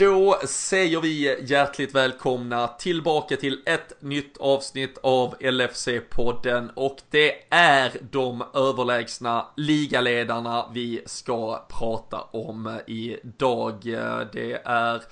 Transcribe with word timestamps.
Då 0.00 0.40
säger 0.44 1.00
vi 1.00 1.36
hjärtligt 1.46 1.94
välkomna 1.94 2.68
tillbaka 2.68 3.36
till 3.36 3.62
ett 3.66 4.02
nytt 4.02 4.36
avsnitt 4.36 4.98
av 5.02 5.34
LFC-podden 5.40 6.70
och 6.74 6.96
det 7.10 7.54
är 7.54 7.92
de 8.10 8.44
överlägsna 8.54 9.46
ligaledarna 9.56 10.70
vi 10.72 11.02
ska 11.06 11.66
prata 11.68 12.20
om 12.20 12.78
idag. 12.86 13.80
Det 14.32 14.62
är 14.64 15.02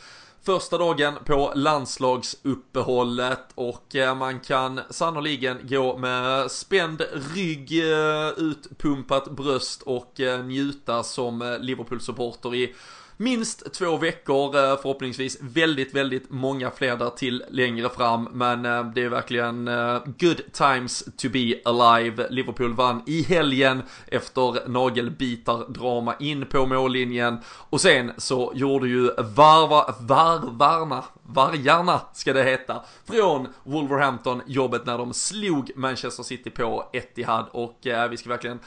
första 0.43 0.79
dagen 0.79 1.15
på 1.25 1.53
landslagsuppehållet 1.55 3.45
och 3.55 3.97
eh, 3.97 4.15
man 4.15 4.41
kan 4.41 4.81
sannoliken 4.91 5.59
gå 5.63 5.99
med 5.99 6.51
spänd 6.51 7.03
rygg, 7.35 7.93
eh, 7.93 8.29
utpumpat 8.37 9.31
bröst 9.31 9.83
och 9.83 10.21
eh, 10.21 10.45
njuta 10.45 11.03
som 11.03 11.59
Liverpool-supporter 11.61 12.55
i 12.55 12.75
minst 13.19 13.73
två 13.73 13.97
veckor, 13.97 14.57
eh, 14.57 14.77
förhoppningsvis 14.77 15.39
väldigt, 15.41 15.95
väldigt 15.95 16.31
många 16.31 16.71
fler 16.71 16.97
där 16.97 17.11
till 17.11 17.45
längre 17.51 17.89
fram. 17.89 18.29
Men 18.33 18.65
eh, 18.65 18.85
det 18.85 19.03
är 19.03 19.09
verkligen 19.09 19.69
eh, 19.69 20.03
good 20.05 20.53
times 20.53 21.05
to 21.17 21.29
be 21.29 21.55
alive. 21.65 22.27
Liverpool 22.31 22.75
vann 22.75 23.03
i 23.07 23.23
helgen 23.23 23.83
efter 24.07 24.69
nagelbitar-drama 24.69 26.15
in 26.21 26.47
på 26.47 26.67
mållinjen. 26.67 27.39
Och 27.47 27.81
sen 27.81 28.13
så 28.17 28.53
gjorde 28.55 28.89
ju 28.89 29.11
varva, 29.19 29.95
varvarna, 30.01 31.05
vargarna 31.23 32.01
ska 32.13 32.33
det 32.33 32.45
heta, 32.45 32.85
från 33.05 33.49
Wolverhampton 33.65 34.43
jobbet 34.47 34.87
när 34.87 34.99
de 34.99 35.15
slog 35.15 35.71
Manchester 35.77 36.23
City 36.23 36.51
på 36.51 36.91
Etihad. 36.93 37.47
Och 37.53 37.79
vi 38.11 38.17
ska 38.17 38.29
verkligen 38.29 38.61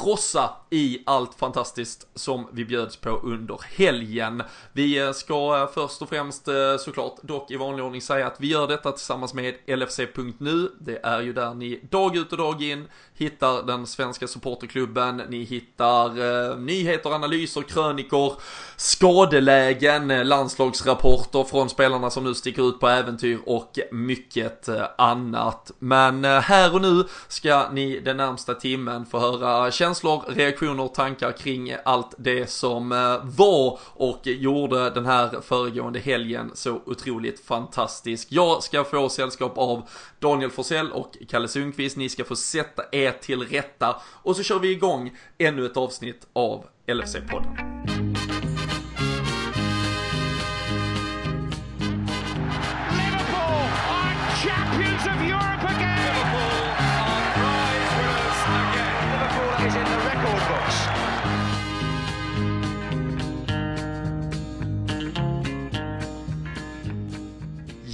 frossa 0.00 0.50
i 0.70 1.02
allt 1.06 1.34
fantastiskt 1.34 2.08
som 2.14 2.48
vi 2.52 2.64
bjöds 2.64 2.96
på 2.96 3.10
under 3.10 3.60
helgen. 3.76 4.42
Vi 4.72 4.98
eh, 4.98 5.12
ska 5.12 5.62
eh, 5.62 5.68
först 5.74 6.02
och 6.02 6.08
främst 6.08 6.48
eh, 6.48 6.76
såklart 6.78 7.16
dock 7.22 7.50
i 7.50 7.56
vanlig 7.56 7.84
ordning 7.84 8.00
säga 8.00 8.26
att 8.26 8.40
vi 8.40 8.46
gör 8.46 8.68
detta 8.68 8.92
tillsammans 8.92 9.34
med 9.34 9.54
LFC.nu. 9.66 10.70
Det 10.80 11.00
är 11.02 11.20
ju 11.20 11.32
där 11.32 11.54
ni 11.54 11.80
dag 11.90 12.16
ut 12.16 12.32
och 12.32 12.38
dag 12.38 12.62
in 12.62 12.88
hittar 13.14 13.62
den 13.62 13.86
svenska 13.86 14.28
supporterklubben, 14.28 15.22
ni 15.28 15.44
hittar 15.44 16.06
eh, 16.50 16.56
nyheter, 16.56 17.10
analyser, 17.10 17.62
krönikor, 17.62 18.32
skadelägen, 18.76 20.08
landslagsrapporter 20.28 21.44
från 21.44 21.68
spelarna 21.68 22.10
som 22.10 22.24
nu 22.24 22.34
sticker 22.34 22.68
ut 22.68 22.80
på 22.80 22.88
äventyr 22.88 23.38
och 23.46 23.78
mycket 23.92 24.68
annat. 24.98 25.70
Men 25.78 26.24
här 26.24 26.74
och 26.74 26.80
nu 26.80 27.04
ska 27.28 27.68
ni 27.72 28.00
den 28.00 28.16
närmsta 28.16 28.54
timmen 28.54 29.06
få 29.06 29.18
höra 29.18 29.70
känslor, 29.86 30.24
reaktioner, 30.28 30.88
tankar 30.88 31.32
kring 31.32 31.76
allt 31.84 32.14
det 32.18 32.50
som 32.50 32.92
eh, 32.92 33.24
var 33.24 33.78
och 33.84 34.20
gjorde 34.24 34.90
den 34.90 35.06
här 35.06 35.40
föregående 35.40 35.98
helgen 35.98 36.50
så 36.54 36.80
otroligt 36.86 37.40
fantastisk. 37.40 38.28
Jag 38.30 38.62
ska 38.62 38.84
få 38.84 39.08
sällskap 39.08 39.58
av 39.58 39.88
Daniel 40.18 40.50
Forsell 40.50 40.92
och 40.92 41.16
Kalle 41.28 41.48
Sundqvist. 41.48 41.96
Ni 41.96 42.08
ska 42.08 42.24
få 42.24 42.36
sätta 42.36 42.82
er 42.92 43.12
till 43.12 43.42
rätta 43.42 43.96
och 44.22 44.36
så 44.36 44.42
kör 44.42 44.58
vi 44.58 44.70
igång 44.70 45.16
ännu 45.38 45.66
ett 45.66 45.76
avsnitt 45.76 46.26
av 46.32 46.64
LFC-podden. 46.86 48.15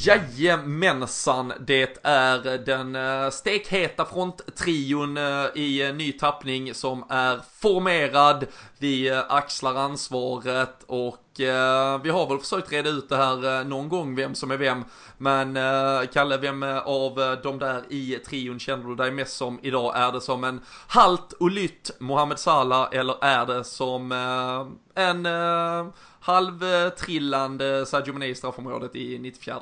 Jajamensan, 0.04 1.52
det 1.60 1.98
är 2.02 2.58
den 2.58 2.96
eh, 2.96 3.30
stekheta 3.30 4.04
fronttrion 4.04 5.16
eh, 5.16 5.46
i 5.54 5.82
eh, 5.82 5.94
ny 5.94 6.12
tappning 6.12 6.74
som 6.74 7.04
är 7.08 7.40
formerad. 7.60 8.46
Vi 8.78 9.10
axlar 9.28 9.74
ansvaret 9.74 10.84
och 10.86 11.18
vi 12.02 12.10
har 12.10 12.28
väl 12.28 12.38
försökt 12.38 12.72
reda 12.72 12.90
ut 12.90 13.08
det 13.08 13.16
här 13.16 13.64
någon 13.64 13.88
gång 13.88 14.16
vem 14.16 14.34
som 14.34 14.50
är 14.50 14.56
vem. 14.56 14.84
Men 15.18 15.58
Kalle, 16.12 16.36
vem 16.36 16.62
av 16.84 17.38
de 17.42 17.58
där 17.58 17.82
i 17.88 18.18
trion 18.26 18.58
känner 18.58 18.88
du 18.88 18.94
dig 18.94 19.10
mest 19.10 19.36
som 19.36 19.60
idag? 19.62 19.96
Är 19.96 20.12
det 20.12 20.20
som 20.20 20.44
en 20.44 20.60
halt 20.86 21.32
och 21.32 21.50
lytt 21.50 21.90
Mohamed 21.98 22.38
Salah 22.38 22.88
eller 22.92 23.24
är 23.24 23.46
det 23.46 23.64
som 23.64 24.12
en 24.94 25.28
halvtrillande 26.20 27.86
Sadio 27.86 28.12
Mane 28.12 28.26
i 28.26 28.34
straffområdet 28.34 28.96
i 28.96 29.18
94? 29.18 29.60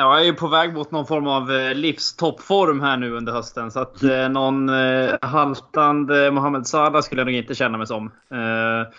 Ja, 0.00 0.12
jag 0.14 0.20
är 0.20 0.24
ju 0.24 0.34
på 0.34 0.48
väg 0.48 0.74
mot 0.74 0.90
någon 0.90 1.06
form 1.06 1.26
av 1.26 1.50
eh, 1.52 1.74
livstoppform 1.74 2.80
här 2.80 2.96
nu 2.96 3.12
under 3.12 3.32
hösten. 3.32 3.70
Så 3.70 3.80
att 3.80 4.02
eh, 4.02 4.28
någon 4.28 4.68
eh, 4.68 5.14
haltande 5.22 6.26
eh, 6.26 6.32
Mohamed 6.32 6.66
Salah 6.66 7.02
skulle 7.02 7.20
jag 7.20 7.26
nog 7.26 7.34
inte 7.34 7.54
känna 7.54 7.78
mig 7.78 7.86
som. 7.86 8.06
Eh, 8.06 8.92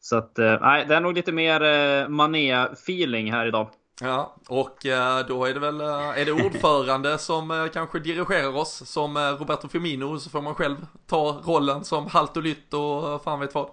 så 0.00 0.16
att, 0.16 0.38
eh, 0.38 0.58
nej, 0.60 0.84
det 0.88 0.94
är 0.94 1.00
nog 1.00 1.14
lite 1.14 1.32
mer 1.32 1.62
eh, 1.62 2.08
Mané-feeling 2.08 3.32
här 3.32 3.46
idag. 3.46 3.68
Ja, 4.00 4.36
och 4.48 4.86
eh, 4.86 5.26
då 5.26 5.44
är 5.44 5.54
det 5.54 5.60
väl, 5.60 5.80
eh, 5.80 6.20
är 6.20 6.24
det 6.24 6.32
ordförande 6.32 7.18
som 7.28 7.68
kanske 7.72 7.98
dirigerar 7.98 8.56
oss 8.56 8.90
som 8.90 9.18
Roberto 9.18 9.68
Firmino 9.68 10.18
så 10.18 10.30
får 10.30 10.42
man 10.42 10.54
själv 10.54 10.76
ta 11.06 11.42
rollen 11.44 11.84
som 11.84 12.06
halt 12.06 12.36
och 12.36 12.42
lytt 12.42 12.74
och 12.74 13.24
fan 13.24 13.40
vet 13.40 13.54
vad. 13.54 13.70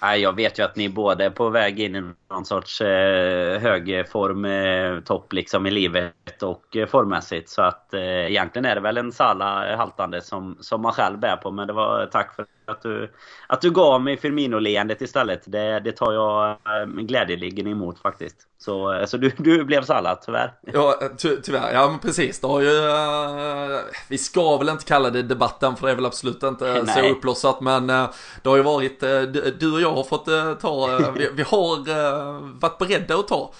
Jag 0.00 0.36
vet 0.36 0.58
ju 0.58 0.62
att 0.62 0.76
ni 0.76 0.88
båda 0.88 1.24
är 1.24 1.30
på 1.30 1.48
väg 1.48 1.80
in 1.80 1.96
i 1.96 2.12
någon 2.30 2.44
sorts 2.44 2.80
eh, 2.80 3.60
högform-topp 3.60 5.32
eh, 5.32 5.36
liksom 5.36 5.66
i 5.66 5.70
livet 5.70 6.42
och 6.42 6.76
eh, 6.76 6.86
formmässigt. 6.86 7.48
Så 7.48 7.62
att 7.62 7.94
egentligen 7.94 8.64
är 8.64 8.74
det 8.74 8.80
väl 8.80 8.98
en 8.98 9.12
Sala 9.12 9.76
haltande 9.76 10.22
som, 10.22 10.56
som 10.60 10.82
man 10.82 10.92
själv 10.92 11.18
bär 11.18 11.36
på. 11.36 11.50
Men 11.50 11.66
det 11.66 11.72
var 11.72 12.06
tack 12.06 12.34
för 12.34 12.46
att 12.70 12.82
du, 12.82 13.12
att 13.46 13.60
du 13.60 13.70
gav 13.70 14.02
mig 14.02 14.16
Firmino-leendet 14.16 15.02
istället. 15.02 15.42
Det, 15.46 15.80
det 15.80 15.92
tar 15.92 16.12
jag 16.12 16.50
eh, 16.50 16.86
glädjeligen 16.86 17.66
emot 17.66 17.98
faktiskt. 17.98 18.46
Så, 18.58 18.92
eh, 18.92 19.06
så 19.06 19.16
du, 19.16 19.32
du 19.36 19.64
blev 19.64 19.84
sallad 19.84 20.18
tyvärr. 20.26 20.52
Ja, 20.72 21.00
ty 21.18 21.36
tyvärr. 21.36 21.72
Ja, 21.72 21.88
men 21.88 21.98
precis. 21.98 22.40
Det 22.40 22.46
har 22.46 22.60
ju... 22.60 22.68
Uh, 22.68 23.78
vi 24.08 24.18
ska 24.18 24.56
väl 24.56 24.68
inte 24.68 24.84
kalla 24.84 25.10
det 25.10 25.22
debatten 25.22 25.76
för 25.76 25.86
det 25.86 25.92
är 25.92 25.96
väl 25.96 26.06
absolut 26.06 26.42
inte 26.42 26.82
Nej. 26.86 26.94
så 26.94 27.08
uppblossat. 27.08 27.60
Men 27.60 27.90
uh, 27.90 28.10
det 28.42 28.48
har 28.48 28.56
ju 28.56 28.62
varit... 28.62 29.02
Uh, 29.02 29.22
du 29.58 29.72
och 29.72 29.80
jag 29.80 29.92
har 29.92 30.04
fått 30.04 30.60
ta... 30.60 31.00
Vi, 31.16 31.28
vi, 31.34 31.42
har 31.42 32.60
varit 32.60 32.78
beredda 32.78 33.14
att 33.14 33.28
ta 33.28 33.52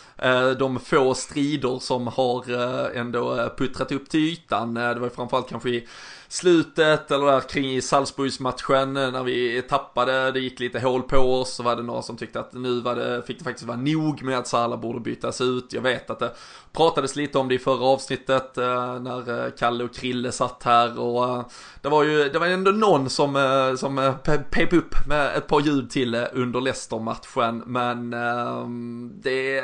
de 0.59 0.81
få 0.81 1.15
strider 1.15 1.79
som 1.79 2.07
har 2.07 2.51
ändå 2.97 3.51
puttrat 3.59 3.93
upp 3.93 4.09
till 4.09 4.21
ytan. 4.21 4.75
det 4.75 4.95
var 4.95 5.07
ju 5.07 5.11
framförallt 5.11 5.49
kanske 5.49 5.69
i 5.69 5.89
slutet 6.33 7.11
eller 7.11 7.27
där 7.27 7.41
kring 7.41 7.83
Salzburgsmatchen 7.83 8.97
eh, 8.97 9.11
när 9.11 9.23
vi 9.23 9.63
tappade, 9.63 10.33
det 10.33 10.41
gick 10.41 10.61
lite 10.61 10.81
hål 10.81 11.03
på 11.03 11.17
oss 11.17 11.55
så 11.55 11.63
var 11.63 11.77
det 11.77 11.83
några 11.83 12.03
som 12.03 12.17
tyckte 12.17 12.41
att 12.41 12.53
nu 12.53 12.81
var 12.81 12.97
det, 12.97 13.23
fick 13.27 13.39
det 13.39 13.45
faktiskt 13.45 13.67
vara 13.67 13.77
nog 13.77 14.23
med 14.23 14.39
att 14.39 14.47
Salah 14.47 14.81
borde 14.81 15.01
bytas 15.01 15.41
ut. 15.41 15.73
Jag 15.73 15.83
vet 15.83 16.11
att 16.11 16.19
det 16.19 16.35
pratades 16.73 17.17
lite 17.17 17.39
om 17.39 17.49
det 17.49 17.55
i 17.55 17.59
förra 17.59 17.85
avsnittet 17.85 18.59
eh, 18.59 19.01
när 19.01 19.47
eh, 19.47 19.51
Kalle 19.59 19.85
och 19.85 19.95
Krille 19.95 20.33
satt 20.33 20.63
här 20.63 20.99
och 21.01 21.53
det 21.83 21.89
var 21.89 22.05
ju, 22.05 22.29
det 22.29 22.39
var 22.39 22.47
ändå 22.47 22.71
någon 22.71 23.11
som, 23.11 23.77
som 23.79 24.15
pep 24.51 24.73
upp 24.73 25.07
med 25.07 25.37
ett 25.37 25.47
par 25.47 25.61
ljud 25.61 25.91
till 25.91 26.15
under 26.33 26.61
Leicester-matchen 26.61 27.63
men 27.67 28.13
ehm, 28.13 29.13
det 29.23 29.59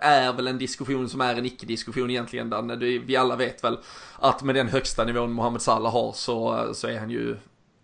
är 0.00 0.32
väl 0.32 0.46
en 0.46 0.58
diskussion 0.58 1.08
som 1.08 1.20
är 1.20 1.34
en 1.34 1.46
icke-diskussion 1.46 2.10
egentligen 2.10 2.50
där 2.50 2.76
vi 3.06 3.16
alla 3.16 3.36
vet 3.36 3.64
väl 3.64 3.78
att 4.18 4.42
med 4.42 4.54
den 4.54 4.68
högsta 4.68 5.04
nivån 5.04 5.32
Mohamed 5.32 5.62
Salah 5.62 5.92
har 5.92 6.05
så, 6.12 6.70
så 6.74 6.88
är 6.88 6.98
han 6.98 7.10
ju 7.10 7.36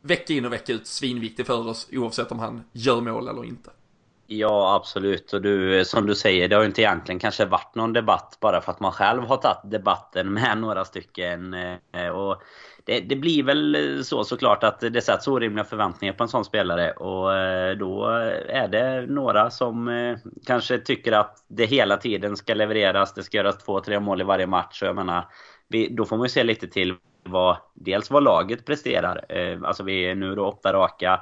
vecka 0.02 0.32
in 0.32 0.44
och 0.44 0.52
vecka 0.52 0.72
ut 0.72 0.86
svinviktig 0.86 1.46
för 1.46 1.68
oss 1.68 1.88
oavsett 1.92 2.32
om 2.32 2.38
han 2.38 2.64
gör 2.72 3.00
mål 3.00 3.28
eller 3.28 3.44
inte. 3.44 3.70
Ja, 4.26 4.74
absolut. 4.74 5.32
Och 5.32 5.42
du, 5.42 5.78
eh, 5.78 5.84
som 5.84 6.06
du 6.06 6.14
säger, 6.14 6.48
det 6.48 6.56
har 6.56 6.62
ju 6.62 6.68
inte 6.68 6.82
egentligen 6.82 7.18
kanske 7.18 7.44
varit 7.44 7.74
någon 7.74 7.92
debatt 7.92 8.38
bara 8.40 8.60
för 8.60 8.72
att 8.72 8.80
man 8.80 8.92
själv 8.92 9.22
har 9.22 9.36
tagit 9.36 9.70
debatten 9.70 10.32
med 10.32 10.58
några 10.60 10.84
stycken. 10.84 11.54
Eh, 11.54 11.76
eh, 11.92 12.08
och 12.08 12.42
det, 12.84 13.00
det, 13.00 13.16
blir 13.16 13.42
väl 13.42 14.00
så 14.04 14.24
såklart 14.24 14.64
att 14.64 14.80
det 14.80 15.00
sätts 15.00 15.28
orimliga 15.28 15.64
förväntningar 15.64 16.14
på 16.14 16.22
en 16.22 16.28
sån 16.28 16.44
spelare. 16.44 16.90
Och 16.92 17.28
då 17.78 18.06
är 18.48 18.68
det 18.68 19.06
några 19.06 19.50
som 19.50 20.16
kanske 20.46 20.78
tycker 20.78 21.12
att 21.12 21.44
det 21.48 21.66
hela 21.66 21.96
tiden 21.96 22.36
ska 22.36 22.54
levereras. 22.54 23.14
Det 23.14 23.22
ska 23.22 23.36
göras 23.36 23.58
två, 23.58 23.80
tre 23.80 24.00
mål 24.00 24.20
i 24.20 24.24
varje 24.24 24.46
match. 24.46 24.82
Och 24.82 24.88
jag 24.88 24.96
menar, 24.96 25.28
då 25.90 26.04
får 26.04 26.16
man 26.16 26.24
ju 26.24 26.28
se 26.28 26.44
lite 26.44 26.68
till 26.68 26.94
vad, 27.24 27.56
dels 27.74 28.10
vad 28.10 28.22
laget 28.22 28.66
presterar. 28.66 29.24
Eh, 29.28 29.58
alltså 29.62 29.82
vi 29.82 30.06
är 30.06 30.14
nu 30.14 30.34
då 30.34 30.48
åtta 30.48 30.72
raka. 30.72 31.20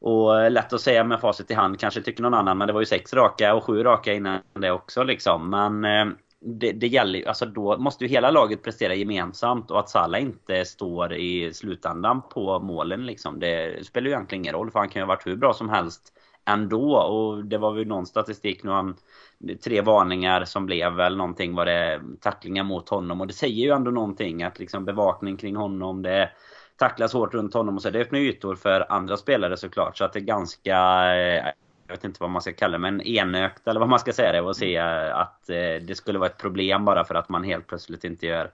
Och 0.00 0.50
lätt 0.50 0.72
att 0.72 0.80
säga 0.80 1.04
med 1.04 1.20
facit 1.20 1.50
i 1.50 1.54
hand, 1.54 1.80
kanske 1.80 2.02
tycker 2.02 2.22
någon 2.22 2.34
annan. 2.34 2.58
Men 2.58 2.66
det 2.66 2.72
var 2.72 2.80
ju 2.80 2.86
sex 2.86 3.14
raka 3.14 3.54
och 3.54 3.64
sju 3.64 3.82
raka 3.82 4.12
innan 4.12 4.40
det 4.52 4.70
också 4.70 5.02
liksom. 5.02 5.50
Men 5.50 5.84
eh, 5.84 6.14
det, 6.40 6.72
det 6.72 6.86
gäller 6.86 7.28
alltså 7.28 7.46
då 7.46 7.78
måste 7.78 8.04
ju 8.04 8.10
hela 8.10 8.30
laget 8.30 8.62
prestera 8.62 8.94
gemensamt. 8.94 9.70
Och 9.70 9.78
att 9.78 9.88
Salah 9.88 10.22
inte 10.22 10.64
står 10.64 11.14
i 11.14 11.54
slutändan 11.54 12.22
på 12.28 12.58
målen 12.58 13.06
liksom. 13.06 13.40
Det 13.40 13.86
spelar 13.86 14.06
ju 14.06 14.12
egentligen 14.12 14.44
ingen 14.44 14.54
roll. 14.54 14.70
För 14.70 14.78
han 14.78 14.88
kan 14.88 15.00
ju 15.00 15.04
ha 15.04 15.14
varit 15.14 15.26
hur 15.26 15.36
bra 15.36 15.52
som 15.52 15.68
helst 15.68 16.12
ändå. 16.44 16.96
Och 16.96 17.44
det 17.44 17.58
var 17.58 17.72
väl 17.72 17.86
någon 17.86 18.06
statistik 18.06 18.62
nu 18.62 18.70
han... 18.70 18.96
Tre 19.64 19.80
varningar 19.80 20.44
som 20.44 20.66
blev 20.66 20.92
väl 20.92 21.16
någonting 21.16 21.54
var 21.54 21.66
det 21.66 22.00
tacklingar 22.20 22.64
mot 22.64 22.88
honom. 22.88 23.20
Och 23.20 23.26
det 23.26 23.32
säger 23.32 23.64
ju 23.64 23.70
ändå 23.70 23.90
någonting 23.90 24.42
att 24.42 24.58
liksom 24.58 24.84
bevakning 24.84 25.36
kring 25.36 25.56
honom, 25.56 26.02
det 26.02 26.30
tacklas 26.76 27.12
hårt 27.12 27.34
runt 27.34 27.54
honom 27.54 27.76
och 27.76 27.82
så. 27.82 27.90
Det 27.90 28.00
öppnar 28.00 28.18
ytor 28.18 28.54
för 28.54 28.92
andra 28.92 29.16
spelare 29.16 29.56
såklart. 29.56 29.98
Så 29.98 30.04
att 30.04 30.12
det 30.12 30.18
är 30.18 30.24
ganska... 30.24 30.76
Eh, 31.16 31.52
jag 31.86 31.94
vet 31.94 32.04
inte 32.04 32.18
vad 32.20 32.30
man 32.30 32.42
ska 32.42 32.52
kalla 32.52 32.72
det, 32.72 32.78
men 32.78 33.00
enökt 33.00 33.68
eller 33.68 33.80
vad 33.80 33.88
man 33.88 33.98
ska 33.98 34.12
säga 34.12 34.32
det. 34.32 34.40
Och 34.40 34.56
se 34.56 34.78
att 34.78 35.50
eh, 35.50 35.56
det 35.56 35.96
skulle 35.96 36.18
vara 36.18 36.30
ett 36.30 36.38
problem 36.38 36.84
bara 36.84 37.04
för 37.04 37.14
att 37.14 37.28
man 37.28 37.44
helt 37.44 37.66
plötsligt 37.66 38.04
inte 38.04 38.26
gör 38.26 38.50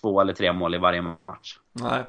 två 0.00 0.20
eller 0.20 0.32
tre 0.32 0.52
mål 0.52 0.74
i 0.74 0.78
varje 0.78 1.02
match. 1.02 1.58
Nej, 1.72 2.04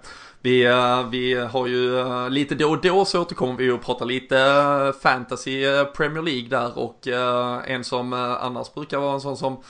vi, 0.46 0.66
eh, 0.66 1.10
vi 1.10 1.34
har 1.34 1.68
ju 1.68 2.00
eh, 2.00 2.30
lite 2.30 2.56
då 2.56 2.70
och 2.70 2.82
då 2.82 3.06
så 3.06 3.22
återkommer 3.22 3.56
vi 3.56 3.72
och 3.72 3.82
pratar 3.82 4.06
lite 4.06 4.40
eh, 4.40 5.02
fantasy 5.02 5.66
Premier 5.96 6.24
League 6.24 6.50
där 6.50 6.80
och 6.80 7.08
en 7.68 7.84
som 7.84 8.14
annars 8.14 8.74
brukar 8.74 9.00
vara 9.00 9.14
en 9.14 9.22
sån 9.22 9.38
som 9.38 9.64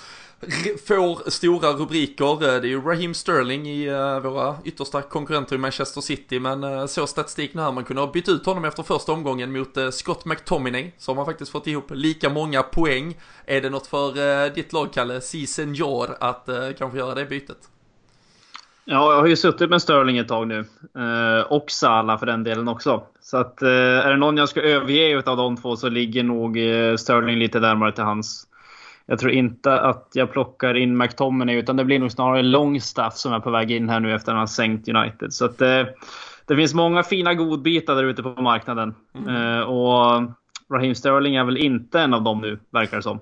får 0.88 1.30
stora 1.30 1.72
rubriker. 1.72 2.40
Det 2.40 2.52
är 2.52 2.66
ju 2.66 2.82
Raheem 2.82 3.14
Sterling 3.14 3.68
i 3.68 3.90
våra 4.24 4.58
yttersta 4.66 5.02
konkurrenter 5.02 5.56
i 5.56 5.58
Manchester 5.58 6.02
City. 6.02 6.40
Men 6.40 6.88
så 6.88 7.08
statistik 7.08 7.54
nu 7.54 7.62
här, 7.62 7.72
man 7.72 7.84
kunde 7.84 8.02
ha 8.02 8.12
bytt 8.12 8.30
ut 8.30 8.46
honom 8.46 8.66
efter 8.66 8.84
första 8.84 9.12
omgången 9.12 9.52
mot 9.52 9.78
Scott 9.92 10.26
McTominay. 10.26 10.92
Så 10.98 11.12
har 11.12 11.16
man 11.16 11.26
faktiskt 11.26 11.52
fått 11.52 11.68
ihop 11.68 11.86
lika 11.90 12.30
många 12.30 12.64
poäng. 12.64 13.18
Är 13.46 13.62
det 13.62 13.70
något 13.70 13.88
för 13.88 14.50
ditt 14.50 14.74
lag, 14.74 14.94
Kalle, 14.94 15.22
si 15.22 15.48
senior, 15.48 16.18
att 16.20 16.50
kanske 16.78 16.98
göra 16.98 17.16
det 17.16 17.26
bytet? 17.26 17.70
Ja, 18.88 19.14
jag 19.14 19.20
har 19.20 19.28
ju 19.28 19.36
suttit 19.36 19.70
med 19.70 19.82
Sterling 19.82 20.18
ett 20.18 20.28
tag 20.28 20.48
nu. 20.48 20.66
Eh, 20.98 21.42
och 21.52 21.72
Salah 21.72 22.20
för 22.20 22.26
den 22.26 22.44
delen 22.44 22.68
också. 22.68 23.04
Så 23.22 23.38
att, 23.38 23.62
eh, 23.62 23.70
är 23.70 24.10
det 24.10 24.18
någon 24.18 24.38
jag 24.38 24.50
ska 24.50 24.62
överge 24.62 25.24
av 25.26 25.38
de 25.38 25.58
två 25.58 25.76
så 25.76 25.90
ligger 25.90 26.24
nog 26.24 26.58
eh, 26.58 26.96
Sterling 26.96 27.40
lite 27.40 27.60
närmare 27.60 27.92
till 27.92 28.04
hans. 28.04 28.48
Jag 29.06 29.20
tror 29.20 29.32
inte 29.32 29.80
att 29.80 30.10
jag 30.14 30.32
plockar 30.32 30.74
in 30.78 30.98
McTominay 30.98 31.56
utan 31.56 31.78
det 31.78 31.86
blir 31.86 32.00
nog 32.00 32.12
snarare 32.12 32.44
Longstaff 32.44 33.14
som 33.16 33.34
är 33.34 33.40
på 33.40 33.52
väg 33.52 33.72
in 33.72 33.90
här 33.90 34.00
nu 34.00 34.16
efter 34.16 34.32
att 34.32 34.36
han 34.36 34.40
har 34.40 34.48
sänkt 34.48 34.90
United. 34.90 35.34
Så 35.34 35.46
att, 35.46 35.58
det 36.48 36.56
finns 36.56 36.74
många 36.74 37.04
fina 37.04 37.34
godbitar 37.34 37.96
där 37.96 38.04
ute 38.04 38.24
på 38.24 38.42
marknaden. 38.42 38.96
Mm. 39.16 39.64
Och 39.64 40.24
Raheem 40.74 40.96
Sterling 40.96 41.36
är 41.36 41.44
väl 41.44 41.58
inte 41.58 42.00
en 42.00 42.14
av 42.14 42.24
dem 42.24 42.42
nu, 42.42 42.60
verkar 42.70 42.98
det 42.98 43.04
som. 43.04 43.20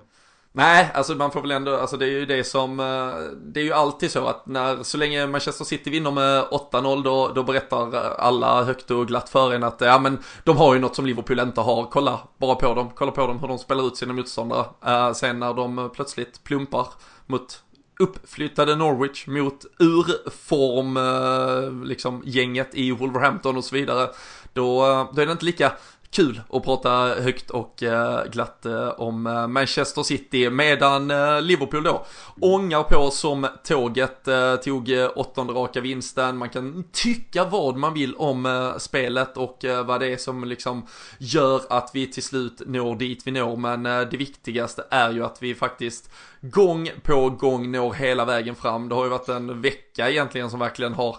Nej, 0.56 0.90
alltså 0.94 1.14
man 1.14 1.30
får 1.30 1.40
väl 1.40 1.50
ändå, 1.50 1.76
alltså 1.76 1.96
det 1.96 2.04
är 2.06 2.10
ju 2.10 2.26
det 2.26 2.44
som, 2.44 2.80
eh, 2.80 3.36
det 3.52 3.60
är 3.60 3.64
ju 3.64 3.72
alltid 3.72 4.10
så 4.10 4.26
att 4.26 4.46
när, 4.46 4.82
så 4.82 4.98
länge 4.98 5.26
Manchester 5.26 5.64
City 5.64 5.90
vinner 5.90 6.10
med 6.10 6.44
8-0 6.44 7.02
då, 7.04 7.32
då 7.34 7.42
berättar 7.42 7.94
eh, 7.94 8.12
alla 8.18 8.64
högt 8.64 8.90
och 8.90 9.08
glatt 9.08 9.28
för 9.28 9.54
en 9.54 9.62
att 9.64 9.80
ja 9.80 9.98
men 9.98 10.18
de 10.44 10.56
har 10.56 10.74
ju 10.74 10.80
något 10.80 10.96
som 10.96 11.06
Liverpool 11.06 11.40
inte 11.40 11.60
har, 11.60 11.84
kolla 11.84 12.20
bara 12.38 12.54
på 12.54 12.74
dem, 12.74 12.90
kolla 12.94 13.12
på 13.12 13.26
dem 13.26 13.38
hur 13.38 13.48
de 13.48 13.58
spelar 13.58 13.86
ut 13.86 13.96
sina 13.96 14.12
motståndare. 14.12 14.64
Uh, 14.86 15.12
sen 15.12 15.38
när 15.38 15.54
de 15.54 15.90
plötsligt 15.94 16.44
plumpar 16.44 16.86
mot 17.26 17.62
uppflyttade 18.00 18.76
Norwich 18.76 19.26
mot 19.26 19.64
urform, 19.78 20.96
uh, 20.96 21.84
liksom 21.84 22.22
gänget 22.24 22.74
i 22.74 22.90
Wolverhampton 22.90 23.56
och 23.56 23.64
så 23.64 23.74
vidare. 23.74 24.08
Då, 24.52 24.80
då 25.14 25.22
är 25.22 25.26
det 25.26 25.32
inte 25.32 25.44
lika 25.44 25.72
kul 26.14 26.40
att 26.50 26.64
prata 26.64 26.90
högt 27.20 27.50
och 27.50 27.82
eh, 27.82 28.24
glatt 28.24 28.66
eh, 28.66 28.88
om 28.88 29.26
eh, 29.26 29.46
Manchester 29.46 30.02
City 30.02 30.50
medan 30.50 31.08
Liverpool 31.46 31.82
då 31.82 32.06
ångar 32.40 32.82
på 32.82 33.10
som 33.10 33.46
tåget 33.64 34.28
tog 34.64 34.90
åttonde 35.14 35.52
raka 35.52 35.80
vinsten. 35.80 36.36
Man 36.36 36.48
kan 36.48 36.84
tycka 36.92 37.44
vad 37.44 37.76
man 37.76 37.94
vill 37.94 38.14
om 38.14 38.74
spelet 38.78 39.36
och 39.36 39.64
vad 39.84 40.00
det 40.00 40.12
är 40.12 40.16
som 40.16 40.44
liksom 40.44 40.86
gör 41.18 41.60
att 41.70 41.90
vi 41.94 42.06
till 42.06 42.22
slut 42.22 42.62
når 42.66 42.96
dit 42.96 43.26
vi 43.26 43.30
når 43.30 43.56
men 43.56 43.82
det 43.82 44.16
viktigaste 44.16 44.84
är 44.90 45.12
ju 45.12 45.24
att 45.24 45.42
vi 45.42 45.54
faktiskt 45.54 46.10
gång 46.40 46.90
på 47.02 47.30
gång 47.30 47.70
når 47.70 47.92
hela 47.92 48.24
vägen 48.24 48.54
fram. 48.54 48.88
Det 48.88 48.94
har 48.94 49.04
ju 49.04 49.10
varit 49.10 49.28
en 49.28 49.60
vecka 49.62 50.10
egentligen 50.10 50.50
som 50.50 50.60
verkligen 50.60 50.94
har 50.94 51.16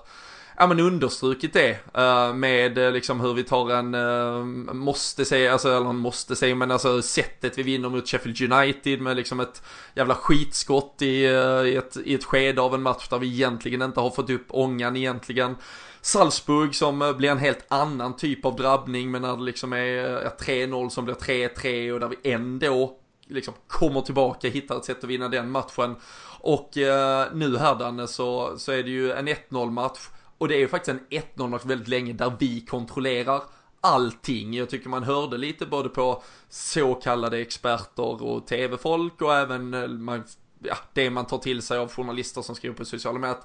ja 0.57 0.67
men 0.67 0.79
understrukit 0.79 1.53
det 1.53 1.77
uh, 1.97 2.33
med 2.33 2.77
eh, 2.77 2.91
liksom 2.91 3.19
hur 3.19 3.33
vi 3.33 3.43
tar 3.43 3.69
en, 3.69 3.95
uh, 3.95 4.43
måste 4.73 5.25
säga, 5.25 5.53
alltså 5.53 5.69
eller 5.69 5.89
en 5.89 5.95
måste 5.95 6.35
säga 6.35 6.55
men 6.55 6.71
alltså 6.71 7.01
sättet 7.01 7.57
vi 7.57 7.63
vinner 7.63 7.89
mot 7.89 8.07
Sheffield 8.07 8.53
United 8.53 9.01
med 9.01 9.15
liksom 9.15 9.39
ett 9.39 9.63
jävla 9.95 10.15
skitskott 10.15 11.01
i, 11.01 11.05
i, 11.05 11.75
ett, 11.75 11.97
i 12.05 12.13
ett 12.13 12.23
skede 12.23 12.61
av 12.61 12.75
en 12.75 12.81
match 12.81 13.07
där 13.09 13.19
vi 13.19 13.27
egentligen 13.27 13.81
inte 13.81 13.99
har 13.99 14.09
fått 14.09 14.29
upp 14.29 14.45
ångan 14.49 14.95
egentligen. 14.95 15.55
Salzburg 16.01 16.75
som 16.75 17.13
blir 17.17 17.29
en 17.29 17.37
helt 17.37 17.65
annan 17.67 18.15
typ 18.15 18.45
av 18.45 18.55
drabbning 18.55 19.11
men 19.11 19.21
när 19.21 19.37
det 19.37 19.43
liksom 19.43 19.73
är 19.73 20.29
3-0 20.39 20.89
som 20.89 21.05
blir 21.05 21.15
3-3 21.15 21.91
och 21.91 21.99
där 21.99 22.07
vi 22.07 22.31
ändå 22.31 22.97
liksom 23.27 23.53
kommer 23.67 24.01
tillbaka, 24.01 24.49
hittar 24.49 24.77
ett 24.77 24.85
sätt 24.85 25.03
att 25.03 25.09
vinna 25.09 25.29
den 25.29 25.51
matchen. 25.51 25.95
Och 26.39 26.77
eh, 26.77 27.27
nu 27.33 27.57
här 27.57 27.75
Danne 27.75 28.07
så, 28.07 28.57
så 28.57 28.71
är 28.71 28.83
det 28.83 28.89
ju 28.89 29.11
en 29.11 29.27
1-0 29.27 29.71
match 29.71 29.99
och 30.37 30.47
det 30.47 30.55
är 30.55 30.59
ju 30.59 30.67
faktiskt 30.67 30.99
en 31.11 31.21
1-0 31.35 31.49
match 31.49 31.65
väldigt 31.65 31.87
länge 31.87 32.13
där 32.13 32.33
vi 32.39 32.61
kontrollerar 32.61 33.41
allting. 33.81 34.53
Jag 34.53 34.69
tycker 34.69 34.89
man 34.89 35.03
hörde 35.03 35.37
lite 35.37 35.65
både 35.65 35.89
på 35.89 36.23
så 36.49 36.93
kallade 36.93 37.37
experter 37.37 38.23
och 38.23 38.47
tv-folk 38.47 39.21
och 39.21 39.35
även 39.35 39.73
eh, 39.73 39.87
man, 39.87 40.23
ja, 40.59 40.75
det 40.93 41.09
man 41.09 41.25
tar 41.25 41.37
till 41.37 41.61
sig 41.61 41.77
av 41.77 41.91
journalister 41.91 42.41
som 42.41 42.55
skriver 42.55 42.75
på 42.75 42.85
sociala 42.85 43.19
medier. 43.19 43.43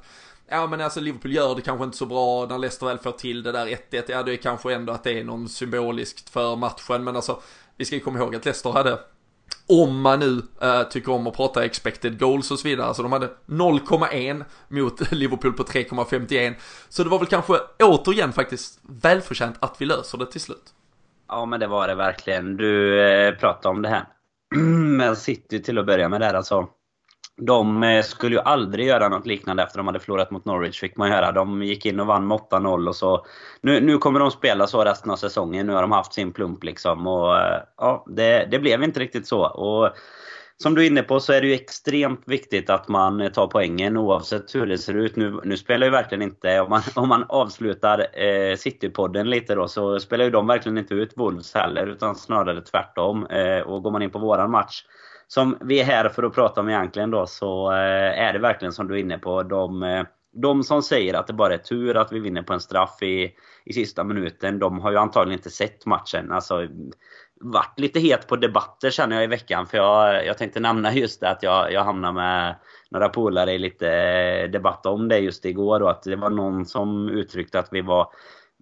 Ja 0.49 0.67
men 0.67 0.81
alltså 0.81 1.01
Liverpool 1.01 1.33
gör 1.33 1.55
det 1.55 1.63
kanske 1.63 1.85
inte 1.85 1.97
så 1.97 2.07
bra 2.07 2.47
när 2.47 2.59
Leicester 2.59 2.87
väl 2.87 2.99
får 2.99 3.13
till 3.13 3.43
det 3.43 3.53
där 3.53 3.67
1-1. 3.67 4.05
Ja 4.09 4.23
det 4.23 4.33
är 4.33 4.37
kanske 4.37 4.75
ändå 4.75 4.93
att 4.93 5.05
det 5.05 5.21
är 5.21 5.25
någon 5.25 5.49
symboliskt 5.49 6.31
för 6.31 6.57
matchen 6.57 7.05
men 7.05 7.17
alltså 7.17 7.43
vi 7.77 7.85
ska 7.85 7.95
ju 7.95 8.01
komma 8.01 8.19
ihåg 8.19 8.35
att 8.35 8.45
Leicester 8.45 8.71
hade 8.71 8.99
om 9.69 10.01
man 10.01 10.21
nu 10.21 10.43
äh, 10.63 10.83
tycker 10.83 11.13
om 11.13 11.27
att 11.27 11.37
prata 11.37 11.65
expected 11.65 12.19
goals 12.19 12.51
och 12.51 12.59
så 12.59 12.69
vidare. 12.69 12.95
Så 12.95 13.03
de 13.03 13.13
hade 13.13 13.31
0,1 13.47 14.45
mot 14.69 15.13
Liverpool 15.13 15.53
på 15.53 15.63
3,51. 15.63 16.55
Så 16.89 17.05
det 17.05 17.11
var 17.11 17.19
väl 17.19 17.29
kanske 17.29 17.55
återigen 17.79 18.33
faktiskt 18.33 18.81
välförtjänt 18.83 19.57
att 19.61 19.81
vi 19.81 19.87
löser 19.87 20.19
det 20.19 20.27
till 20.27 20.41
slut. 20.41 20.65
Ja 21.29 21.47
men 21.47 21.61
det 21.61 21.67
var 21.67 21.89
det 21.89 21.95
verkligen. 21.95 22.57
Du 22.57 23.01
eh, 23.01 23.35
pratade 23.35 23.69
om 23.69 23.83
det 23.83 23.89
här 23.89 24.05
med 24.97 25.19
City 25.19 25.63
till 25.63 25.79
att 25.79 25.87
börja 25.87 26.09
med 26.09 26.21
där 26.21 26.35
alltså. 26.35 26.69
De 27.41 27.83
eh, 27.83 28.03
skulle 28.03 28.37
ju 28.37 28.43
aldrig 28.43 28.87
göra 28.87 29.09
något 29.09 29.27
liknande 29.27 29.63
efter 29.63 29.79
de 29.79 29.87
hade 29.87 30.01
förlorat 30.01 30.31
mot 30.31 30.45
Norwich, 30.45 30.81
fick 30.81 30.97
man 30.97 31.11
höra. 31.11 31.33
De 31.33 31.63
gick 31.63 31.87
in 31.87 32.01
och 32.01 32.07
vann 32.07 32.27
med 32.27 32.39
8-0 32.39 32.89
och 32.89 32.97
så... 32.97 33.27
Nu, 33.61 33.81
nu 33.81 33.99
kommer 33.99 34.21
de 34.21 34.31
spela 34.31 34.67
så 34.67 34.85
resten 34.85 35.11
av 35.11 35.17
säsongen. 35.17 35.67
Nu 35.67 35.73
har 35.73 35.83
de 35.83 35.93
haft 35.93 36.13
sin 36.13 36.33
plump 36.33 36.65
liksom. 36.65 37.07
Och 37.07 37.39
eh, 37.39 37.63
ja, 37.77 38.05
det, 38.09 38.49
det 38.51 38.59
blev 38.59 38.83
inte 38.83 39.01
riktigt 39.01 39.27
så. 39.27 39.47
Och 39.47 39.91
som 40.63 40.75
du 40.75 40.83
är 40.83 40.87
inne 40.87 41.03
på 41.03 41.21
så 41.21 41.33
är 41.33 41.41
det 41.41 41.47
ju 41.47 41.55
extremt 41.55 42.23
viktigt 42.27 42.71
att 42.71 42.89
man 42.89 43.33
tar 43.33 43.47
poängen 43.47 43.97
oavsett 43.97 44.55
hur 44.55 44.67
det 44.67 44.79
ser 44.79 44.95
ut. 44.95 45.17
Nu, 45.17 45.41
nu 45.45 45.57
spelar 45.57 45.87
ju 45.87 45.91
verkligen 45.91 46.23
inte, 46.23 46.61
om 46.61 46.71
man, 46.71 46.83
om 46.95 47.09
man 47.09 47.25
avslutar 47.29 48.23
eh, 48.23 48.57
Citypodden 48.57 49.31
lite 49.31 49.55
då, 49.55 49.69
så 49.69 50.01
spelar 50.01 50.25
ju 50.25 50.31
de 50.31 50.47
verkligen 50.47 50.79
inte 50.79 50.95
ut 50.95 51.13
Wolves 51.17 51.55
heller, 51.55 51.87
utan 51.87 52.15
snarare 52.15 52.61
tvärtom. 52.61 53.27
Eh, 53.27 53.61
och 53.61 53.83
går 53.83 53.91
man 53.91 54.03
in 54.03 54.11
på 54.11 54.19
våran 54.19 54.51
match 54.51 54.85
som 55.33 55.59
vi 55.61 55.81
är 55.81 55.85
här 55.85 56.09
för 56.09 56.23
att 56.23 56.35
prata 56.35 56.61
om 56.61 56.69
egentligen 56.69 57.11
då 57.11 57.27
så 57.27 57.73
eh, 57.73 58.19
är 58.19 58.33
det 58.33 58.39
verkligen 58.39 58.73
som 58.73 58.89
du 58.89 58.95
är 58.95 58.99
inne 58.99 59.19
på. 59.19 59.43
De, 59.43 59.83
eh, 59.83 60.05
de 60.33 60.63
som 60.63 60.83
säger 60.83 61.15
att 61.15 61.27
det 61.27 61.33
bara 61.33 61.55
är 61.55 61.59
tur 61.59 61.97
att 61.97 62.13
vi 62.13 62.19
vinner 62.19 62.43
på 62.43 62.53
en 62.53 62.61
straff 62.61 63.03
i, 63.03 63.35
i 63.65 63.73
sista 63.73 64.05
minuten, 64.05 64.59
de 64.59 64.81
har 64.81 64.91
ju 64.91 64.97
antagligen 64.97 65.39
inte 65.39 65.51
sett 65.51 65.87
matchen. 65.87 66.33
Alltså, 66.33 66.69
varit 67.41 67.79
lite 67.79 68.01
het 68.01 68.27
på 68.27 68.37
debatter 68.37 68.91
känner 68.91 69.17
jag 69.17 69.25
i 69.25 69.27
veckan. 69.27 69.67
För 69.67 69.79
jag, 69.79 70.27
jag 70.27 70.39
tänkte 70.39 70.61
nämna 70.61 70.93
just 70.93 71.21
det 71.21 71.31
att 71.31 71.43
jag, 71.43 71.73
jag 71.73 71.85
hamnade 71.85 72.15
med 72.15 72.57
några 72.91 73.09
polare 73.09 73.53
i 73.53 73.59
lite 73.59 73.89
eh, 73.91 74.51
debatt 74.51 74.87
om 74.87 75.09
det 75.09 75.19
just 75.19 75.45
igår. 75.45 75.83
Och 75.83 75.91
att 75.91 76.03
det 76.03 76.17
var 76.17 76.31
någon 76.31 76.67
som 76.67 77.09
uttryckte 77.09 77.59
att 77.59 77.69
vi 77.73 77.81
var 77.81 78.07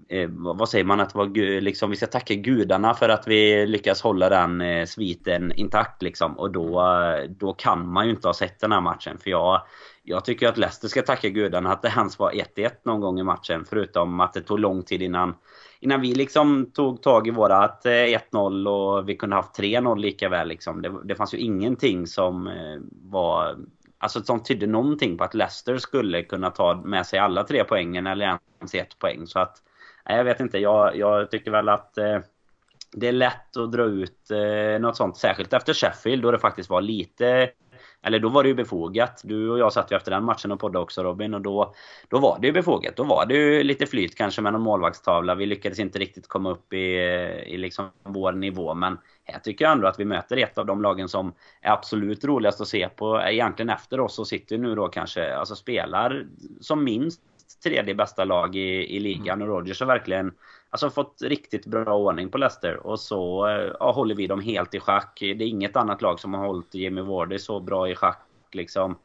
eh, 0.08 0.28
vad 0.30 0.68
säger 0.68 0.84
man, 0.84 1.00
att 1.00 1.14
var, 1.14 1.60
liksom, 1.60 1.90
vi 1.90 1.96
ska 1.96 2.06
tacka 2.06 2.34
gudarna 2.34 2.94
för 2.94 3.08
att 3.08 3.28
vi 3.28 3.66
lyckas 3.66 4.02
hålla 4.02 4.28
den 4.28 4.60
eh, 4.60 4.86
sviten 4.86 5.52
intakt 5.52 6.02
liksom. 6.02 6.38
Och 6.38 6.50
då, 6.50 6.82
då 7.28 7.52
kan 7.52 7.88
man 7.88 8.04
ju 8.04 8.10
inte 8.10 8.28
ha 8.28 8.34
sett 8.34 8.60
den 8.60 8.72
här 8.72 8.80
matchen. 8.80 9.18
För 9.18 9.30
jag, 9.30 9.62
jag 10.02 10.24
tycker 10.24 10.48
att 10.48 10.58
Leicester 10.58 10.88
ska 10.88 11.02
tacka 11.02 11.28
gudarna 11.28 11.72
att 11.72 11.82
det 11.82 11.88
ens 11.96 12.18
var 12.18 12.32
1-1 12.32 12.70
någon 12.82 13.00
gång 13.00 13.20
i 13.20 13.22
matchen. 13.22 13.64
Förutom 13.68 14.20
att 14.20 14.32
det 14.32 14.40
tog 14.40 14.58
lång 14.58 14.82
tid 14.82 15.02
innan, 15.02 15.34
innan 15.80 16.00
vi 16.00 16.14
liksom 16.14 16.70
tog 16.74 17.02
tag 17.02 17.28
i 17.28 17.30
vårat 17.30 17.86
eh, 17.86 17.90
1-0 17.90 18.66
och 18.68 19.08
vi 19.08 19.16
kunde 19.16 19.36
haft 19.36 19.58
3-0 19.58 19.98
lika 19.98 20.28
väl. 20.28 20.48
Liksom. 20.48 20.82
Det, 20.82 20.94
det 21.04 21.14
fanns 21.14 21.34
ju 21.34 21.38
ingenting 21.38 22.06
som 22.06 22.46
eh, 22.46 22.78
var 22.90 23.56
Alltså 24.00 24.22
som 24.22 24.42
tydde 24.42 24.66
någonting 24.66 25.18
på 25.18 25.24
att 25.24 25.34
Leicester 25.34 25.78
skulle 25.78 26.22
kunna 26.22 26.50
ta 26.50 26.74
med 26.74 27.06
sig 27.06 27.18
alla 27.18 27.44
tre 27.44 27.64
poängen 27.64 28.06
eller 28.06 28.38
ens 28.58 28.74
ett 28.74 28.98
poäng. 28.98 29.26
Så 29.26 29.38
att 29.38 29.62
jag 30.16 30.24
vet 30.24 30.40
inte, 30.40 30.58
jag, 30.58 30.96
jag 30.96 31.30
tycker 31.30 31.50
väl 31.50 31.68
att 31.68 31.98
eh, 31.98 32.18
det 32.92 33.08
är 33.08 33.12
lätt 33.12 33.56
att 33.56 33.72
dra 33.72 33.84
ut 33.84 34.30
eh, 34.30 34.80
något 34.80 34.96
sånt. 34.96 35.16
Särskilt 35.16 35.52
efter 35.52 35.74
Sheffield 35.74 36.22
då 36.22 36.30
det 36.30 36.38
faktiskt 36.38 36.70
var 36.70 36.80
lite 36.80 37.50
eller 38.02 38.18
då 38.18 38.28
var 38.28 38.42
det 38.42 38.48
ju 38.48 38.54
befogat. 38.54 39.20
Du 39.24 39.50
och 39.50 39.58
jag 39.58 39.72
satt 39.72 39.92
ju 39.92 39.96
efter 39.96 40.10
den 40.10 40.24
matchen 40.24 40.52
och 40.52 40.60
poddade 40.60 40.82
också 40.82 41.02
Robin 41.02 41.34
och 41.34 41.40
då, 41.40 41.74
då 42.08 42.18
var 42.18 42.38
det 42.40 42.46
ju 42.46 42.52
befogat. 42.52 42.96
Då 42.96 43.04
var 43.04 43.26
det 43.26 43.34
ju 43.34 43.62
lite 43.62 43.86
flyt 43.86 44.14
kanske 44.14 44.42
med 44.42 44.52
någon 44.52 44.62
målvaktstavla. 44.62 45.34
Vi 45.34 45.46
lyckades 45.46 45.78
inte 45.78 45.98
riktigt 45.98 46.28
komma 46.28 46.50
upp 46.50 46.72
i, 46.72 46.78
i 47.46 47.56
liksom 47.56 47.90
vår 48.02 48.32
nivå 48.32 48.74
men 48.74 48.98
här 49.24 49.40
tycker 49.40 49.64
jag 49.64 49.72
ändå 49.72 49.86
att 49.86 50.00
vi 50.00 50.04
möter 50.04 50.36
ett 50.36 50.58
av 50.58 50.66
de 50.66 50.82
lagen 50.82 51.08
som 51.08 51.32
är 51.60 51.70
absolut 51.70 52.24
roligast 52.24 52.60
att 52.60 52.68
se 52.68 52.88
på 52.88 53.20
egentligen 53.22 53.70
efter 53.70 54.00
oss 54.00 54.18
och 54.18 54.28
sitter 54.28 54.58
nu 54.58 54.74
då 54.74 54.88
kanske, 54.88 55.34
alltså 55.34 55.54
spelar 55.54 56.26
som 56.60 56.84
minst 56.84 57.20
tredje 57.56 57.94
bästa 57.94 58.24
lag 58.24 58.56
i, 58.56 58.96
i 58.96 59.00
ligan 59.00 59.42
och 59.42 59.48
Rogers 59.48 59.80
har 59.80 59.86
verkligen 59.86 60.32
alltså, 60.70 60.90
fått 60.90 61.22
riktigt 61.22 61.66
bra 61.66 61.94
ordning 61.94 62.30
på 62.30 62.38
Leicester. 62.38 62.86
Och 62.86 63.00
så 63.00 63.48
eh, 63.48 63.72
ja, 63.80 63.92
håller 63.92 64.14
vi 64.14 64.26
dem 64.26 64.40
helt 64.40 64.74
i 64.74 64.80
schack. 64.80 65.18
Det 65.20 65.26
är 65.26 65.42
inget 65.42 65.76
annat 65.76 66.02
lag 66.02 66.20
som 66.20 66.34
har 66.34 66.46
hållit 66.46 66.74
Jimmy 66.74 67.00
Wardy 67.00 67.38
så 67.38 67.60
bra 67.60 67.88
i 67.88 67.94
schack 67.94 68.26
liksom. 68.52 68.98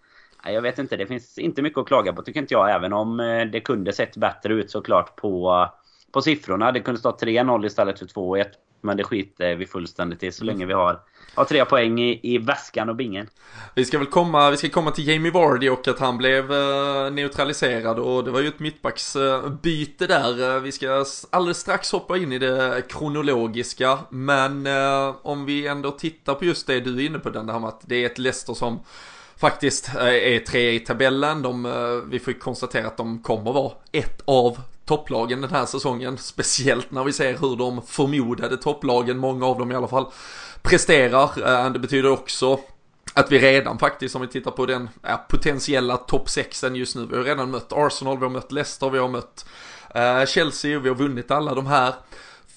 Jag 0.46 0.62
vet 0.62 0.80
inte, 0.80 0.98
det 0.98 1.06
finns 1.06 1.38
inte 1.38 1.62
mycket 1.62 1.80
att 1.80 1.88
klaga 1.88 2.14
på 2.14 2.22
tycker 2.22 2.40
inte 2.40 2.54
jag. 2.54 2.72
Även 2.72 2.94
om 2.94 3.20
eh, 3.20 3.46
det 3.46 3.60
kunde 3.60 3.94
sett 3.94 4.18
bättre 4.18 4.54
ut 4.54 4.72
såklart 4.72 5.16
på, 5.16 5.68
på 6.12 6.22
siffrorna. 6.22 6.72
Det 6.72 6.80
kunde 6.80 7.00
stå 7.00 7.12
3-0 7.12 7.66
istället 7.66 8.00
för 8.00 8.06
2-1. 8.06 8.46
Men 8.84 8.98
det 8.98 9.04
skiter 9.04 9.56
vi 9.56 9.66
fullständigt 9.66 10.24
i 10.24 10.32
så 10.32 10.44
länge 10.44 10.66
vi 10.66 10.74
har, 10.74 11.00
har 11.36 11.46
tre 11.46 11.66
poäng 11.66 12.00
i, 12.00 12.20
i 12.24 12.38
väskan 12.38 12.90
och 12.90 12.96
bingen. 12.96 13.28
Vi 13.76 13.86
ska 13.86 13.98
väl 13.98 14.08
komma, 14.08 14.52
vi 14.52 14.58
ska 14.58 14.70
komma 14.70 14.92
till 14.92 15.08
Jamie 15.08 15.32
Vardy 15.32 15.70
och 15.70 15.88
att 15.88 16.00
han 16.00 16.18
blev 16.18 16.54
eh, 16.54 17.12
neutraliserad 17.12 18.00
och 18.00 18.24
det 18.24 18.32
var 18.32 18.42
ju 18.42 18.48
ett 18.48 18.60
mittbacksbyte 18.60 20.08
där. 20.08 20.56
Eh, 20.56 20.62
vi 20.62 20.72
ska 20.72 21.06
alldeles 21.30 21.58
strax 21.58 21.92
hoppa 21.92 22.18
in 22.18 22.32
i 22.32 22.40
det 22.40 22.84
kronologiska. 22.90 24.00
Men 24.10 24.68
eh, 24.68 25.16
om 25.22 25.46
vi 25.46 25.68
ändå 25.68 25.92
tittar 25.92 26.34
på 26.34 26.46
just 26.46 26.68
det 26.68 26.80
du 26.80 26.96
är 26.96 27.06
inne 27.06 27.20
på 27.20 27.30
den, 27.30 27.46
det 27.46 27.54
här 27.54 27.60
med 27.60 27.70
att 27.70 27.82
det 27.86 27.96
är 27.96 28.06
ett 28.06 28.18
Leicester 28.18 28.54
som 28.54 28.80
faktiskt 29.38 29.96
är 29.96 30.40
tre 30.40 30.72
i 30.72 30.80
tabellen. 30.80 31.42
De, 31.42 31.64
vi 32.10 32.20
får 32.20 32.34
ju 32.34 32.40
konstatera 32.40 32.88
att 32.88 32.98
de 32.98 33.24
kommer 33.24 33.54
vara 33.54 33.72
ett 33.92 34.22
av 34.26 34.58
topplagen 34.86 35.42
den 35.42 35.50
här 35.50 35.66
säsongen. 35.66 36.18
Speciellt 36.18 36.92
när 36.92 37.04
vi 37.04 37.14
ser 37.14 37.38
hur 37.38 37.56
de 37.56 37.82
förmodade 37.82 38.58
topplagen, 38.58 39.18
många 39.18 39.46
av 39.46 39.58
dem 39.58 39.72
i 39.72 39.76
alla 39.76 39.88
fall, 39.88 40.06
presterar. 40.62 41.64
Eh, 41.66 41.72
det 41.72 41.80
betyder 41.80 42.12
också 42.12 42.60
att 43.14 43.32
vi 43.32 43.40
redan 43.40 43.80
faktiskt, 43.80 44.16
om 44.16 44.22
vi 44.22 44.28
tittar 44.28 44.52
på 44.52 44.66
den 44.66 44.90
potentiella 45.30 45.98
topp 45.98 46.30
6 46.30 46.64
just 46.74 46.96
nu, 46.96 47.06
vi 47.06 47.18
har 47.18 47.24
redan 47.24 47.52
mött 47.52 47.74
Arsenal, 47.74 48.18
vi 48.18 48.24
har 48.24 48.30
mött 48.30 48.52
Leicester, 48.52 48.90
vi 48.90 49.00
har 49.00 49.08
mött 49.08 49.46
eh, 49.96 50.26
Chelsea, 50.26 50.80
vi 50.80 50.90
har 50.90 50.96
vunnit 50.96 51.32
alla 51.32 51.56
de 51.56 51.68
här. 51.68 51.94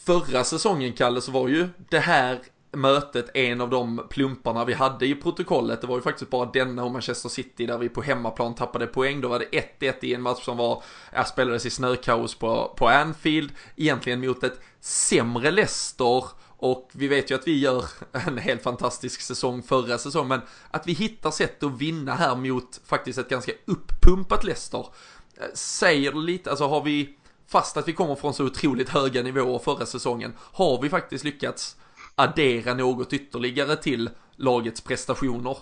Förra 0.06 0.44
säsongen, 0.44 0.92
Kalle, 0.92 1.20
så 1.20 1.32
var 1.32 1.48
ju 1.48 1.68
det 1.90 1.98
här 1.98 2.38
mötet 2.72 3.36
en 3.36 3.60
av 3.60 3.70
de 3.70 4.06
plumparna 4.10 4.64
vi 4.64 4.72
hade 4.72 5.06
i 5.06 5.14
protokollet. 5.14 5.80
Det 5.80 5.86
var 5.86 5.96
ju 5.96 6.02
faktiskt 6.02 6.30
bara 6.30 6.46
denna 6.46 6.84
och 6.84 6.92
Manchester 6.92 7.28
City 7.28 7.66
där 7.66 7.78
vi 7.78 7.88
på 7.88 8.02
hemmaplan 8.02 8.54
tappade 8.54 8.86
poäng. 8.86 9.20
Då 9.20 9.28
var 9.28 9.38
det 9.38 9.64
1-1 9.80 9.94
i 10.00 10.14
en 10.14 10.22
match 10.22 10.44
som 10.44 10.56
var, 10.56 10.82
ja, 11.12 11.24
spelades 11.24 11.66
i 11.66 11.70
snökaos 11.70 12.34
på, 12.34 12.74
på 12.76 12.88
Anfield. 12.88 13.52
Egentligen 13.76 14.20
mot 14.20 14.44
ett 14.44 14.60
sämre 14.80 15.50
Leicester. 15.50 16.24
Och 16.58 16.90
vi 16.92 17.08
vet 17.08 17.30
ju 17.30 17.34
att 17.34 17.48
vi 17.48 17.58
gör 17.58 17.84
en 18.12 18.38
helt 18.38 18.62
fantastisk 18.62 19.20
säsong 19.20 19.62
förra 19.62 19.98
säsongen. 19.98 20.28
Men 20.28 20.40
att 20.70 20.86
vi 20.86 20.92
hittar 20.92 21.30
sätt 21.30 21.62
att 21.62 21.80
vinna 21.80 22.14
här 22.14 22.36
mot 22.36 22.80
faktiskt 22.86 23.18
ett 23.18 23.28
ganska 23.28 23.52
uppumpat 23.64 24.44
Leicester. 24.44 24.86
Eh, 25.36 25.44
säger 25.54 26.12
lite, 26.12 26.50
alltså 26.50 26.66
har 26.66 26.82
vi, 26.82 27.16
fast 27.48 27.76
att 27.76 27.88
vi 27.88 27.92
kommer 27.92 28.14
från 28.14 28.34
så 28.34 28.44
otroligt 28.44 28.88
höga 28.88 29.22
nivåer 29.22 29.58
förra 29.58 29.86
säsongen, 29.86 30.32
har 30.38 30.82
vi 30.82 30.88
faktiskt 30.88 31.24
lyckats 31.24 31.76
addera 32.16 32.74
något 32.74 33.12
ytterligare 33.12 33.76
till 33.76 34.10
lagets 34.36 34.80
prestationer? 34.80 35.56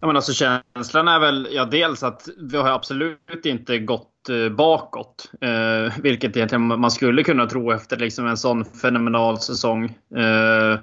Ja, 0.00 0.06
men 0.06 0.16
alltså 0.16 0.32
känslan 0.32 1.08
är 1.08 1.18
väl, 1.18 1.48
ja 1.52 1.64
dels 1.64 2.02
att 2.02 2.28
vi 2.38 2.56
har 2.56 2.68
absolut 2.68 3.46
inte 3.46 3.78
gått 3.78 4.28
eh, 4.28 4.48
bakåt. 4.48 5.30
Eh, 5.40 6.02
vilket 6.02 6.36
egentligen 6.36 6.66
man 6.66 6.90
skulle 6.90 7.22
kunna 7.22 7.46
tro 7.46 7.70
efter 7.70 7.96
liksom 7.96 8.26
en 8.26 8.36
sån 8.36 8.64
fenomenal 8.64 9.38
säsong. 9.38 9.84
Eh, 10.16 10.78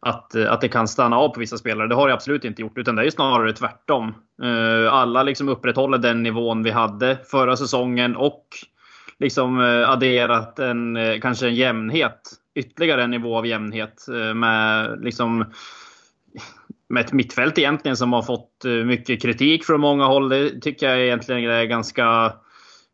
att, 0.00 0.34
eh, 0.34 0.52
att 0.52 0.60
det 0.60 0.68
kan 0.68 0.88
stanna 0.88 1.16
av 1.16 1.28
på 1.28 1.40
vissa 1.40 1.58
spelare. 1.58 1.88
Det 1.88 1.94
har 1.94 2.08
det 2.08 2.14
absolut 2.14 2.44
inte 2.44 2.62
gjort. 2.62 2.78
Utan 2.78 2.96
det 2.96 3.06
är 3.06 3.10
snarare 3.10 3.52
tvärtom. 3.52 4.14
Eh, 4.42 4.92
alla 4.92 5.22
liksom 5.22 5.48
upprätthåller 5.48 5.98
den 5.98 6.22
nivån 6.22 6.62
vi 6.62 6.70
hade 6.70 7.18
förra 7.30 7.56
säsongen 7.56 8.16
och 8.16 8.46
liksom 9.18 9.60
eh, 9.60 9.90
adderat 9.90 10.58
en, 10.58 10.96
eh, 10.96 11.20
kanske 11.20 11.46
en 11.46 11.54
jämnhet 11.54 12.20
ytterligare 12.58 13.04
en 13.04 13.10
nivå 13.10 13.36
av 13.36 13.46
jämnhet 13.46 14.08
eh, 14.08 14.34
med 14.34 14.98
liksom 15.00 15.44
med 16.88 17.04
ett 17.04 17.12
mittfält 17.12 17.58
egentligen 17.58 17.96
som 17.96 18.12
har 18.12 18.22
fått 18.22 18.64
eh, 18.64 18.70
mycket 18.70 19.22
kritik 19.22 19.64
från 19.64 19.80
många 19.80 20.06
håll. 20.06 20.28
Det 20.28 20.60
tycker 20.60 20.88
jag 20.88 21.00
egentligen 21.00 21.50
är 21.50 21.64
ganska, 21.64 22.32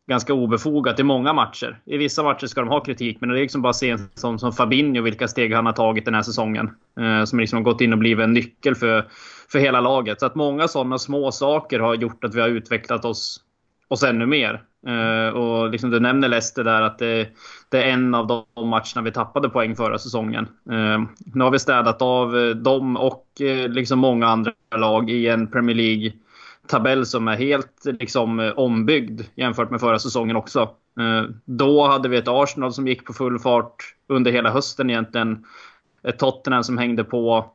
ganska 0.07 0.33
obefogat 0.33 0.99
i 0.99 1.03
många 1.03 1.33
matcher. 1.33 1.79
I 1.85 1.97
vissa 1.97 2.23
matcher 2.23 2.47
ska 2.47 2.61
de 2.61 2.69
ha 2.69 2.83
kritik, 2.83 3.17
men 3.21 3.29
det 3.29 3.39
är 3.39 3.41
liksom 3.41 3.61
bara 3.61 3.69
att 3.69 3.75
se 3.75 3.89
en 3.89 4.09
som, 4.13 4.39
som 4.39 4.51
Fabinho 4.51 5.01
vilka 5.01 5.27
steg 5.27 5.53
han 5.53 5.65
har 5.65 5.73
tagit 5.73 6.05
den 6.05 6.13
här 6.13 6.21
säsongen. 6.21 6.69
Eh, 6.99 7.25
som 7.25 7.39
liksom 7.39 7.57
har 7.57 7.63
gått 7.63 7.81
in 7.81 7.93
och 7.93 7.99
blivit 7.99 8.23
en 8.23 8.33
nyckel 8.33 8.75
för, 8.75 9.05
för 9.51 9.59
hela 9.59 9.81
laget. 9.81 10.19
Så 10.19 10.25
att 10.25 10.35
många 10.35 10.67
sådana 10.67 10.97
små 10.97 11.31
saker 11.31 11.79
har 11.79 11.95
gjort 11.95 12.23
att 12.23 12.35
vi 12.35 12.41
har 12.41 12.49
utvecklat 12.49 13.05
oss, 13.05 13.41
oss 13.87 14.03
ännu 14.03 14.25
mer. 14.25 14.63
Uh, 14.87 15.29
och 15.29 15.69
liksom 15.69 15.89
du 15.89 15.99
nämner 15.99 16.27
Leicester 16.27 16.63
där 16.63 16.81
att 16.81 16.99
det, 16.99 17.29
det, 17.69 17.83
är 17.83 17.89
en 17.89 18.15
av 18.15 18.27
de 18.27 18.69
matcherna 18.69 19.01
vi 19.03 19.11
tappade 19.11 19.49
poäng 19.49 19.75
förra 19.75 19.97
säsongen. 19.97 20.47
Uh, 20.71 21.03
nu 21.33 21.43
har 21.43 21.51
vi 21.51 21.59
städat 21.59 22.01
av 22.01 22.37
eh, 22.37 22.49
dem 22.49 22.97
och 22.97 23.25
liksom 23.67 23.99
många 23.99 24.27
andra 24.27 24.51
lag 24.75 25.09
i 25.09 25.27
en 25.27 25.47
Premier 25.47 25.75
League 25.75 26.13
tabell 26.67 27.05
som 27.05 27.27
är 27.27 27.35
helt 27.35 27.85
liksom 27.85 28.53
ombyggd 28.55 29.21
jämfört 29.35 29.69
med 29.69 29.79
förra 29.79 29.99
säsongen 29.99 30.35
också. 30.35 30.69
Då 31.45 31.87
hade 31.87 32.09
vi 32.09 32.17
ett 32.17 32.27
Arsenal 32.27 32.73
som 32.73 32.87
gick 32.87 33.05
på 33.05 33.13
full 33.13 33.39
fart 33.39 33.75
under 34.07 34.31
hela 34.31 34.51
hösten 34.51 34.89
egentligen. 34.89 35.45
Ett 36.03 36.19
Tottenham 36.19 36.63
som 36.63 36.77
hängde 36.77 37.03
på 37.03 37.51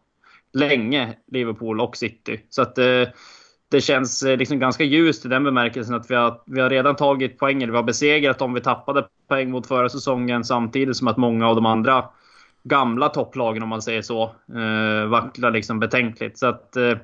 länge, 0.53 1.17
Liverpool 1.33 1.81
och 1.81 1.97
City. 1.97 2.41
Så 2.51 2.63
att 2.63 2.79
det 3.71 3.81
känns 3.81 4.23
eh, 4.23 4.37
liksom 4.37 4.59
ganska 4.59 4.85
ljust 4.85 5.25
i 5.25 5.29
den 5.29 5.45
bemärkelsen 5.45 5.95
att 5.95 6.11
vi 6.11 6.15
har, 6.15 6.41
vi 6.47 6.61
har 6.61 6.71
redan 6.71 6.97
tagit 6.97 7.39
poäng, 7.39 7.63
eller 7.63 7.73
vi 7.73 7.77
har 7.77 7.85
besegrat 7.85 8.39
dem 8.39 8.55
vi 8.55 8.61
tappade 8.61 9.07
poäng 9.29 9.51
mot 9.51 9.67
förra 9.67 9.89
säsongen 9.89 10.45
samtidigt 10.45 10.97
som 10.97 11.09
att 11.09 11.17
många 11.17 11.49
av 11.49 11.55
de 11.55 11.67
andra 11.67 12.05
gamla 12.63 13.09
topplagen, 13.09 13.63
om 13.63 13.69
man 13.69 13.83
säger 13.83 14.03
så, 14.03 14.23
eh, 14.55 15.09
vacklar 15.09 15.51
liksom 15.51 15.81
betänkligt. 15.81 16.39
Så 16.39 16.47
att 16.47 16.77
eh, 16.77 16.97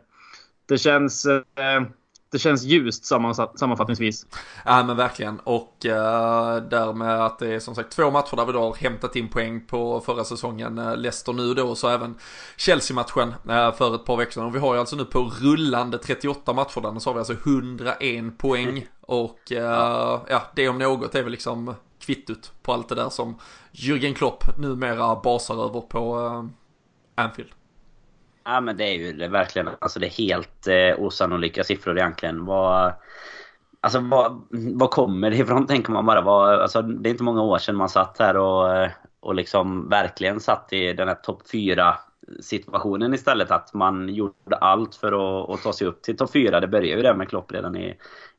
det 0.69 0.79
känns... 0.79 1.27
Eh, 1.27 1.83
det 2.31 2.39
känns 2.39 2.63
ljust 2.63 3.05
sammanfattningsvis. 3.05 4.27
Ja 4.65 4.83
men 4.83 4.97
verkligen 4.97 5.41
och 5.41 5.87
uh, 5.87 6.57
därmed 6.71 7.21
att 7.21 7.39
det 7.39 7.55
är 7.55 7.61
som 7.61 7.75
sagt 7.75 7.93
två 7.93 8.11
matcher 8.11 8.37
där 8.37 8.45
vi 8.45 8.53
då 8.53 8.61
har 8.61 8.75
hämtat 8.75 9.17
in 9.17 9.29
poäng 9.29 9.67
på 9.67 10.01
förra 10.01 10.25
säsongen. 10.25 10.79
Uh, 10.79 10.97
Leicester 10.97 11.33
nu 11.33 11.55
då 11.55 11.69
och 11.69 11.79
så 11.79 11.89
även 11.89 12.15
Chelsea-matchen 12.57 13.29
uh, 13.29 13.73
för 13.73 13.95
ett 13.95 14.05
par 14.05 14.17
veckor 14.17 14.31
sedan. 14.31 14.45
Och 14.45 14.55
vi 14.55 14.59
har 14.59 14.75
ju 14.75 14.81
alltså 14.81 14.97
nu 14.97 15.05
på 15.05 15.33
rullande 15.41 15.99
38 15.99 16.53
matcher 16.53 16.81
där 16.81 16.99
så 16.99 17.11
har 17.11 17.15
vi 17.15 17.19
alltså 17.19 17.33
101 17.33 18.39
poäng. 18.39 18.69
Mm. 18.69 18.85
Och 19.01 19.39
uh, 19.53 19.59
ja, 20.29 20.43
det 20.55 20.69
om 20.69 20.79
något 20.79 21.15
är 21.15 21.23
väl 21.23 21.33
liksom 21.33 21.75
kvittot 21.99 22.53
på 22.63 22.73
allt 22.73 22.89
det 22.89 22.95
där 22.95 23.09
som 23.09 23.39
Jürgen 23.73 24.15
Klopp 24.15 24.59
numera 24.59 25.17
basar 25.17 25.65
över 25.65 25.81
på 25.81 26.17
Anfield. 27.15 27.51
Ja 28.49 28.61
men 28.61 28.77
det 28.77 28.85
är 28.85 28.95
ju 28.95 29.13
det 29.13 29.29
verkligen. 29.29 29.69
Alltså 29.79 30.01
det 30.01 30.07
är 30.07 30.11
helt 30.11 30.67
eh, 30.67 31.05
osannolika 31.05 31.65
siffror 31.65 31.99
egentligen. 31.99 32.45
Vad, 32.45 32.93
alltså 33.81 34.01
vad, 34.01 34.43
vad 34.51 34.91
kommer 34.91 35.31
det 35.31 35.37
ifrån 35.37 35.67
tänker 35.67 35.93
man 35.93 36.07
bara. 36.07 36.21
Vad, 36.21 36.61
alltså, 36.61 36.83
det 36.83 37.09
är 37.09 37.11
inte 37.11 37.23
många 37.23 37.43
år 37.43 37.59
sedan 37.59 37.77
man 37.77 37.89
satt 37.89 38.19
här 38.19 38.37
och, 38.37 38.89
och 39.21 39.35
liksom 39.35 39.89
verkligen 39.89 40.41
satt 40.41 40.73
i 40.73 40.93
den 40.93 41.09
här 41.09 41.15
topp 41.15 41.43
4 41.53 41.97
situationen 42.41 43.15
istället. 43.15 43.51
Att 43.51 43.75
man 43.75 44.09
gjorde 44.09 44.57
allt 44.61 44.95
för 44.95 45.13
att, 45.13 45.51
att 45.51 45.63
ta 45.63 45.73
sig 45.73 45.87
upp 45.87 46.03
till 46.03 46.17
topp 46.17 46.33
4. 46.33 46.61
Det 46.61 46.69
började 46.69 46.97
ju 46.97 47.03
där 47.03 47.15
med 47.15 47.29
Klopp 47.29 47.53
redan 47.53 47.77
i 47.77 47.97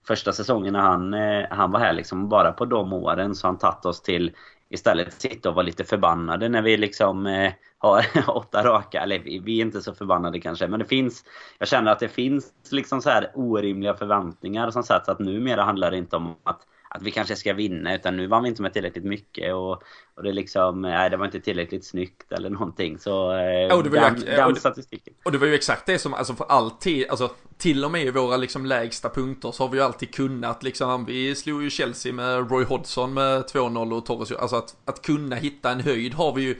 första 0.07 0.31
säsongen 0.31 0.73
när 0.73 0.79
han, 0.79 1.13
eh, 1.13 1.45
han 1.49 1.71
var 1.71 1.79
här. 1.79 1.93
Liksom 1.93 2.29
bara 2.29 2.51
på 2.51 2.65
de 2.65 2.93
åren 2.93 3.35
så 3.35 3.47
har 3.47 3.51
han 3.51 3.59
tagit 3.59 3.85
oss 3.85 4.01
till 4.01 4.31
istället 4.69 5.21
sitta 5.21 5.49
och 5.49 5.55
vara 5.55 5.65
lite 5.65 5.83
förbannade 5.83 6.49
när 6.49 6.61
vi 6.61 6.77
liksom 6.77 7.27
eh, 7.27 7.53
har 7.77 8.05
åtta 8.27 8.63
raka. 8.63 9.01
Eller 9.01 9.19
vi 9.19 9.57
är 9.57 9.65
inte 9.65 9.81
så 9.81 9.93
förbannade 9.93 10.39
kanske. 10.39 10.67
Men 10.67 10.79
det 10.79 10.85
finns, 10.85 11.23
jag 11.59 11.67
känner 11.67 11.91
att 11.91 11.99
det 11.99 12.07
finns 12.07 12.53
liksom 12.71 13.01
så 13.01 13.09
här 13.09 13.31
orimliga 13.35 13.93
förväntningar 13.93 14.71
som 14.71 14.83
sätts. 14.83 15.09
Att 15.09 15.19
numera 15.19 15.63
handlar 15.63 15.91
det 15.91 15.97
inte 15.97 16.15
om 16.15 16.35
att 16.43 16.61
att 16.89 17.01
vi 17.01 17.11
kanske 17.11 17.35
ska 17.35 17.53
vinna 17.53 17.95
utan 17.95 18.17
nu 18.17 18.27
vann 18.27 18.43
vi 18.43 18.49
inte 18.49 18.61
med 18.61 18.73
tillräckligt 18.73 19.03
mycket 19.03 19.53
och, 19.53 19.71
och 20.15 20.23
det 20.23 20.31
liksom, 20.31 20.81
nej 20.81 21.09
det 21.09 21.17
var 21.17 21.25
inte 21.25 21.39
tillräckligt 21.39 21.85
snyggt 21.85 22.31
eller 22.31 22.49
någonting 22.49 22.99
så 22.99 23.31
eh, 23.31 23.77
oh, 23.77 23.83
det 23.83 23.89
var 23.89 24.01
den, 24.01 24.15
ju, 24.15 24.25
den 24.25 24.51
och 24.51 24.57
statistiken. 24.57 25.13
Och 25.25 25.31
det 25.31 25.37
var 25.37 25.47
ju 25.47 25.55
exakt 25.55 25.85
det 25.85 25.99
som, 25.99 26.13
alltså 26.13 26.33
för 26.33 26.45
alltid, 26.45 27.09
alltså 27.09 27.31
till 27.57 27.85
och 27.85 27.91
med 27.91 28.05
i 28.05 28.11
våra 28.11 28.37
liksom 28.37 28.65
lägsta 28.65 29.09
punkter 29.09 29.51
så 29.51 29.63
har 29.63 29.69
vi 29.69 29.77
ju 29.77 29.83
alltid 29.83 30.13
kunnat 30.13 30.63
liksom, 30.63 31.05
vi 31.05 31.35
slog 31.35 31.63
ju 31.63 31.69
Chelsea 31.69 32.13
med 32.13 32.51
Roy 32.51 32.63
Hodgson 32.63 33.13
med 33.13 33.41
2-0 33.41 33.97
och 33.97 34.05
Torres, 34.05 34.31
alltså 34.31 34.55
att, 34.55 34.75
att 34.85 35.01
kunna 35.01 35.35
hitta 35.35 35.71
en 35.71 35.79
höjd 35.79 36.13
har 36.13 36.33
vi 36.33 36.41
ju 36.41 36.55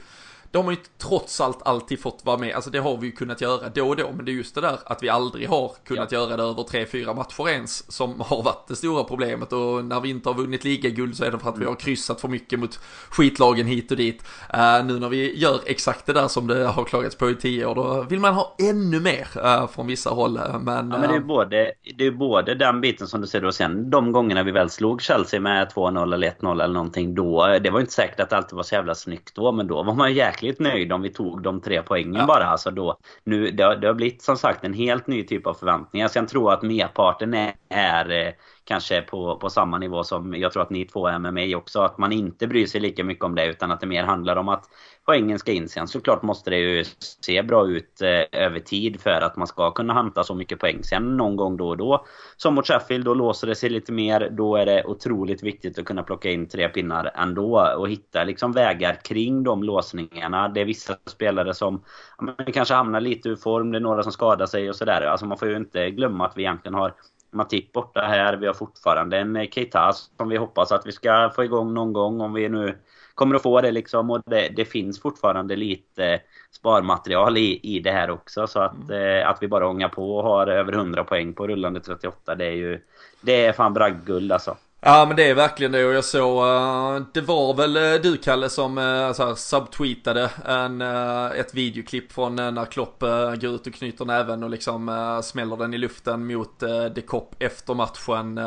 det 0.50 0.58
har 0.58 0.64
man 0.64 0.74
ju 0.74 0.80
trots 0.98 1.40
allt 1.40 1.66
alltid 1.66 2.00
fått 2.00 2.20
vara 2.24 2.38
med, 2.38 2.54
alltså 2.54 2.70
det 2.70 2.78
har 2.78 2.96
vi 2.96 3.06
ju 3.06 3.12
kunnat 3.12 3.40
göra 3.40 3.68
då 3.68 3.88
och 3.88 3.96
då, 3.96 4.12
men 4.16 4.24
det 4.24 4.30
är 4.30 4.34
just 4.34 4.54
det 4.54 4.60
där 4.60 4.78
att 4.84 5.02
vi 5.02 5.08
aldrig 5.08 5.48
har 5.48 5.72
kunnat 5.84 6.12
ja. 6.12 6.18
göra 6.18 6.36
det 6.36 6.42
över 6.42 6.62
tre, 6.62 6.86
fyra 6.86 7.14
matcher 7.14 7.48
ens 7.48 7.92
som 7.92 8.20
har 8.26 8.42
varit 8.42 8.68
det 8.68 8.76
stora 8.76 9.04
problemet 9.04 9.52
och 9.52 9.84
när 9.84 10.00
vi 10.00 10.10
inte 10.10 10.28
har 10.28 10.34
vunnit 10.34 10.64
ligaguld 10.64 11.16
så 11.16 11.24
är 11.24 11.30
det 11.30 11.38
för 11.38 11.48
att 11.48 11.54
mm. 11.54 11.60
vi 11.60 11.66
har 11.66 11.74
kryssat 11.74 12.20
för 12.20 12.28
mycket 12.28 12.58
mot 12.58 12.80
skitlagen 13.10 13.66
hit 13.66 13.90
och 13.90 13.96
dit. 13.96 14.22
Uh, 14.54 14.86
nu 14.86 14.98
när 14.98 15.08
vi 15.08 15.38
gör 15.38 15.60
exakt 15.66 16.06
det 16.06 16.12
där 16.12 16.28
som 16.28 16.46
det 16.46 16.64
har 16.64 16.84
klagats 16.84 17.16
på 17.16 17.30
i 17.30 17.34
tio 17.34 17.66
år, 17.66 17.74
då 17.74 18.02
vill 18.02 18.20
man 18.20 18.34
ha 18.34 18.56
ännu 18.58 19.00
mer 19.00 19.28
uh, 19.36 19.66
från 19.66 19.86
vissa 19.86 20.10
håll. 20.10 20.36
Uh, 20.36 20.58
men, 20.58 20.90
ja, 20.90 20.98
men 20.98 21.10
det 21.10 21.16
är 21.16 21.20
både, 21.20 21.72
det 21.98 22.06
är 22.06 22.10
både 22.10 22.54
den 22.54 22.80
biten 22.80 23.06
som 23.06 23.20
du 23.20 23.26
ser 23.26 23.44
och 23.44 23.54
sen 23.54 23.90
de 23.90 24.12
gångerna 24.12 24.42
vi 24.42 24.50
väl 24.50 24.70
slog 24.70 25.02
Chelsea 25.02 25.40
med 25.40 25.68
2-0 25.68 26.14
eller 26.14 26.30
1-0 26.30 26.52
eller 26.52 26.74
någonting 26.74 27.14
då. 27.14 27.58
Det 27.62 27.70
var 27.70 27.80
inte 27.80 27.92
säkert 27.92 28.20
att 28.20 28.32
alltid 28.32 28.56
var 28.56 28.62
så 28.62 28.74
jävla 28.74 28.94
snyggt 28.94 29.34
då, 29.34 29.52
men 29.52 29.66
då 29.66 29.82
var 29.82 29.94
man 29.94 30.14
jäkligt 30.42 30.60
nöjd 30.60 30.92
om 30.92 31.02
vi 31.02 31.12
tog 31.12 31.42
de 31.42 31.60
tre 31.60 31.82
poängen 31.82 32.14
ja. 32.14 32.26
bara. 32.26 32.44
Alltså 32.44 32.70
då, 32.70 32.98
nu, 33.24 33.50
det, 33.50 33.62
har, 33.62 33.76
det 33.76 33.86
har 33.86 33.94
blivit 33.94 34.22
som 34.22 34.36
sagt 34.36 34.64
en 34.64 34.72
helt 34.72 35.06
ny 35.06 35.24
typ 35.24 35.46
av 35.46 35.54
förväntningar. 35.54 36.08
Så 36.08 36.18
jag 36.18 36.28
tror 36.28 36.52
att 36.52 36.62
merparten 36.62 37.34
är, 37.34 37.54
är 37.68 38.26
eh, 38.26 38.32
kanske 38.68 39.02
på, 39.02 39.36
på 39.36 39.50
samma 39.50 39.78
nivå 39.78 40.04
som 40.04 40.34
jag 40.34 40.52
tror 40.52 40.62
att 40.62 40.70
ni 40.70 40.84
två 40.84 41.06
är 41.06 41.18
med 41.18 41.34
mig 41.34 41.56
också. 41.56 41.80
Att 41.80 41.98
man 41.98 42.12
inte 42.12 42.46
bryr 42.46 42.66
sig 42.66 42.80
lika 42.80 43.04
mycket 43.04 43.24
om 43.24 43.34
det 43.34 43.46
utan 43.46 43.70
att 43.70 43.80
det 43.80 43.86
mer 43.86 44.02
handlar 44.02 44.36
om 44.36 44.48
att 44.48 44.64
poängen 45.06 45.38
ska 45.38 45.52
in 45.52 45.68
sen. 45.68 45.88
Såklart 45.88 46.22
måste 46.22 46.50
det 46.50 46.56
ju 46.56 46.84
se 47.20 47.42
bra 47.42 47.66
ut 47.66 48.02
eh, 48.02 48.40
över 48.40 48.60
tid 48.60 49.00
för 49.00 49.20
att 49.20 49.36
man 49.36 49.46
ska 49.46 49.70
kunna 49.70 49.94
hämta 49.94 50.24
så 50.24 50.34
mycket 50.34 50.58
poäng. 50.58 50.82
Sen 50.82 51.16
någon 51.16 51.36
gång 51.36 51.56
då 51.56 51.68
och 51.68 51.76
då, 51.76 52.04
som 52.36 52.54
mot 52.54 52.66
Sheffield, 52.66 53.04
då 53.04 53.14
låser 53.14 53.46
det 53.46 53.54
sig 53.54 53.70
lite 53.70 53.92
mer. 53.92 54.30
Då 54.30 54.56
är 54.56 54.66
det 54.66 54.84
otroligt 54.84 55.42
viktigt 55.42 55.78
att 55.78 55.84
kunna 55.84 56.02
plocka 56.02 56.30
in 56.30 56.48
tre 56.48 56.68
pinnar 56.68 57.10
ändå 57.14 57.74
och 57.76 57.88
hitta 57.88 58.24
liksom 58.24 58.52
vägar 58.52 58.94
kring 59.04 59.42
de 59.42 59.62
låsningarna. 59.62 60.48
Det 60.48 60.60
är 60.60 60.64
vissa 60.64 60.96
spelare 61.06 61.54
som 61.54 61.84
ja, 62.18 62.44
kanske 62.52 62.74
hamnar 62.74 63.00
lite 63.00 63.28
ur 63.28 63.36
form, 63.36 63.72
det 63.72 63.78
är 63.78 63.80
några 63.80 64.02
som 64.02 64.12
skadar 64.12 64.46
sig 64.46 64.68
och 64.68 64.76
sådär. 64.76 65.02
Alltså 65.02 65.26
man 65.26 65.38
får 65.38 65.48
ju 65.48 65.56
inte 65.56 65.90
glömma 65.90 66.26
att 66.26 66.36
vi 66.36 66.42
egentligen 66.42 66.74
har 66.74 66.94
Matip 67.30 67.72
borta 67.72 68.00
här. 68.00 68.36
Vi 68.36 68.46
har 68.46 68.54
fortfarande 68.54 69.18
en 69.18 69.46
Keita 69.50 69.92
som 69.92 70.28
vi 70.28 70.36
hoppas 70.36 70.72
att 70.72 70.86
vi 70.86 70.92
ska 70.92 71.30
få 71.36 71.44
igång 71.44 71.74
någon 71.74 71.92
gång 71.92 72.20
om 72.20 72.32
vi 72.32 72.48
nu 72.48 72.78
kommer 73.14 73.34
att 73.34 73.42
få 73.42 73.60
det 73.60 73.70
liksom. 73.70 74.10
Och 74.10 74.22
det, 74.26 74.48
det 74.56 74.64
finns 74.64 75.00
fortfarande 75.00 75.56
lite 75.56 76.20
sparmaterial 76.50 77.36
i, 77.36 77.60
i 77.62 77.80
det 77.80 77.90
här 77.90 78.10
också. 78.10 78.46
Så 78.46 78.60
att, 78.60 78.90
mm. 78.90 79.18
eh, 79.20 79.28
att 79.28 79.42
vi 79.42 79.48
bara 79.48 79.68
ångar 79.68 79.88
på 79.88 80.16
och 80.16 80.24
har 80.24 80.46
över 80.46 80.72
100 80.72 81.04
poäng 81.04 81.32
på 81.32 81.46
rullande 81.46 81.80
38 81.80 82.34
det 82.34 82.46
är 82.46 82.56
ju... 82.56 82.80
Det 83.20 83.46
är 83.46 83.52
fan 83.52 83.74
bragdguld 83.74 84.32
alltså. 84.32 84.56
Ja 84.80 85.04
men 85.06 85.16
det 85.16 85.30
är 85.30 85.34
verkligen 85.34 85.72
det 85.72 85.84
och 85.84 85.92
jag 85.92 86.04
såg, 86.04 86.44
uh, 86.44 87.06
det 87.12 87.20
var 87.20 87.54
väl 87.54 87.76
uh, 87.76 88.02
du 88.02 88.16
Kalle 88.16 88.48
som 88.48 88.78
uh, 88.78 89.12
så 89.12 89.26
här, 89.26 89.34
subtweetade 89.34 90.30
en, 90.44 90.82
uh, 90.82 91.40
ett 91.40 91.54
videoklipp 91.54 92.12
från 92.12 92.36
när 92.36 92.64
Klopp 92.64 93.02
uh, 93.02 93.34
går 93.34 93.54
ut 93.54 93.66
och 93.66 93.74
knyter 93.74 94.04
näven 94.04 94.42
och 94.42 94.50
liksom 94.50 94.88
uh, 94.88 95.20
smäller 95.20 95.56
den 95.56 95.74
i 95.74 95.78
luften 95.78 96.26
mot 96.26 96.62
uh, 96.62 96.84
De 96.84 97.02
Kopp 97.02 97.34
efter 97.38 97.74
matchen 97.74 98.40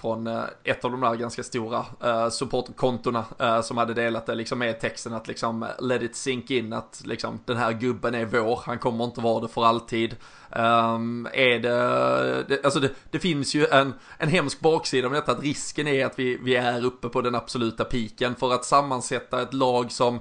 från 0.00 0.26
ett 0.64 0.84
av 0.84 0.90
de 0.90 1.00
där 1.00 1.14
ganska 1.14 1.42
stora 1.42 1.84
uh, 2.04 3.60
som 3.62 3.78
hade 3.78 3.94
delat 3.94 4.26
det 4.26 4.34
liksom 4.34 4.58
med 4.58 4.80
texten 4.80 5.14
att 5.14 5.28
liksom 5.28 5.66
let 5.80 6.02
it 6.02 6.16
sink 6.16 6.50
in 6.50 6.72
att 6.72 7.02
liksom 7.04 7.40
den 7.44 7.56
här 7.56 7.72
gubben 7.72 8.14
är 8.14 8.24
vår, 8.24 8.60
han 8.64 8.78
kommer 8.78 9.04
inte 9.04 9.20
vara 9.20 9.40
det 9.40 9.48
för 9.48 9.64
alltid. 9.64 10.16
Um, 10.50 11.28
är 11.32 11.58
det, 11.58 12.44
det 12.48 12.64
alltså 12.64 12.80
det, 12.80 12.90
det, 13.10 13.18
finns 13.18 13.54
ju 13.54 13.66
en, 13.66 13.94
en 14.18 14.28
hemsk 14.28 14.60
baksida 14.60 15.08
med 15.08 15.18
detta 15.18 15.32
att 15.32 15.42
risken 15.42 15.88
är 15.88 16.06
att 16.06 16.18
vi, 16.18 16.38
vi 16.42 16.56
är 16.56 16.84
uppe 16.84 17.08
på 17.08 17.22
den 17.22 17.34
absoluta 17.34 17.84
piken 17.84 18.34
för 18.34 18.52
att 18.52 18.64
sammansätta 18.64 19.42
ett 19.42 19.54
lag 19.54 19.92
som 19.92 20.20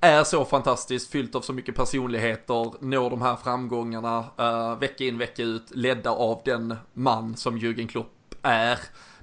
är 0.00 0.24
så 0.24 0.44
fantastiskt, 0.44 1.10
fyllt 1.10 1.34
av 1.34 1.40
så 1.40 1.52
mycket 1.52 1.74
personligheter, 1.74 2.84
når 2.84 3.10
de 3.10 3.22
här 3.22 3.36
framgångarna 3.36 4.24
uh, 4.40 4.78
vecka 4.78 5.04
in 5.04 5.18
vecka 5.18 5.42
ut, 5.42 5.70
ledda 5.70 6.10
av 6.10 6.42
den 6.44 6.76
man 6.92 7.36
som 7.36 7.58
Jürgen 7.58 7.88
Klopp 7.88 8.34
är. 8.42 8.78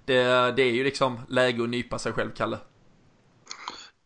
Det, 0.06 0.24
det 0.56 0.64
är 0.64 0.72
ju 0.72 0.84
liksom 0.84 1.20
läge 1.30 1.64
att 1.64 1.70
nypa 1.70 2.00
sig 2.00 2.14
själv, 2.14 2.32
Kalle. 2.36 2.58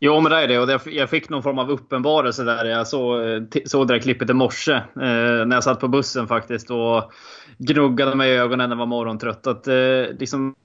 Jo, 0.05 0.21
men 0.21 0.31
det 0.31 0.37
är 0.37 0.47
det. 0.47 0.59
Och 0.59 0.81
jag 0.85 1.09
fick 1.09 1.29
någon 1.29 1.43
form 1.43 1.59
av 1.59 1.69
uppenbarelse 1.69 2.43
där. 2.43 2.65
Jag 2.65 2.87
såg, 2.87 3.21
eh, 3.21 3.41
såg 3.65 3.87
det 3.87 3.93
där 3.93 3.99
klippet 3.99 4.29
i 4.29 4.33
morse 4.33 4.73
eh, 4.73 5.45
när 5.45 5.53
jag 5.53 5.63
satt 5.63 5.79
på 5.79 5.87
bussen 5.87 6.27
faktiskt 6.27 6.71
och 6.71 7.11
gnuggade 7.57 8.15
mig 8.15 8.31
i 8.31 8.37
ögonen 8.37 8.69
när 8.69 8.75
jag 8.75 8.79
var 8.79 8.85
morgontrött. 8.85 9.47
Att, 9.47 9.67
eh, 9.67 10.17
liksom, 10.19 10.55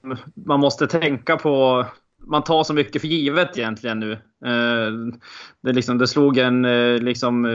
man 0.45 0.59
måste 0.59 0.87
tänka 0.87 1.37
på... 1.37 1.85
Man 2.27 2.43
tar 2.43 2.63
så 2.63 2.73
mycket 2.73 3.01
för 3.01 3.07
givet 3.07 3.57
egentligen 3.57 3.99
nu. 3.99 4.11
Eh, 4.45 4.91
det, 5.63 5.73
liksom, 5.73 5.97
det 5.97 6.07
slog 6.07 6.37
en 6.37 6.65
eh, 6.65 6.97
liksom, 6.97 7.45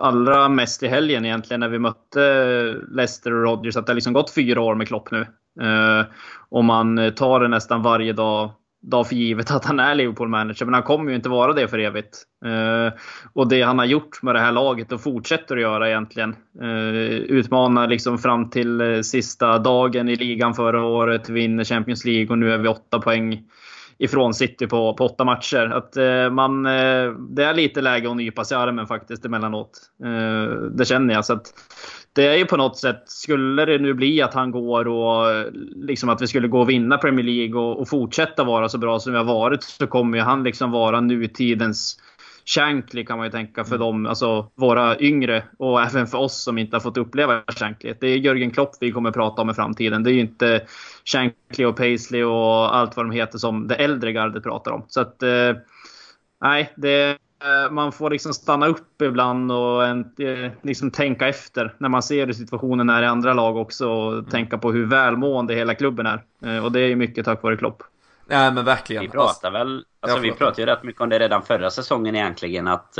allra 0.00 0.48
mest 0.48 0.82
i 0.82 0.88
helgen 0.88 1.24
egentligen 1.24 1.60
när 1.60 1.68
vi 1.68 1.78
mötte 1.78 2.22
eh, 2.24 2.94
Leicester 2.96 3.34
och 3.34 3.42
Rodgers. 3.42 3.76
Att 3.76 3.86
det 3.86 3.90
har 3.90 3.94
liksom 3.94 4.12
gått 4.12 4.34
fyra 4.34 4.60
år 4.60 4.74
med 4.74 4.88
Klopp 4.88 5.10
nu. 5.10 5.20
Eh, 5.60 6.06
och 6.48 6.64
man 6.64 6.98
eh, 6.98 7.10
tar 7.10 7.40
det 7.40 7.48
nästan 7.48 7.82
varje 7.82 8.12
dag 8.12 8.50
dag 8.82 9.08
för 9.08 9.14
givet 9.14 9.50
att 9.50 9.64
han 9.64 9.80
är 9.80 9.94
Liverpool-manager, 9.94 10.64
men 10.64 10.74
han 10.74 10.82
kommer 10.82 11.10
ju 11.10 11.16
inte 11.16 11.28
vara 11.28 11.52
det 11.52 11.68
för 11.68 11.78
evigt. 11.78 12.22
Eh, 12.44 12.98
och 13.32 13.48
det 13.48 13.62
han 13.62 13.78
har 13.78 13.86
gjort 13.86 14.22
med 14.22 14.34
det 14.34 14.40
här 14.40 14.52
laget 14.52 14.92
och 14.92 15.00
fortsätter 15.00 15.56
att 15.56 15.62
göra 15.62 15.88
egentligen. 15.88 16.36
Eh, 16.62 16.68
utmanar 17.08 17.86
liksom 17.86 18.18
fram 18.18 18.50
till 18.50 18.80
eh, 18.80 19.00
sista 19.00 19.58
dagen 19.58 20.08
i 20.08 20.16
ligan 20.16 20.54
förra 20.54 20.84
året, 20.84 21.28
vinner 21.28 21.64
Champions 21.64 22.04
League 22.04 22.28
och 22.28 22.38
nu 22.38 22.52
är 22.52 22.58
vi 22.58 22.68
åtta 22.68 22.98
poäng 22.98 23.42
ifrån 23.98 24.34
City 24.34 24.66
på, 24.66 24.94
på 24.94 25.04
åtta 25.04 25.24
matcher. 25.24 25.66
Att, 25.66 25.96
man, 26.32 26.62
det 27.34 27.44
är 27.44 27.54
lite 27.54 27.80
läge 27.80 28.10
att 28.10 28.16
nypa 28.16 28.44
sig 28.44 28.58
i 28.58 28.60
armen 28.60 28.86
faktiskt 28.86 29.24
emellanåt. 29.24 29.90
det 30.72 30.84
känner 30.84 31.14
jag. 31.14 31.24
Så 31.24 31.32
att, 31.32 31.52
det 32.18 32.26
är 32.26 32.36
ju 32.36 32.46
på 32.46 32.56
något 32.56 32.78
sätt, 32.78 33.02
skulle 33.06 33.64
det 33.64 33.78
nu 33.78 33.94
bli 33.94 34.22
att 34.22 34.34
han 34.34 34.50
går 34.50 34.88
och 34.88 35.44
liksom 35.74 36.08
att 36.08 36.22
vi 36.22 36.26
skulle 36.26 36.48
gå 36.48 36.60
och 36.60 36.70
vinna 36.70 36.98
Premier 36.98 37.24
League 37.24 37.60
och, 37.60 37.80
och 37.80 37.88
fortsätta 37.88 38.44
vara 38.44 38.68
så 38.68 38.78
bra 38.78 38.98
som 38.98 39.12
vi 39.12 39.18
har 39.18 39.24
varit 39.24 39.62
så 39.62 39.86
kommer 39.86 40.18
ju 40.18 40.24
han 40.24 40.42
liksom 40.42 40.70
vara 40.70 41.00
nutidens 41.00 42.00
Shankly 42.44 43.04
kan 43.04 43.18
man 43.18 43.26
ju 43.26 43.30
tänka 43.30 43.64
för 43.64 43.76
mm. 43.76 43.86
dem, 43.86 44.06
alltså 44.06 44.50
våra 44.54 45.00
yngre 45.00 45.44
och 45.58 45.82
även 45.82 46.06
för 46.06 46.18
oss 46.18 46.42
som 46.42 46.58
inte 46.58 46.76
har 46.76 46.80
fått 46.80 46.96
uppleva 46.96 47.42
Shankly. 47.46 47.94
Det 48.00 48.06
är 48.06 48.16
Jörgen 48.16 48.50
Klopp 48.50 48.70
vi 48.80 48.92
kommer 48.92 49.10
prata 49.10 49.42
om 49.42 49.50
i 49.50 49.54
framtiden. 49.54 50.02
Det 50.02 50.10
är 50.10 50.14
ju 50.14 50.20
inte 50.20 50.66
Shankly 51.04 51.64
och 51.64 51.76
Paisley 51.76 52.22
och 52.22 52.76
allt 52.76 52.96
vad 52.96 53.06
de 53.06 53.10
heter 53.10 53.38
som 53.38 53.68
det 53.68 53.74
äldre 53.74 54.12
gardet 54.12 54.42
pratar 54.42 54.70
om. 54.70 54.84
Så 54.88 55.00
att, 55.00 55.22
eh, 55.22 55.56
nej, 56.40 56.72
det 56.76 57.18
man 57.70 57.92
får 57.92 58.10
liksom 58.10 58.34
stanna 58.34 58.66
upp 58.66 59.02
ibland 59.02 59.52
och 59.52 59.84
eh, 59.86 60.50
liksom 60.62 60.90
tänka 60.90 61.28
efter 61.28 61.74
när 61.78 61.88
man 61.88 62.02
ser 62.02 62.26
hur 62.26 62.32
situationen 62.32 62.90
är 62.90 63.02
i 63.02 63.06
andra 63.06 63.34
lag 63.34 63.56
också. 63.56 63.88
Och 63.88 64.12
mm. 64.12 64.24
tänka 64.24 64.58
på 64.58 64.72
hur 64.72 64.86
välmående 64.86 65.54
hela 65.54 65.74
klubben 65.74 66.06
är. 66.06 66.22
Eh, 66.44 66.64
och 66.64 66.72
det 66.72 66.80
är 66.80 66.96
mycket 66.96 67.24
tack 67.24 67.42
vare 67.42 67.56
Klopp. 67.56 67.82
Nej 68.26 68.52
men 68.52 68.64
verkligen. 68.64 69.02
Vi 69.02 69.08
pratar 69.08 69.50
väl, 69.50 69.84
alltså 70.00 70.18
vi 70.18 70.32
pratade 70.32 70.62
ju 70.62 70.66
rätt 70.66 70.82
mycket 70.82 71.00
om 71.00 71.08
det 71.08 71.18
redan 71.18 71.42
förra 71.42 71.70
säsongen 71.70 72.16
egentligen. 72.16 72.68
Att 72.68 72.98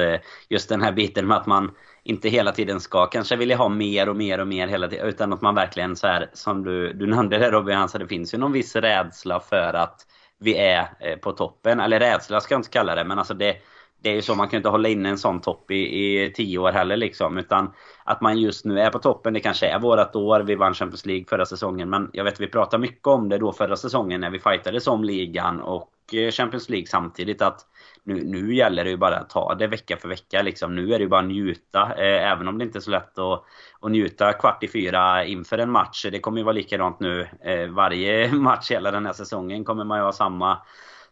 just 0.48 0.68
den 0.68 0.82
här 0.82 0.92
biten 0.92 1.26
med 1.26 1.36
att 1.36 1.46
man 1.46 1.70
inte 2.02 2.28
hela 2.28 2.52
tiden 2.52 2.80
ska 2.80 3.06
kanske 3.06 3.36
vilja 3.36 3.56
ha 3.56 3.68
mer 3.68 4.08
och 4.08 4.16
mer 4.16 4.40
och 4.40 4.46
mer 4.46 4.68
hela 4.68 4.88
tiden. 4.88 5.08
Utan 5.08 5.32
att 5.32 5.40
man 5.40 5.54
verkligen 5.54 5.96
så 5.96 6.06
här, 6.06 6.30
som 6.32 6.64
du, 6.64 6.92
du 6.92 7.06
nämnde 7.06 7.38
det 7.38 7.50
Robin, 7.50 7.76
alltså 7.76 7.98
det 7.98 8.06
finns 8.06 8.34
ju 8.34 8.38
någon 8.38 8.52
viss 8.52 8.76
rädsla 8.76 9.40
för 9.40 9.74
att 9.74 10.06
vi 10.40 10.56
är 10.58 11.16
på 11.16 11.32
toppen. 11.32 11.80
Eller 11.80 12.00
rädsla 12.00 12.40
ska 12.40 12.54
jag 12.54 12.58
inte 12.58 12.70
kalla 12.70 12.94
det, 12.94 13.04
men 13.04 13.18
alltså 13.18 13.34
det 13.34 13.56
det 14.02 14.10
är 14.10 14.14
ju 14.14 14.22
så, 14.22 14.34
man 14.34 14.48
kan 14.48 14.56
inte 14.56 14.68
hålla 14.68 14.88
inne 14.88 15.08
en 15.08 15.18
sån 15.18 15.40
topp 15.40 15.70
i, 15.70 15.74
i 15.74 16.32
tio 16.32 16.58
år 16.58 16.72
heller 16.72 16.96
liksom. 16.96 17.38
Utan 17.38 17.72
att 18.04 18.20
man 18.20 18.38
just 18.38 18.64
nu 18.64 18.80
är 18.80 18.90
på 18.90 18.98
toppen, 18.98 19.34
det 19.34 19.40
kanske 19.40 19.66
är 19.66 19.78
vårat 19.78 20.16
år. 20.16 20.40
Vi 20.40 20.54
vann 20.54 20.74
Champions 20.74 21.06
League 21.06 21.24
förra 21.28 21.46
säsongen. 21.46 21.90
Men 21.90 22.10
jag 22.12 22.24
vet 22.24 22.40
vi 22.40 22.46
pratade 22.46 22.80
mycket 22.80 23.06
om 23.06 23.28
det 23.28 23.38
då 23.38 23.52
förra 23.52 23.76
säsongen 23.76 24.20
när 24.20 24.30
vi 24.30 24.38
fightades 24.38 24.86
om 24.86 25.04
ligan 25.04 25.60
och 25.60 25.90
eh, 26.14 26.30
Champions 26.30 26.68
League 26.68 26.86
samtidigt. 26.86 27.42
Att 27.42 27.60
nu, 28.04 28.24
nu 28.24 28.54
gäller 28.54 28.84
det 28.84 28.90
ju 28.90 28.96
bara 28.96 29.16
att 29.16 29.30
ta 29.30 29.54
det 29.54 29.66
vecka 29.66 29.96
för 29.96 30.08
vecka 30.08 30.42
liksom. 30.42 30.74
Nu 30.74 30.94
är 30.94 30.98
det 30.98 31.02
ju 31.02 31.08
bara 31.08 31.20
att 31.20 31.26
njuta. 31.26 31.82
Eh, 31.82 32.30
även 32.32 32.48
om 32.48 32.58
det 32.58 32.64
inte 32.64 32.78
är 32.78 32.80
så 32.80 32.90
lätt 32.90 33.18
att, 33.18 33.44
att 33.80 33.90
njuta 33.90 34.32
kvart 34.32 34.62
i 34.62 34.68
fyra 34.68 35.24
inför 35.24 35.58
en 35.58 35.70
match. 35.70 36.06
Det 36.12 36.20
kommer 36.20 36.38
ju 36.38 36.44
vara 36.44 36.52
likadant 36.52 37.00
nu. 37.00 37.28
Eh, 37.44 37.68
varje 37.68 38.32
match 38.32 38.70
hela 38.70 38.90
den 38.90 39.06
här 39.06 39.12
säsongen 39.12 39.64
kommer 39.64 39.84
man 39.84 39.98
ju 39.98 40.04
ha 40.04 40.12
samma 40.12 40.58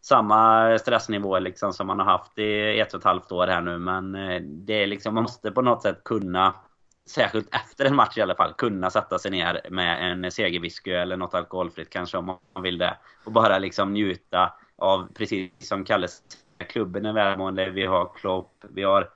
samma 0.07 0.79
stressnivå 0.79 1.38
liksom 1.38 1.73
som 1.73 1.87
man 1.87 1.99
har 1.99 2.07
haft 2.07 2.38
i 2.38 2.81
ett 2.81 2.95
och 2.95 2.99
ett 2.99 3.05
halvt 3.05 3.33
år 3.33 3.47
här 3.47 3.61
nu. 3.61 3.79
Men 3.79 4.14
eh, 4.14 4.40
det 4.40 4.83
är 4.83 4.87
liksom, 4.87 5.14
man 5.14 5.23
måste 5.23 5.51
på 5.51 5.62
något 5.62 5.83
sätt 5.83 6.05
kunna, 6.05 6.55
särskilt 7.09 7.55
efter 7.55 7.85
en 7.85 7.97
match 7.97 8.19
i 8.19 8.23
alla 8.23 8.35
fall, 8.35 8.53
kunna 8.53 8.90
sätta 8.90 9.19
sig 9.19 9.31
ner 9.31 9.61
med 9.71 10.11
en 10.11 10.31
segerwhisky 10.31 10.90
eller 10.90 11.16
något 11.16 11.35
alkoholfritt 11.35 11.90
kanske 11.90 12.19
om 12.19 12.27
man 12.27 12.62
vill 12.62 12.79
det. 12.79 12.97
Och 13.25 13.33
bara 13.33 13.59
liksom 13.59 13.92
njuta 13.92 14.53
av, 14.79 15.09
precis 15.14 15.51
som 15.59 15.85
Kalle 15.85 16.09
klubben 16.69 17.07
är 17.07 17.12
välmående, 17.12 17.71
vi 17.71 17.87
har 17.87 18.12
Klopp, 18.14 18.64
vi 18.69 18.83
har 18.83 19.11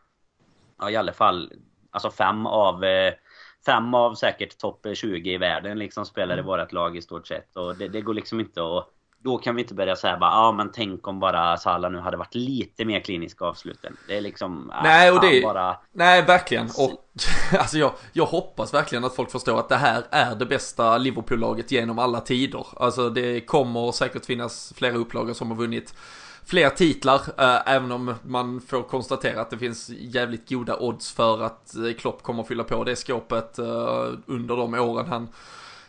ja, 0.79 0.90
i 0.90 0.96
alla 0.96 1.12
fall 1.12 1.53
alltså 1.90 2.11
fem 2.11 2.46
av 2.46 2.85
eh, 2.85 3.14
fem 3.66 3.94
av 3.94 4.14
säkert 4.14 4.59
topp 4.59 4.87
20 4.94 5.33
i 5.33 5.38
världen 5.38 5.79
liksom 5.79 6.07
spelar 6.07 6.37
i 6.37 6.40
mm. 6.40 6.46
vårt 6.46 6.72
lag 6.72 6.96
i 6.96 7.03
stort 7.03 7.26
sett. 7.26 7.57
Och 7.57 7.76
det, 7.76 7.88
det 7.88 8.00
går 8.00 8.14
liksom 8.14 8.40
inte 8.40 8.61
att 8.61 8.88
då 9.22 9.38
kan 9.38 9.54
vi 9.54 9.62
inte 9.62 9.74
börja 9.74 9.96
säga 9.96 10.16
bara 10.16 10.30
ja 10.30 10.37
ah, 10.37 10.52
men 10.52 10.72
tänk 10.72 11.09
om 11.09 11.20
bara 11.20 11.56
Salah 11.56 11.90
nu 11.90 11.98
hade 11.98 12.16
varit 12.16 12.35
lite 12.35 12.85
mer 12.85 13.00
klinisk 13.00 13.42
avsluten. 13.42 13.96
Det 14.09 14.16
är 14.16 14.20
liksom... 14.20 14.72
Nej 14.83 15.11
och 15.11 15.20
det... 15.20 15.42
Bara... 15.42 15.76
Nej 15.92 16.22
verkligen. 16.22 16.66
Och 16.66 16.90
alltså 17.59 17.78
jag, 17.78 17.92
jag 18.12 18.26
hoppas 18.26 18.74
verkligen 18.74 19.04
att 19.04 19.14
folk 19.14 19.30
förstår 19.30 19.59
att 19.59 19.68
det 19.68 19.76
här 19.76 20.04
är 20.11 20.35
det 20.35 20.46
bästa 20.46 20.98
Liverpool-laget 20.98 21.70
genom 21.70 21.98
alla 21.98 22.20
tider. 22.20 22.66
Alltså 22.76 23.11
det 23.11 23.40
kommer 23.40 23.92
säkert 23.92 24.26
finnas 24.26 24.72
flera 24.76 24.94
upplagor 24.94 25.33
som 25.33 25.50
har 25.50 25.56
vunnit 25.59 25.94
fler 26.44 26.70
titlar, 26.70 27.20
äh, 27.38 27.72
även 27.74 27.92
om 27.92 28.14
man 28.22 28.61
får 28.61 28.83
konstatera 28.83 29.40
att 29.40 29.50
det 29.50 29.59
finns 29.59 29.90
jävligt 29.90 30.48
goda 30.48 30.76
odds 30.76 31.12
för 31.12 31.42
att 31.42 31.76
eh, 31.76 31.92
Klopp 31.98 32.22
kommer 32.22 32.42
att 32.42 32.48
fylla 32.48 32.64
på 32.64 32.85
det 32.85 32.96
skåpet 32.96 33.59
äh, 33.59 34.09
under 34.26 34.56
de 34.56 34.74
åren 34.74 35.06
han 35.09 35.28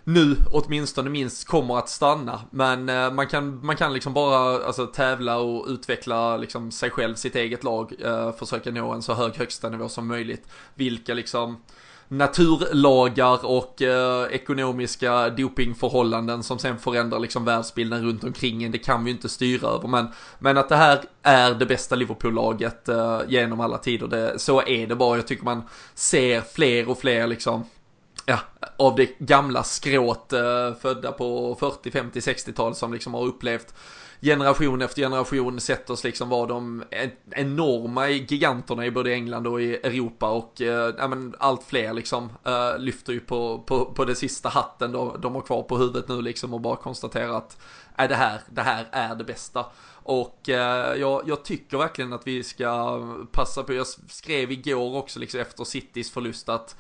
nu 0.03 0.35
åtminstone 0.51 1.09
minst 1.09 1.47
kommer 1.47 1.77
att 1.77 1.89
stanna. 1.89 2.41
Men 2.51 2.89
eh, 2.89 3.11
man, 3.11 3.27
kan, 3.27 3.65
man 3.65 3.75
kan 3.75 3.93
liksom 3.93 4.13
bara 4.13 4.65
alltså, 4.65 4.85
tävla 4.85 5.37
och 5.37 5.65
utveckla 5.67 6.37
liksom, 6.37 6.71
sig 6.71 6.89
själv, 6.89 7.15
sitt 7.15 7.35
eget 7.35 7.63
lag, 7.63 7.93
eh, 8.03 8.31
försöka 8.31 8.71
nå 8.71 8.91
en 8.91 9.01
så 9.01 9.13
hög 9.13 9.35
högsta 9.35 9.69
nivå 9.69 9.89
som 9.89 10.07
möjligt. 10.07 10.47
Vilka 10.75 11.13
liksom 11.13 11.57
naturlagar 12.11 13.45
och 13.45 13.81
eh, 13.81 14.25
ekonomiska 14.31 15.29
dopingförhållanden 15.29 16.43
som 16.43 16.59
sen 16.59 16.77
förändrar 16.77 17.19
liksom 17.19 17.45
världsbilden 17.45 18.05
runt 18.05 18.23
omkring 18.23 18.63
en. 18.63 18.71
Det 18.71 18.77
kan 18.77 19.03
vi 19.03 19.11
inte 19.11 19.29
styra 19.29 19.67
över. 19.67 19.87
Men, 19.87 20.07
men 20.39 20.57
att 20.57 20.69
det 20.69 20.75
här 20.75 21.01
är 21.23 21.53
det 21.53 21.65
bästa 21.65 21.95
Liverpool-laget 21.95 22.89
eh, 22.89 23.21
genom 23.27 23.59
alla 23.59 23.77
tider. 23.77 24.07
Det, 24.07 24.39
så 24.39 24.61
är 24.61 24.87
det 24.87 24.95
bara. 24.95 25.17
Jag 25.17 25.27
tycker 25.27 25.43
man 25.43 25.63
ser 25.95 26.41
fler 26.41 26.89
och 26.89 26.99
fler 26.99 27.27
liksom 27.27 27.63
ja, 28.25 28.39
av 28.77 28.95
det 28.95 29.19
gamla 29.19 29.63
skråt 29.63 30.33
eh, 30.33 30.73
födda 30.81 31.11
på 31.11 31.55
40, 31.59 31.91
50, 31.91 32.19
60-tal 32.19 32.75
som 32.75 32.93
liksom 32.93 33.13
har 33.13 33.23
upplevt 33.25 33.73
generation 34.21 34.81
efter 34.81 35.01
generation 35.01 35.59
sett 35.59 35.89
oss 35.89 36.03
liksom 36.03 36.29
vara 36.29 36.47
de 36.47 36.83
enorma 37.31 38.09
giganterna 38.09 38.85
i 38.85 38.91
både 38.91 39.13
England 39.13 39.47
och 39.47 39.61
i 39.61 39.75
Europa 39.75 40.29
och 40.29 40.61
eh, 40.61 40.93
ja, 40.97 41.07
men 41.07 41.35
allt 41.39 41.63
fler 41.63 41.93
liksom 41.93 42.29
eh, 42.45 42.77
lyfter 42.79 43.13
ju 43.13 43.19
på, 43.19 43.59
på, 43.59 43.85
på 43.85 44.05
det 44.05 44.15
sista 44.15 44.49
hatten 44.49 44.91
de, 44.91 45.21
de 45.21 45.35
har 45.35 45.41
kvar 45.41 45.63
på 45.63 45.77
huvudet 45.77 46.07
nu 46.07 46.21
liksom 46.21 46.53
och 46.53 46.61
bara 46.61 46.75
konstaterar 46.75 47.37
att 47.37 47.57
är 47.95 48.07
det 48.07 48.15
här, 48.15 48.41
det 48.49 48.61
här 48.61 48.87
är 48.91 49.15
det 49.15 49.23
bästa. 49.23 49.65
Och 50.03 50.49
eh, 50.49 50.95
jag, 50.95 51.21
jag, 51.25 51.45
tycker 51.45 51.77
verkligen 51.77 52.13
att 52.13 52.27
vi 52.27 52.43
ska 52.43 53.01
passa 53.31 53.63
på, 53.63 53.73
jag 53.73 53.87
skrev 53.87 54.51
igår 54.51 54.95
också 54.95 55.19
liksom 55.19 55.39
efter 55.39 55.63
Citys 55.63 56.11
förlust 56.11 56.49
att 56.49 56.75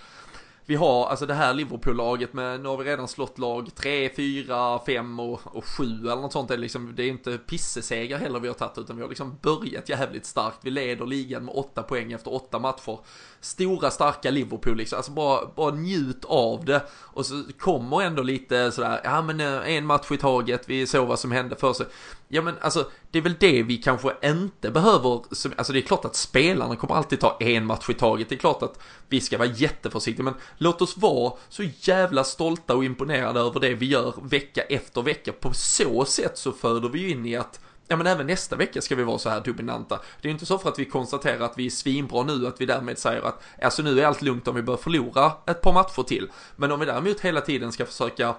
vi 0.71 0.75
har, 0.75 1.05
alltså 1.05 1.25
det 1.25 1.33
här 1.33 1.53
Liverpool-laget 1.53 2.33
med, 2.33 2.61
nu 2.61 2.69
har 2.69 2.77
vi 2.77 2.83
redan 2.83 3.07
slått 3.07 3.39
lag 3.39 3.69
3, 3.75 4.09
4, 4.15 4.79
5 4.85 5.19
och, 5.19 5.41
och 5.43 5.65
7 5.65 5.83
eller 5.83 6.15
något 6.15 6.31
sånt. 6.31 6.47
Det 6.47 6.53
är, 6.53 6.57
liksom, 6.57 6.93
det 6.95 7.03
är 7.03 7.07
inte 7.07 7.37
pisseseger 7.37 8.17
heller 8.17 8.39
vi 8.39 8.47
har 8.47 8.55
tagit 8.55 8.77
utan 8.77 8.95
vi 8.95 9.01
har 9.01 9.09
liksom 9.09 9.37
börjat 9.41 9.89
jävligt 9.89 10.25
starkt. 10.25 10.57
Vi 10.61 10.71
leder 10.71 11.05
ligan 11.05 11.45
med 11.45 11.55
8 11.55 11.83
poäng 11.83 12.11
efter 12.11 12.33
8 12.33 12.59
matcher. 12.59 12.99
Stora 13.39 13.91
starka 13.91 14.31
Liverpool 14.31 14.77
liksom, 14.77 14.97
alltså 14.97 15.11
bara, 15.11 15.45
bara 15.55 15.71
njut 15.71 16.25
av 16.25 16.65
det. 16.65 16.81
Och 16.91 17.25
så 17.25 17.43
kommer 17.59 18.01
ändå 18.01 18.23
lite 18.23 18.71
sådär, 18.71 19.01
ja 19.03 19.21
men 19.21 19.39
eh, 19.39 19.75
en 19.75 19.85
match 19.85 20.11
i 20.11 20.17
taget, 20.17 20.69
vi 20.69 20.87
såg 20.87 21.07
vad 21.07 21.19
som 21.19 21.31
hände 21.31 21.55
för 21.55 21.73
sig. 21.73 21.85
Ja 22.33 22.41
men 22.41 22.55
alltså, 22.61 22.89
det 23.11 23.17
är 23.17 23.23
väl 23.23 23.35
det 23.39 23.63
vi 23.63 23.77
kanske 23.77 24.13
inte 24.23 24.71
behöver, 24.71 25.21
alltså 25.57 25.73
det 25.73 25.79
är 25.79 25.81
klart 25.81 26.05
att 26.05 26.15
spelarna 26.15 26.75
kommer 26.75 26.95
alltid 26.95 27.19
ta 27.19 27.37
en 27.39 27.65
match 27.65 27.89
i 27.89 27.93
taget, 27.93 28.29
det 28.29 28.35
är 28.35 28.39
klart 28.39 28.63
att 28.63 28.79
vi 29.09 29.21
ska 29.21 29.37
vara 29.37 29.49
jätteförsiktiga, 29.49 30.23
men 30.23 30.33
låt 30.57 30.81
oss 30.81 30.97
vara 30.97 31.33
så 31.49 31.63
jävla 31.79 32.23
stolta 32.23 32.75
och 32.75 32.85
imponerade 32.85 33.39
över 33.39 33.59
det 33.59 33.73
vi 33.73 33.85
gör 33.85 34.13
vecka 34.23 34.61
efter 34.61 35.01
vecka. 35.01 35.31
På 35.31 35.53
så 35.53 36.05
sätt 36.05 36.37
så 36.37 36.51
föder 36.51 36.89
vi 36.89 36.99
ju 36.99 37.09
in 37.09 37.25
i 37.25 37.35
att 37.35 37.59
Ja 37.87 37.97
men 37.97 38.07
även 38.07 38.27
nästa 38.27 38.55
vecka 38.55 38.81
ska 38.81 38.95
vi 38.95 39.03
vara 39.03 39.17
så 39.17 39.29
här 39.29 39.41
dominanta. 39.41 39.95
Det 40.21 40.27
är 40.27 40.29
ju 40.29 40.33
inte 40.33 40.45
så 40.45 40.57
för 40.57 40.69
att 40.69 40.79
vi 40.79 40.85
konstaterar 40.85 41.39
att 41.39 41.57
vi 41.57 41.65
är 41.65 41.69
svinbra 41.69 42.23
nu 42.23 42.47
att 42.47 42.61
vi 42.61 42.65
därmed 42.65 42.97
säger 42.97 43.21
att 43.21 43.43
alltså 43.61 43.83
nu 43.83 43.99
är 44.01 44.05
allt 44.05 44.21
lugnt 44.21 44.47
om 44.47 44.55
vi 44.55 44.61
börjar 44.61 44.77
förlora 44.77 45.31
ett 45.47 45.61
par 45.61 45.73
matcher 45.73 46.03
till. 46.03 46.29
Men 46.55 46.71
om 46.71 46.79
vi 46.79 46.85
däremot 46.85 47.19
hela 47.19 47.41
tiden 47.41 47.71
ska 47.71 47.85
försöka 47.85 48.35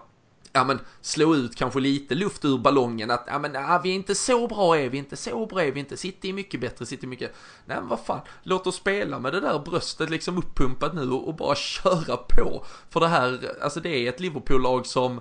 ja 0.52 0.64
men 0.64 0.80
slå 1.00 1.34
ut 1.34 1.56
kanske 1.56 1.80
lite 1.80 2.14
luft 2.14 2.44
ur 2.44 2.58
ballongen 2.58 3.10
att 3.10 3.24
ja 3.26 3.38
men 3.38 3.54
ja, 3.54 3.80
vi 3.84 3.90
är 3.90 3.94
inte 3.94 4.14
så 4.14 4.46
bra 4.46 4.78
är 4.78 4.88
vi 4.88 4.98
inte 4.98 5.16
så 5.16 5.46
bra 5.46 5.62
är 5.62 5.72
vi 5.72 5.80
inte 5.80 5.96
City 5.96 6.28
är 6.28 6.32
mycket 6.32 6.60
bättre 6.60 6.86
City 6.86 7.06
är 7.06 7.08
mycket 7.08 7.34
nej 7.66 7.76
men 7.80 7.88
vad 7.88 8.00
fan 8.00 8.20
låt 8.42 8.66
oss 8.66 8.76
spela 8.76 9.18
med 9.18 9.32
det 9.32 9.40
där 9.40 9.58
bröstet 9.58 10.10
liksom 10.10 10.38
uppumpat 10.38 10.94
nu 10.94 11.10
och, 11.10 11.28
och 11.28 11.34
bara 11.34 11.54
köra 11.54 12.16
på. 12.16 12.64
För 12.90 13.00
det 13.00 13.08
här 13.08 13.56
alltså 13.62 13.80
det 13.80 13.88
är 13.88 14.08
ett 14.08 14.20
Liverpool-lag 14.20 14.86
som 14.86 15.20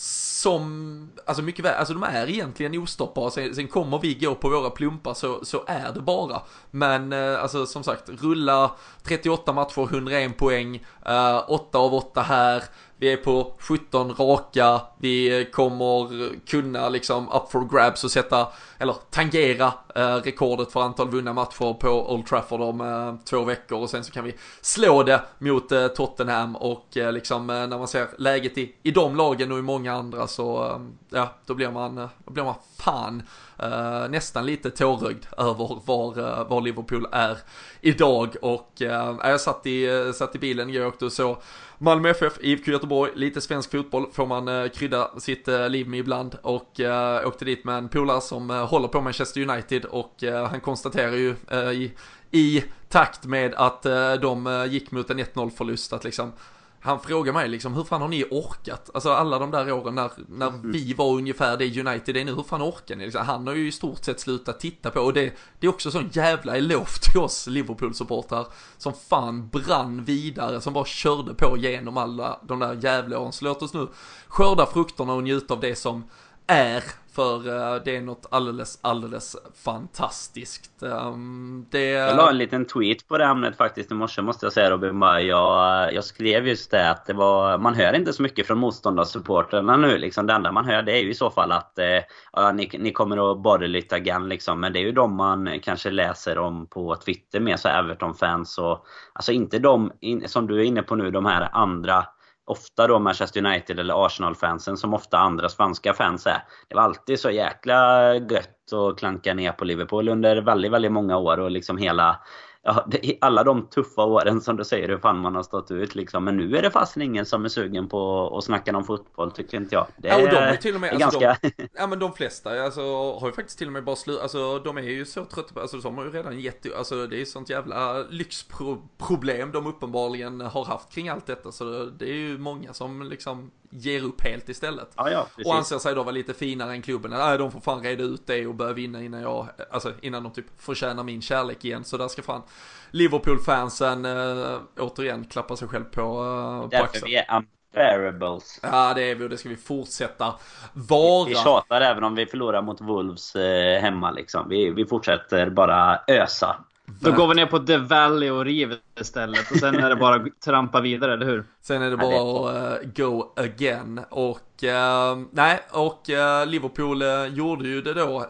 som, 0.00 1.10
alltså 1.26 1.42
mycket 1.42 1.64
väl, 1.64 1.74
alltså 1.74 1.94
de 1.94 2.02
är 2.02 2.30
egentligen 2.30 2.78
ostoppbara, 2.78 3.30
sen, 3.30 3.54
sen 3.54 3.68
kommer 3.68 3.98
vi 3.98 4.14
gå 4.14 4.34
på 4.34 4.48
våra 4.48 4.70
plumpar 4.70 5.14
så, 5.14 5.44
så 5.44 5.64
är 5.66 5.92
det 5.92 6.00
bara. 6.00 6.42
Men 6.70 7.12
eh, 7.12 7.42
alltså 7.42 7.66
som 7.66 7.84
sagt, 7.84 8.08
rulla 8.08 8.70
38 9.02 9.52
matcher, 9.52 9.82
101 9.82 10.36
poäng, 10.36 10.86
eh, 11.06 11.50
8 11.50 11.78
av 11.78 11.94
8 11.94 12.22
här, 12.22 12.64
vi 12.98 13.12
är 13.12 13.16
på 13.16 13.52
17 13.58 14.14
raka, 14.14 14.80
vi 14.98 15.48
kommer 15.52 16.30
kunna 16.46 16.88
liksom 16.88 17.28
up 17.28 17.52
for 17.52 17.68
grabs 17.76 18.04
och 18.04 18.10
sätta, 18.10 18.48
eller 18.78 18.94
tangera 19.10 19.72
eh, 19.94 20.14
rekordet 20.14 20.72
för 20.72 20.82
antal 20.82 21.10
vunna 21.10 21.32
matcher 21.32 21.74
på 21.74 22.12
Old 22.12 22.26
Trafford 22.26 22.60
om 22.60 22.80
eh, 22.80 23.14
två 23.24 23.44
veckor. 23.44 23.78
Och 23.78 23.90
sen 23.90 24.04
så 24.04 24.12
kan 24.12 24.24
vi 24.24 24.34
slå 24.60 25.02
det 25.02 25.22
mot 25.38 25.72
eh, 25.72 25.86
Tottenham 25.86 26.56
och 26.56 26.96
eh, 26.96 27.12
liksom 27.12 27.50
eh, 27.50 27.66
när 27.66 27.78
man 27.78 27.88
ser 27.88 28.08
läget 28.18 28.58
i, 28.58 28.74
i 28.82 28.90
de 28.90 29.16
lagen 29.16 29.52
och 29.52 29.58
i 29.58 29.62
många 29.62 29.92
andra 29.92 30.26
så, 30.26 30.64
eh, 30.64 30.80
ja, 31.10 31.34
då 31.46 31.54
blir 31.54 31.70
man, 31.70 31.98
eh, 31.98 32.08
då 32.24 32.32
blir 32.32 32.44
man 32.44 32.54
fan 32.78 33.22
Uh, 33.62 34.10
nästan 34.10 34.46
lite 34.46 34.70
tårögd 34.70 35.24
över 35.38 35.80
var, 35.84 36.18
uh, 36.18 36.48
var 36.48 36.60
Liverpool 36.60 37.06
är 37.12 37.38
idag. 37.80 38.36
Och 38.42 38.72
uh, 38.82 39.16
jag 39.22 39.40
satt 39.40 39.66
i, 39.66 39.90
uh, 39.90 40.12
satt 40.12 40.34
i 40.34 40.38
bilen 40.38 40.70
igår 40.70 40.80
och 40.80 40.88
åkte 40.88 41.04
och 41.04 41.12
så 41.12 41.38
Malmö 41.80 42.10
FF, 42.10 42.38
IFK 42.40 42.70
Göteborg, 42.70 43.12
lite 43.14 43.40
svensk 43.40 43.70
fotboll. 43.70 44.06
Får 44.12 44.26
man 44.26 44.48
eh, 44.48 44.68
krydda 44.68 45.10
sitt 45.20 45.48
eh, 45.48 45.68
liv 45.68 45.88
med 45.88 46.00
ibland. 46.00 46.38
Och 46.42 46.80
uh, 46.80 47.26
åkte 47.26 47.44
dit 47.44 47.64
med 47.64 47.78
en 47.78 47.88
polare 47.88 48.20
som 48.20 48.50
uh, 48.50 48.66
håller 48.66 48.88
på 48.88 49.00
Manchester 49.00 49.50
United. 49.50 49.84
Och 49.84 50.24
han 50.50 50.60
konstaterar 50.60 51.12
ju 51.12 51.34
i, 51.74 51.92
i 52.30 52.64
takt 52.88 53.24
med 53.24 53.54
att 53.54 53.82
de 54.20 54.66
gick 54.70 54.90
mot 54.90 55.10
en 55.10 55.18
1-0 55.18 55.50
förlust 55.50 55.92
att 55.92 56.04
liksom 56.04 56.32
han 56.80 57.00
frågar 57.00 57.32
mig 57.32 57.48
liksom, 57.48 57.74
hur 57.74 57.84
fan 57.84 58.00
har 58.00 58.08
ni 58.08 58.24
orkat? 58.30 58.90
Alltså 58.94 59.12
alla 59.12 59.38
de 59.38 59.50
där 59.50 59.72
åren 59.72 59.94
när, 59.94 60.10
när 60.28 60.48
mm. 60.48 60.72
vi 60.72 60.94
var 60.94 61.14
ungefär 61.14 61.56
det 61.56 61.80
United 61.80 62.16
är 62.16 62.24
nu, 62.24 62.34
hur 62.34 62.42
fan 62.42 62.62
orkar 62.62 62.96
ni? 62.96 63.04
Liksom, 63.04 63.26
han 63.26 63.46
har 63.46 63.54
ju 63.54 63.68
i 63.68 63.72
stort 63.72 64.04
sett 64.04 64.20
slutat 64.20 64.60
titta 64.60 64.90
på 64.90 65.00
och 65.00 65.12
det, 65.12 65.32
det 65.58 65.66
är 65.66 65.70
också 65.70 65.90
sån 65.90 66.08
jävla 66.12 66.56
eloge 66.56 66.98
till 67.02 67.20
oss 67.20 67.46
Liverpool-supportrar 67.46 68.46
som 68.76 68.92
fan 69.08 69.48
brann 69.48 70.04
vidare, 70.04 70.60
som 70.60 70.72
bara 70.72 70.84
körde 70.84 71.34
på 71.34 71.56
genom 71.56 71.96
alla 71.96 72.40
de 72.42 72.58
där 72.58 72.78
jävla 72.82 73.18
åren. 73.18 73.32
Så 73.32 73.44
låt 73.44 73.62
oss 73.62 73.74
nu 73.74 73.88
skörda 74.28 74.66
frukterna 74.66 75.12
och 75.12 75.22
njuta 75.22 75.54
av 75.54 75.60
det 75.60 75.76
som 75.76 76.04
är 76.48 76.82
för 77.18 77.36
eh, 77.36 77.82
det 77.84 77.96
är 77.96 78.00
något 78.00 78.26
alldeles, 78.30 78.78
alldeles 78.82 79.36
fantastiskt. 79.64 80.82
Ehm, 80.82 81.66
det... 81.70 81.90
Jag 81.90 82.16
la 82.16 82.30
en 82.30 82.38
liten 82.38 82.64
tweet 82.64 83.08
på 83.08 83.18
det 83.18 83.24
ämnet 83.24 83.56
faktiskt 83.56 83.90
i 83.90 83.94
morse 83.94 84.22
måste 84.22 84.46
jag 84.46 84.52
säga 84.52 84.70
Robin. 84.70 85.02
Jag, 85.02 85.84
eh, 85.88 85.94
jag 85.94 86.04
skrev 86.04 86.48
just 86.48 86.70
det 86.70 86.90
att 86.90 87.06
det 87.06 87.12
var, 87.12 87.58
man 87.58 87.74
hör 87.74 87.92
inte 87.92 88.12
så 88.12 88.22
mycket 88.22 88.46
från 88.46 88.58
motståndarsupportrarna 88.58 89.76
nu. 89.76 89.98
Liksom. 89.98 90.26
Det 90.26 90.32
enda 90.32 90.52
man 90.52 90.64
hör 90.64 90.82
det 90.82 90.92
är 90.92 91.02
ju 91.02 91.10
i 91.10 91.14
så 91.14 91.30
fall 91.30 91.52
att 91.52 91.78
eh, 91.78 92.00
ja, 92.32 92.52
ni, 92.52 92.70
ni 92.78 92.92
kommer 92.92 93.32
att 93.32 93.42
borra 93.42 93.66
lite 93.66 93.96
again 93.96 94.28
liksom. 94.28 94.60
Men 94.60 94.72
det 94.72 94.78
är 94.78 94.84
ju 94.84 94.92
de 94.92 95.16
man 95.16 95.60
kanske 95.62 95.90
läser 95.90 96.38
om 96.38 96.66
på 96.66 96.96
Twitter 96.96 97.40
med 97.40 97.60
så 97.60 97.68
Everton-fans 97.68 98.58
och 98.58 98.86
alltså 99.12 99.32
inte 99.32 99.58
de, 99.58 99.92
in, 100.00 100.28
som 100.28 100.46
du 100.46 100.60
är 100.60 100.64
inne 100.64 100.82
på 100.82 100.94
nu, 100.94 101.10
de 101.10 101.26
här 101.26 101.48
andra 101.52 102.04
ofta 102.48 102.86
då 102.86 102.98
Manchester 102.98 103.46
United 103.46 103.80
eller 103.80 104.06
Arsenal-fansen 104.06 104.76
som 104.76 104.94
ofta 104.94 105.18
andra 105.18 105.48
spanska 105.48 105.94
fans 105.94 106.26
är. 106.26 106.42
Det 106.68 106.74
var 106.74 106.82
alltid 106.82 107.20
så 107.20 107.30
jäkla 107.30 108.14
gött 108.14 108.72
att 108.72 108.98
klanka 108.98 109.34
ner 109.34 109.52
på 109.52 109.64
Liverpool 109.64 110.08
under 110.08 110.36
väldigt, 110.42 110.72
väldigt 110.72 110.92
många 110.92 111.16
år 111.16 111.38
och 111.38 111.50
liksom 111.50 111.78
hela 111.78 112.20
ja, 112.68 113.14
alla 113.20 113.44
de 113.44 113.66
tuffa 113.66 114.04
åren 114.04 114.40
som 114.40 114.56
du 114.56 114.64
säger 114.64 114.88
hur 114.88 114.98
fan 114.98 115.18
man 115.18 115.34
har 115.34 115.42
stått 115.42 115.70
ut 115.70 115.94
liksom. 115.94 116.24
Men 116.24 116.36
nu 116.36 116.56
är 116.56 116.62
det 116.62 116.70
fasen 116.70 117.02
ingen 117.02 117.26
som 117.26 117.44
är 117.44 117.48
sugen 117.48 117.88
på 117.88 118.32
att 118.38 118.44
snacka 118.44 118.76
om 118.76 118.84
fotboll 118.84 119.32
tycker 119.32 119.56
inte 119.56 119.74
jag. 119.74 119.86
Det 119.96 120.08
är, 120.08 120.18
ja, 120.18 120.24
och 120.24 120.30
de 120.30 120.36
är 120.36 120.56
till 120.56 120.74
och 120.74 120.80
med, 120.80 121.02
alltså, 121.02 121.18
ganska... 121.18 121.48
de, 121.56 121.68
ja 121.74 121.86
men 121.86 121.98
de 121.98 122.12
flesta 122.12 122.64
alltså, 122.64 123.12
har 123.18 123.26
ju 123.26 123.32
faktiskt 123.32 123.58
till 123.58 123.66
och 123.66 123.72
med 123.72 123.84
bara 123.84 123.96
slutat, 123.96 124.22
alltså 124.22 124.58
de 124.58 124.78
är 124.78 124.82
ju 124.82 125.04
så 125.04 125.24
trötta 125.24 125.54
på, 125.54 125.60
alltså 125.60 125.76
de 125.76 125.98
har 125.98 126.04
ju 126.04 126.10
redan 126.10 126.40
gett, 126.40 126.76
alltså 126.76 127.06
det 127.06 127.20
är 127.20 127.24
sånt 127.24 127.50
jävla 127.50 128.02
lyxproblem 128.02 129.52
de 129.52 129.66
uppenbarligen 129.66 130.40
har 130.40 130.64
haft 130.64 130.92
kring 130.92 131.08
allt 131.08 131.26
detta. 131.26 131.52
Så 131.52 131.84
det 131.84 132.10
är 132.10 132.14
ju 132.14 132.38
många 132.38 132.72
som 132.72 133.02
liksom 133.02 133.50
ger 133.70 134.04
upp 134.04 134.20
helt 134.20 134.48
istället. 134.48 134.88
Ja, 134.96 135.10
ja, 135.10 135.26
och 135.44 135.54
anser 135.54 135.78
sig 135.78 135.94
då 135.94 136.02
vara 136.02 136.12
lite 136.12 136.34
finare 136.34 136.72
än 136.72 136.82
klubben. 136.82 137.10
Nej, 137.10 137.38
de 137.38 137.52
får 137.52 137.60
fan 137.60 137.82
reda 137.82 138.04
ut 138.04 138.26
det 138.26 138.46
och 138.46 138.54
börja 138.54 138.72
vinna 138.72 139.02
innan 139.02 139.22
jag, 139.22 139.48
alltså 139.70 139.92
innan 140.00 140.22
de 140.22 140.32
typ 140.32 140.46
förtjänar 140.58 141.04
min 141.04 141.22
kärlek 141.22 141.64
igen. 141.64 141.84
Så 141.84 141.96
där 141.96 142.08
ska 142.08 142.22
fan 142.22 142.42
Liverpool-fansen 142.90 144.04
äh, 144.04 144.58
återigen 144.78 145.24
klappa 145.24 145.56
sig 145.56 145.68
själv 145.68 145.84
på, 145.84 146.00
äh, 146.00 146.62
på 146.62 146.68
Därför 146.70 147.06
vi 147.06 147.16
är 147.16 147.44
unbearables. 147.74 148.60
Ja, 148.62 148.94
det 148.94 149.02
är 149.02 149.14
vi 149.14 149.24
och 149.24 149.28
det 149.28 149.36
ska 149.36 149.48
vi 149.48 149.56
fortsätta 149.56 150.34
vara. 150.72 151.28
Vi 151.28 151.34
tjatar 151.34 151.80
även 151.80 152.04
om 152.04 152.14
vi 152.14 152.26
förlorar 152.26 152.62
mot 152.62 152.80
Wolves 152.80 153.36
eh, 153.36 153.80
hemma 153.80 154.10
liksom. 154.10 154.48
Vi, 154.48 154.70
vi 154.70 154.86
fortsätter 154.86 155.50
bara 155.50 156.00
ösa. 156.06 156.56
Då 157.00 157.12
går 157.12 157.28
vi 157.28 157.34
ner 157.34 157.46
på 157.46 157.58
The 157.58 157.76
Valley 157.76 158.30
och 158.30 158.44
river 158.44 158.78
istället. 159.00 159.50
Och 159.50 159.56
sen 159.56 159.74
är 159.74 159.88
det 159.88 159.96
bara 159.96 160.14
att 160.14 160.40
trampa 160.44 160.80
vidare, 160.80 161.12
eller 161.12 161.26
hur? 161.26 161.44
Sen 161.62 161.82
är 161.82 161.90
det 161.90 161.96
bara 161.96 162.16
att 162.16 162.82
uh, 162.82 162.88
go 162.96 163.32
again. 163.36 164.00
Och 164.10 164.64
uh, 164.64 165.24
nej, 165.30 165.60
och 165.70 166.10
uh, 166.10 166.46
Liverpool 166.46 167.02
gjorde 167.28 167.68
ju 167.68 167.82
det 167.82 167.94
då 167.94 168.26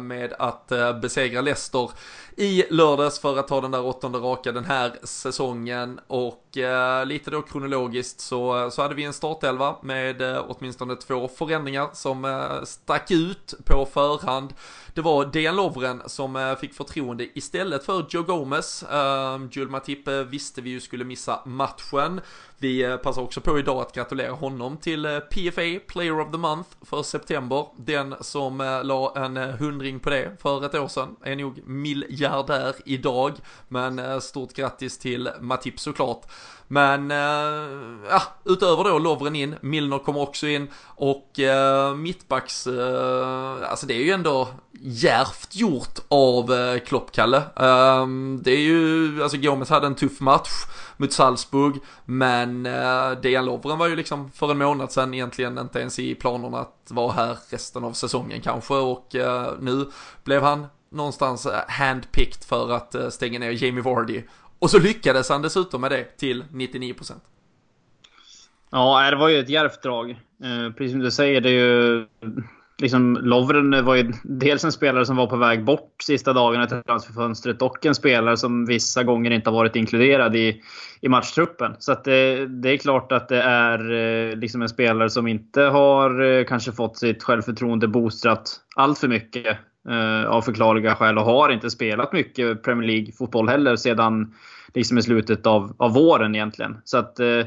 med 0.00 0.32
att 0.38 0.72
besegra 1.00 1.40
Leicester 1.40 1.90
i 2.38 2.64
lördags 2.70 3.18
för 3.18 3.38
att 3.38 3.48
ta 3.48 3.60
den 3.60 3.70
där 3.70 3.86
åttonde 3.86 4.18
raka 4.18 4.52
den 4.52 4.64
här 4.64 4.92
säsongen. 5.02 6.00
Och 6.06 6.58
eh, 6.58 7.06
lite 7.06 7.30
då 7.30 7.42
kronologiskt 7.42 8.20
så, 8.20 8.70
så 8.70 8.82
hade 8.82 8.94
vi 8.94 9.04
en 9.04 9.12
startelva 9.12 9.76
med 9.82 10.22
eh, 10.22 10.44
åtminstone 10.48 10.96
två 10.96 11.28
förändringar 11.28 11.88
som 11.92 12.24
eh, 12.24 12.64
stack 12.64 13.10
ut 13.10 13.54
på 13.64 13.86
förhand. 13.92 14.54
Det 14.94 15.00
var 15.00 15.24
Dejan 15.24 15.56
Lovren 15.56 16.02
som 16.06 16.36
eh, 16.36 16.54
fick 16.54 16.74
förtroende 16.74 17.38
istället 17.38 17.84
för 17.84 18.06
Joe 18.08 18.22
Gomez. 18.22 18.84
Uh, 18.92 19.46
Jules 19.50 19.70
Visste 20.08 20.60
vi 20.60 20.70
ju 20.70 20.80
skulle 20.80 21.04
missa 21.04 21.40
matchen. 21.46 22.20
Vi 22.60 22.82
eh, 22.82 22.96
passar 22.96 23.22
också 23.22 23.40
på 23.40 23.58
idag 23.58 23.80
att 23.80 23.94
gratulera 23.94 24.32
honom 24.32 24.76
till 24.76 25.04
eh, 25.04 25.18
PFA 25.18 25.80
Player 25.86 26.20
of 26.20 26.32
the 26.32 26.38
Month 26.38 26.68
för 26.82 27.02
september. 27.02 27.66
Den 27.76 28.14
som 28.20 28.60
eh, 28.60 28.84
la 28.84 29.12
en 29.16 29.36
hundring 29.36 30.00
på 30.00 30.10
det 30.10 30.36
för 30.42 30.66
ett 30.66 30.74
år 30.74 30.88
sedan 30.88 31.16
är 31.22 31.36
nog 31.36 31.68
miljardär 31.68 32.74
idag. 32.84 33.32
Men 33.68 34.20
stort 34.20 34.52
grattis 34.52 34.98
till 34.98 35.30
Matip 35.40 35.80
såklart. 35.80 36.26
Men 36.68 37.10
eh, 37.10 38.08
ja, 38.10 38.22
utöver 38.44 38.84
då 38.84 38.98
Lovren 38.98 39.36
in, 39.36 39.54
Milner 39.60 39.98
kommer 39.98 40.20
också 40.20 40.46
in 40.46 40.68
och 40.84 41.38
eh, 41.40 41.94
mittbacks, 41.94 42.66
eh, 42.66 43.70
alltså 43.70 43.86
det 43.86 43.94
är 43.94 44.04
ju 44.04 44.10
ändå 44.10 44.48
järvt 44.80 45.48
gjort 45.56 45.98
av 46.08 46.52
eh, 46.52 46.78
Klopp, 46.78 47.12
Kalle. 47.12 47.42
Ehm, 47.56 48.40
det 48.44 48.50
är 48.50 48.60
ju, 48.60 49.22
alltså 49.22 49.38
Gomes 49.38 49.70
hade 49.70 49.86
en 49.86 49.94
tuff 49.94 50.20
match 50.20 50.50
mot 50.96 51.12
Salzburg, 51.12 51.74
men 52.04 52.66
eh, 52.66 53.10
Dejan 53.22 53.44
Lovren 53.44 53.78
var 53.78 53.86
ju 53.86 53.96
liksom 53.96 54.30
för 54.30 54.50
en 54.50 54.58
månad 54.58 54.92
sedan 54.92 55.14
egentligen 55.14 55.58
inte 55.58 55.80
ens 55.80 55.98
i 55.98 56.14
planerna 56.14 56.58
att 56.58 56.88
vara 56.88 57.12
här 57.12 57.38
resten 57.50 57.84
av 57.84 57.92
säsongen 57.92 58.40
kanske 58.40 58.74
och 58.74 59.14
eh, 59.14 59.52
nu 59.60 59.86
blev 60.24 60.42
han 60.42 60.66
någonstans 60.90 61.46
eh, 61.46 61.60
handpicked 61.68 62.44
för 62.44 62.72
att 62.72 62.94
eh, 62.94 63.08
stänga 63.08 63.38
ner 63.38 63.64
Jamie 63.64 63.82
Vardy 63.82 64.22
och 64.58 64.70
så 64.70 64.78
lyckades 64.78 65.28
han 65.28 65.42
dessutom 65.42 65.80
med 65.80 65.90
det 65.90 66.04
till 66.04 66.44
99%. 66.52 67.12
Ja, 68.70 69.10
det 69.10 69.16
var 69.16 69.28
ju 69.28 69.38
ett 69.38 69.48
djärvt 69.48 69.82
drag. 69.82 70.10
Eh, 70.10 70.72
precis 70.76 70.92
som 70.92 71.00
du 71.00 71.10
säger, 71.10 71.40
det 71.40 71.48
är 71.48 71.52
ju... 71.52 72.06
Liksom, 72.80 73.18
Lovren 73.22 73.84
var 73.84 73.94
ju 73.94 74.12
dels 74.22 74.64
en 74.64 74.72
spelare 74.72 75.06
som 75.06 75.16
var 75.16 75.26
på 75.26 75.36
väg 75.36 75.64
bort 75.64 75.94
sista 76.02 76.32
dagarna 76.32 76.66
till 76.66 76.82
transferfönstret 76.82 77.62
och 77.62 77.86
en 77.86 77.94
spelare 77.94 78.36
som 78.36 78.66
vissa 78.66 79.02
gånger 79.02 79.30
inte 79.30 79.50
har 79.50 79.56
varit 79.56 79.76
inkluderad 79.76 80.36
i, 80.36 80.62
i 81.00 81.08
matchtruppen. 81.08 81.76
Så 81.78 81.92
att 81.92 82.04
det, 82.04 82.46
det 82.46 82.70
är 82.70 82.76
klart 82.76 83.12
att 83.12 83.28
det 83.28 83.42
är 83.42 83.92
eh, 83.92 84.36
liksom 84.36 84.62
en 84.62 84.68
spelare 84.68 85.10
som 85.10 85.26
inte 85.26 85.62
har 85.62 86.44
kanske 86.44 86.72
fått 86.72 86.98
sitt 86.98 87.22
självförtroende 87.22 87.88
boostrat 87.88 88.60
allt 88.76 88.98
för 88.98 89.08
mycket 89.08 89.58
Eh, 89.90 90.24
av 90.30 90.42
förklarliga 90.42 90.94
skäl 90.94 91.18
och 91.18 91.24
har 91.24 91.48
inte 91.48 91.70
spelat 91.70 92.12
mycket 92.12 92.62
Premier 92.62 92.88
League-fotboll 92.88 93.48
heller 93.48 93.76
sedan 93.76 94.34
liksom 94.74 94.98
i 94.98 95.02
slutet 95.02 95.46
av, 95.46 95.74
av 95.78 95.94
våren 95.94 96.34
egentligen. 96.34 96.76
Så 96.84 96.98
att 96.98 97.20
eh, 97.20 97.46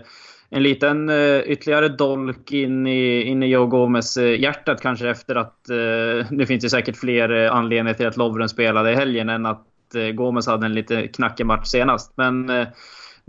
en 0.50 0.64
liten 0.64 1.10
eh, 1.10 1.40
ytterligare 1.40 1.90
dolk 1.90 2.52
in 2.52 2.88
i, 2.88 3.22
in 3.22 3.44
i 3.44 3.48
Joe 3.48 3.66
Gomes 3.66 4.18
eh, 4.18 4.40
hjärtat 4.40 4.82
kanske 4.82 5.10
efter 5.10 5.36
att... 5.36 5.70
Eh, 5.70 6.32
nu 6.32 6.46
finns 6.46 6.64
det 6.64 6.70
säkert 6.70 6.98
fler 6.98 7.30
eh, 7.30 7.56
anledningar 7.56 7.94
till 7.94 8.08
att 8.08 8.18
Lovren 8.18 8.50
spelade 8.50 8.92
i 8.92 8.96
helgen 8.96 9.30
än 9.30 9.46
att 9.46 9.96
eh, 9.96 10.08
Gomes 10.08 10.48
hade 10.48 10.66
en 10.66 10.74
lite 10.74 11.08
knackig 11.08 11.46
match 11.46 11.68
senast. 11.68 12.14
Men 12.16 12.52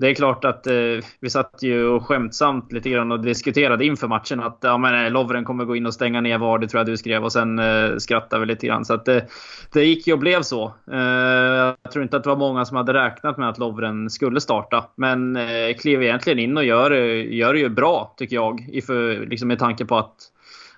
det 0.03 0.11
är 0.11 0.15
klart 0.15 0.45
att 0.45 0.67
eh, 0.67 0.75
vi 1.21 1.31
satt 1.31 1.63
ju 1.63 1.87
och 1.87 2.07
skämtsamt 2.07 2.73
lite 2.73 2.91
grann 2.91 3.13
och 3.13 3.21
diskuterade 3.21 3.85
inför 3.85 4.09
matchen 4.09 4.41
att 4.41 4.59
ja, 4.61 4.79
men, 4.79 5.05
eh, 5.05 5.11
Lovren 5.11 5.45
kommer 5.45 5.65
gå 5.65 5.77
in 5.77 5.87
och 5.87 5.95
stänga 5.95 6.21
ner 6.21 6.39
VAR, 6.39 6.59
det 6.59 6.69
tror 6.69 6.79
jag 6.79 6.87
du 6.87 6.97
skrev. 6.97 7.25
Och 7.25 7.33
sen 7.33 7.59
eh, 7.59 7.97
skrattade 7.99 8.41
vi 8.41 8.47
lite 8.47 8.67
grann. 8.67 8.85
Så 8.85 8.95
att, 8.95 9.09
eh, 9.09 9.19
det 9.73 9.85
gick 9.85 10.07
ju 10.07 10.13
och 10.13 10.19
blev 10.19 10.43
så. 10.43 10.75
Eh, 10.93 11.01
jag 11.83 11.93
tror 11.93 12.03
inte 12.03 12.17
att 12.17 12.23
det 12.23 12.29
var 12.29 12.37
många 12.37 12.65
som 12.65 12.77
hade 12.77 12.95
räknat 12.95 13.37
med 13.37 13.49
att 13.49 13.59
Lovren 13.59 14.11
skulle 14.11 14.41
starta. 14.41 14.85
Men 14.97 15.37
eh, 15.37 15.77
klev 15.81 16.03
egentligen 16.03 16.39
in 16.39 16.57
och 16.57 16.65
gör, 16.65 16.91
gör 16.91 17.55
det 17.55 17.61
ju 17.61 17.69
bra, 17.69 18.15
tycker 18.17 18.37
jag. 18.37 18.69
I 18.73 18.83
för, 18.83 19.27
liksom 19.27 19.49
med 19.49 19.59
tanke 19.59 19.85
på 19.85 19.97
att 19.97 20.17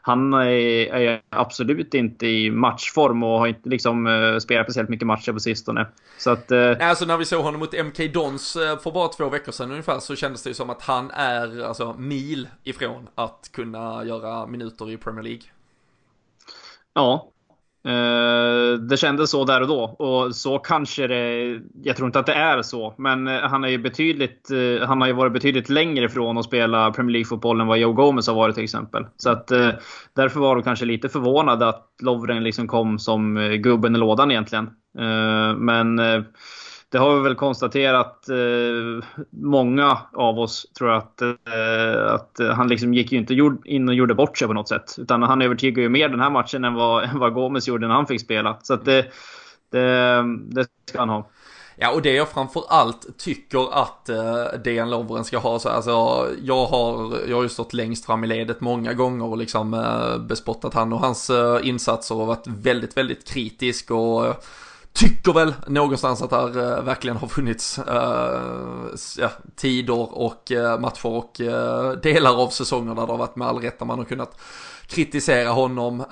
han 0.07 0.33
är, 0.33 0.95
är, 0.95 1.23
absolut 1.31 1.95
inte 1.95 2.27
i 2.27 2.51
matchform 2.51 3.23
och 3.23 3.39
har 3.39 3.47
inte 3.47 3.69
liksom 3.69 4.07
uh, 4.07 4.39
spelat 4.39 4.67
speciellt 4.67 4.89
mycket 4.89 5.07
matcher 5.07 5.33
på 5.33 5.41
sistone. 5.41 5.87
Så 6.19 6.31
att... 6.31 6.53
Uh, 6.53 6.77
alltså 6.81 7.05
när 7.05 7.17
vi 7.17 7.25
såg 7.25 7.45
honom 7.45 7.61
mot 7.61 7.85
MK 7.85 8.13
Dons 8.13 8.57
uh, 8.57 8.79
för 8.79 8.91
bara 8.91 9.09
två 9.09 9.29
veckor 9.29 9.53
sedan 9.53 9.71
ungefär 9.71 9.99
så 9.99 10.17
kändes 10.17 10.43
det 10.43 10.51
ju 10.51 10.55
som 10.55 10.71
att 10.71 10.83
han 10.83 11.11
är 11.11 11.63
alltså 11.63 11.95
mil 11.99 12.49
ifrån 12.65 13.09
att 13.15 13.51
kunna 13.53 14.05
göra 14.05 14.47
minuter 14.47 14.91
i 14.91 14.97
Premier 14.97 15.23
League. 15.23 15.43
Ja, 16.95 17.34
Eh, 17.34 17.34
Eh, 17.87 18.79
det 18.79 18.97
kändes 18.97 19.31
så 19.31 19.45
där 19.45 19.61
och 19.61 19.69
då. 19.69 19.83
Och 19.83 20.37
så 20.37 20.59
kanske 20.59 21.07
det... 21.07 21.61
Jag 21.83 21.97
tror 21.97 22.07
inte 22.07 22.19
att 22.19 22.27
det 22.27 22.35
är 22.35 22.63
så. 22.63 22.95
Men 22.99 23.29
eh, 23.29 23.41
han, 23.41 23.65
är 23.65 23.69
ju 23.69 23.79
betydligt, 23.79 24.51
eh, 24.51 24.87
han 24.87 25.01
har 25.01 25.09
ju 25.09 25.15
varit 25.15 25.33
betydligt 25.33 25.69
längre 25.69 26.05
ifrån 26.05 26.39
att 26.39 26.45
spela 26.45 26.91
Premier 26.91 27.13
League-fotboll 27.13 27.61
än 27.61 27.67
vad 27.67 27.79
Joe 27.79 27.93
Gomez 27.93 28.27
har 28.27 28.35
varit 28.35 28.55
till 28.55 28.65
exempel. 28.65 29.07
Så 29.17 29.31
att, 29.31 29.49
därför 30.15 30.41
var 30.41 30.55
de 30.55 30.63
kanske 30.63 30.85
lite 30.85 31.09
förvånade 31.09 31.69
att 31.69 31.89
Lovren 32.03 32.45
liksom 32.45 32.69
kom 32.69 32.99
som 32.99 33.35
gubben 33.63 33.95
i 33.95 33.99
lådan 33.99 34.31
egentligen. 34.31 34.71
Men 35.59 36.01
det 36.95 37.01
har 37.01 37.17
vi 37.17 37.23
väl 37.23 37.35
konstaterat, 37.35 38.29
eh, 38.29 39.05
många 39.31 39.99
av 40.13 40.39
oss, 40.39 40.67
tror 40.79 40.91
jag, 40.91 40.99
att, 40.99 41.23
eh, 41.23 42.15
att 42.15 42.41
eh, 42.41 42.49
han 42.49 42.69
liksom 42.69 42.95
gick 42.95 43.13
ju 43.13 43.19
inte 43.19 43.35
in 43.65 43.89
och 43.89 43.95
gjorde 43.95 44.15
bort 44.15 44.39
sig 44.39 44.49
på 44.49 44.55
något 44.55 44.69
sätt. 44.69 44.95
Utan 44.99 45.23
han 45.23 45.43
övertygade 45.43 45.81
ju 45.81 45.89
mer 45.89 46.09
den 46.09 46.21
här 46.21 46.31
matchen 46.31 46.65
än 46.65 46.75
vad, 46.75 47.09
vad 47.15 47.35
Gomes 47.35 47.69
gjorde 47.69 47.89
när 47.89 47.95
han 47.95 48.07
fick 48.07 48.21
spela. 48.21 48.59
Så 48.63 48.75
att 48.75 48.85
det, 48.85 49.07
det, 49.71 50.23
det 50.49 50.67
ska 50.89 50.99
han 50.99 51.09
ha. 51.09 51.31
Ja, 51.77 51.91
och 51.91 52.03
det 52.03 52.13
jag 52.13 52.29
framförallt 52.29 53.19
tycker 53.19 53.83
att 53.83 54.09
eh, 54.09 54.45
Dejan 54.65 54.91
Lovren 54.91 55.25
ska 55.25 55.39
ha, 55.39 55.59
så 55.59 55.69
alltså 55.69 55.91
jag 56.43 56.67
har, 56.67 57.17
jag 57.29 57.37
har 57.37 57.43
ju 57.43 57.49
stått 57.49 57.73
längst 57.73 58.07
fram 58.07 58.25
i 58.25 58.27
ledet 58.27 58.61
många 58.61 58.93
gånger 58.93 59.25
och 59.25 59.39
liksom 59.39 59.75
eh, 59.75 60.19
bespottat 60.19 60.75
han 60.75 60.93
och 60.93 61.01
hans 61.01 61.31
eh, 61.31 61.69
insatser 61.69 62.15
och 62.15 62.27
varit 62.27 62.47
väldigt, 62.47 62.97
väldigt 62.97 63.29
kritisk 63.29 63.91
och 63.91 64.27
eh, 64.27 64.35
tycker 64.95 65.33
väl 65.33 65.55
någonstans 65.67 66.23
att 66.23 66.31
det 66.31 66.37
här 66.37 66.59
uh, 66.59 66.85
verkligen 66.85 67.17
har 67.17 67.29
funnits 67.29 67.79
uh, 67.79 67.85
ja, 69.19 69.31
tider 69.57 70.19
och 70.19 70.51
uh, 70.51 70.81
matcher 70.81 71.07
och 71.07 71.41
delar 72.03 72.43
av 72.43 72.49
säsonger 72.49 72.95
där 72.95 73.07
det 73.07 73.13
har 73.13 73.19
varit 73.19 73.37
med 73.37 73.49
all 73.49 73.59
rätt. 73.59 73.81
man 73.81 73.99
har 73.99 74.05
kunnat 74.05 74.41
kritisera 74.87 75.51
honom. 75.51 76.05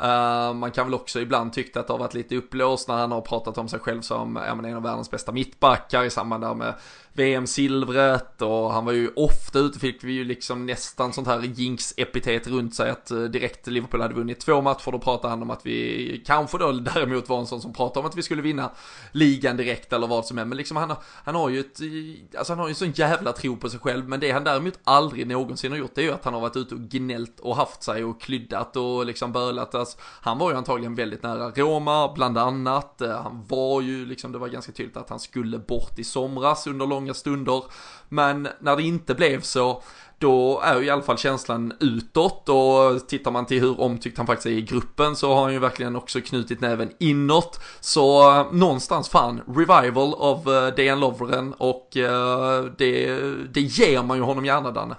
man 0.54 0.70
kan 0.70 0.86
väl 0.86 0.94
också 0.94 1.20
ibland 1.20 1.52
tycka 1.52 1.80
att 1.80 1.86
det 1.86 1.92
har 1.92 1.98
varit 1.98 2.14
lite 2.14 2.36
uppblåst 2.36 2.88
när 2.88 2.94
han 2.94 3.12
har 3.12 3.20
pratat 3.20 3.58
om 3.58 3.68
sig 3.68 3.80
själv 3.80 4.00
som 4.00 4.36
ja, 4.36 4.68
en 4.68 4.76
av 4.76 4.82
världens 4.82 5.10
bästa 5.10 5.32
mittbackar 5.32 6.04
i 6.04 6.10
samband 6.10 6.44
där 6.44 6.54
med 6.54 6.74
VM-silvret 7.14 8.42
och 8.42 8.72
han 8.72 8.84
var 8.84 8.92
ju 8.92 9.10
ofta 9.16 9.58
ute, 9.58 9.78
fick 9.78 10.04
vi 10.04 10.12
ju 10.12 10.24
liksom 10.24 10.66
nästan 10.66 11.12
sånt 11.12 11.26
här 11.26 11.40
jinx-epitet 11.42 12.46
runt 12.46 12.74
sig 12.74 12.90
att 12.90 13.10
eh, 13.10 13.18
direkt 13.22 13.66
Liverpool 13.66 14.00
hade 14.00 14.14
vunnit 14.14 14.40
två 14.40 14.60
matcher, 14.60 14.90
då 14.90 14.98
pratade 14.98 15.28
han 15.28 15.42
om 15.42 15.50
att 15.50 15.66
vi 15.66 16.22
kanske 16.26 16.58
då 16.58 16.72
däremot 16.94 17.28
var 17.28 17.38
en 17.38 17.46
sån 17.46 17.60
som 17.60 17.72
pratade 17.72 18.00
om 18.00 18.06
att 18.06 18.16
vi 18.16 18.22
skulle 18.22 18.42
vinna 18.42 18.70
ligan 19.12 19.56
direkt 19.56 19.92
eller 19.92 20.06
vad 20.06 20.26
som 20.26 20.38
helst, 20.38 20.48
men 20.48 20.58
liksom 20.58 20.76
han, 20.76 20.94
han 21.24 21.34
har 21.34 21.48
ju 21.48 21.60
ett, 21.60 21.80
eh, 21.80 22.38
alltså 22.38 22.52
han 22.52 22.58
har 22.58 22.66
ju 22.66 22.70
en 22.70 22.74
sån 22.74 22.90
jävla 22.90 23.32
tro 23.32 23.56
på 23.56 23.70
sig 23.70 23.80
själv, 23.80 24.08
men 24.08 24.20
det 24.20 24.30
han 24.30 24.44
däremot 24.44 24.78
aldrig 24.84 25.26
någonsin 25.26 25.72
har 25.72 25.78
gjort 25.78 25.94
det 25.94 26.00
är 26.00 26.04
ju 26.04 26.12
att 26.12 26.24
han 26.24 26.34
har 26.34 26.40
varit 26.40 26.56
ute 26.56 26.74
och 26.74 26.80
gnällt 26.80 27.40
och 27.40 27.56
haft 27.56 27.82
sig 27.82 28.04
och 28.04 28.20
klyddat 28.20 28.76
och 28.76 29.06
liksom 29.06 29.32
bölat, 29.32 29.74
alltså, 29.74 29.98
han 30.00 30.38
var 30.38 30.50
ju 30.50 30.56
antagligen 30.56 30.94
väldigt 30.94 31.22
nära 31.22 31.50
Roma, 31.50 32.12
bland 32.14 32.38
annat, 32.38 33.00
eh, 33.00 33.22
han 33.22 33.44
var 33.48 33.80
ju 33.80 34.06
liksom, 34.06 34.32
det 34.32 34.38
var 34.38 34.48
ganska 34.48 34.72
tydligt 34.72 34.96
att 34.96 35.10
han 35.10 35.20
skulle 35.20 35.58
bort 35.58 35.98
i 35.98 36.04
somras 36.04 36.66
under 36.66 36.86
lång 36.86 37.01
långa 37.02 37.14
stunder. 37.14 37.62
Men 38.08 38.48
när 38.60 38.76
det 38.76 38.82
inte 38.82 39.14
blev 39.14 39.40
så, 39.40 39.82
då 40.18 40.60
är 40.60 40.80
ju 40.80 40.86
i 40.86 40.90
alla 40.90 41.02
fall 41.02 41.18
känslan 41.18 41.72
utåt 41.80 42.48
och 42.48 43.08
tittar 43.08 43.30
man 43.30 43.46
till 43.46 43.60
hur 43.60 43.80
omtyckt 43.80 44.18
han 44.18 44.26
faktiskt 44.26 44.46
är 44.46 44.50
i 44.50 44.62
gruppen 44.62 45.16
så 45.16 45.34
har 45.34 45.42
han 45.42 45.52
ju 45.52 45.58
verkligen 45.58 45.96
också 45.96 46.20
knutit 46.20 46.60
näven 46.60 46.90
inåt. 46.98 47.60
Så 47.80 48.30
eh, 48.30 48.52
någonstans 48.52 49.08
fan, 49.08 49.40
revival 49.46 50.14
av 50.14 50.48
eh, 50.48 50.66
uh, 50.66 50.74
DN 50.74 51.00
Lovren 51.00 51.54
och 51.58 51.96
uh, 51.96 52.72
det, 52.78 53.18
det 53.52 53.60
ger 53.60 54.02
man 54.02 54.16
ju 54.16 54.22
honom 54.22 54.44
gärna 54.44 54.70
Danne. 54.70 54.94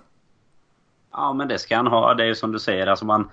Ja 1.11 1.33
men 1.33 1.47
det 1.47 1.59
ska 1.59 1.75
han 1.75 1.87
ha, 1.87 2.13
det 2.13 2.23
är 2.23 2.27
ju 2.27 2.35
som 2.35 2.51
du 2.51 2.59
säger, 2.59 2.87
alltså 2.87 3.05
man 3.05 3.29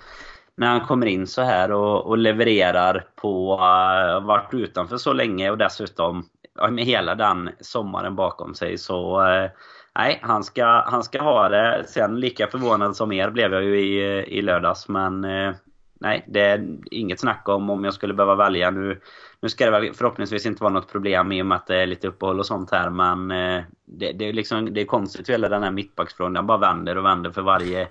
när 0.56 0.66
han 0.66 0.86
kommer 0.86 1.06
in 1.06 1.26
så 1.26 1.42
här 1.42 1.72
och, 1.72 2.06
och 2.06 2.18
levererar 2.18 3.04
på, 3.16 3.54
uh, 3.54 4.26
varit 4.26 4.54
utanför 4.54 4.96
så 4.96 5.12
länge 5.12 5.50
och 5.50 5.58
dessutom 5.58 6.24
med 6.70 6.84
hela 6.84 7.14
den 7.14 7.50
sommaren 7.60 8.16
bakom 8.16 8.54
sig 8.54 8.78
så... 8.78 9.26
Eh, 9.26 9.50
nej, 9.94 10.18
han 10.22 10.44
ska, 10.44 10.64
han 10.86 11.04
ska 11.04 11.22
ha 11.22 11.48
det. 11.48 11.84
Sen 11.88 12.20
lika 12.20 12.46
förvånad 12.46 12.96
som 12.96 13.12
er 13.12 13.30
blev 13.30 13.52
jag 13.52 13.64
ju 13.64 13.80
i, 13.80 13.98
i 14.38 14.42
lördags. 14.42 14.88
Men 14.88 15.24
eh, 15.24 15.52
nej, 16.00 16.24
det 16.28 16.40
är 16.40 16.78
inget 16.90 17.20
snack 17.20 17.48
om 17.48 17.70
om 17.70 17.84
jag 17.84 17.94
skulle 17.94 18.14
behöva 18.14 18.34
välja. 18.34 18.70
Nu, 18.70 19.00
nu 19.40 19.48
ska 19.48 19.64
det 19.64 19.70
väl 19.70 19.94
förhoppningsvis 19.94 20.46
inte 20.46 20.62
vara 20.62 20.72
något 20.72 20.92
problem 20.92 21.32
i 21.32 21.42
och 21.42 21.46
med 21.46 21.56
att 21.56 21.66
det 21.66 21.76
är 21.76 21.86
lite 21.86 22.08
uppehåll 22.08 22.38
och 22.38 22.46
sånt 22.46 22.70
här. 22.70 22.90
Men 22.90 23.30
eh, 23.30 23.64
det, 23.84 24.12
det, 24.12 24.28
är 24.28 24.32
liksom, 24.32 24.74
det 24.74 24.80
är 24.80 24.84
konstigt 24.84 25.30
hela 25.30 25.48
den 25.48 25.62
här 25.62 25.70
mittbacksfrågan. 25.70 26.32
Den 26.32 26.46
bara 26.46 26.58
vänder 26.58 26.98
och 26.98 27.04
vänder 27.04 27.30
för 27.30 27.42
varje, 27.42 27.88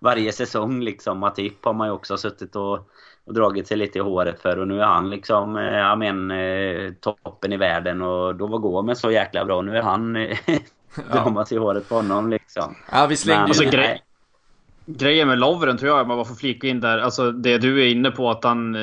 varje 0.00 0.32
säsong. 0.32 0.80
Liksom. 0.80 1.18
Matip 1.18 1.64
har 1.64 1.72
man 1.72 1.88
ju 1.88 1.92
också 1.92 2.16
suttit 2.16 2.56
och 2.56 2.88
och 3.24 3.34
dragit 3.34 3.66
sig 3.66 3.76
lite 3.76 3.98
i 3.98 4.02
håret 4.02 4.42
för 4.42 4.58
och 4.58 4.68
nu 4.68 4.80
är 4.80 4.86
han 4.86 5.10
liksom, 5.10 5.56
eh, 5.56 5.62
ja 5.64 5.96
men, 5.96 6.30
eh, 6.30 6.92
toppen 7.00 7.52
i 7.52 7.56
världen 7.56 8.02
och 8.02 8.34
då 8.34 8.46
var 8.46 8.58
Gomes 8.58 9.00
så 9.00 9.10
jäkla 9.10 9.44
bra. 9.44 9.62
Nu 9.62 9.76
är 9.76 9.82
han 9.82 10.16
eh, 10.16 10.38
dramat 11.12 11.48
sig 11.48 11.56
i 11.56 11.60
håret 11.60 11.88
på 11.88 11.94
honom 11.94 12.30
liksom. 12.30 12.74
Ja, 12.92 13.06
vi 13.06 13.16
slängde 13.16 13.42
alltså, 13.42 13.64
grej, 13.64 14.02
Grejen 14.86 15.28
med 15.28 15.38
Lovren 15.38 15.78
tror 15.78 15.90
jag, 15.90 16.00
om 16.00 16.08
man 16.08 16.16
bara 16.16 16.24
får 16.24 16.34
flika 16.34 16.66
in 16.66 16.80
där, 16.80 16.98
alltså 16.98 17.32
det 17.32 17.58
du 17.58 17.82
är 17.82 17.88
inne 17.88 18.10
på 18.10 18.30
att 18.30 18.44
han... 18.44 18.76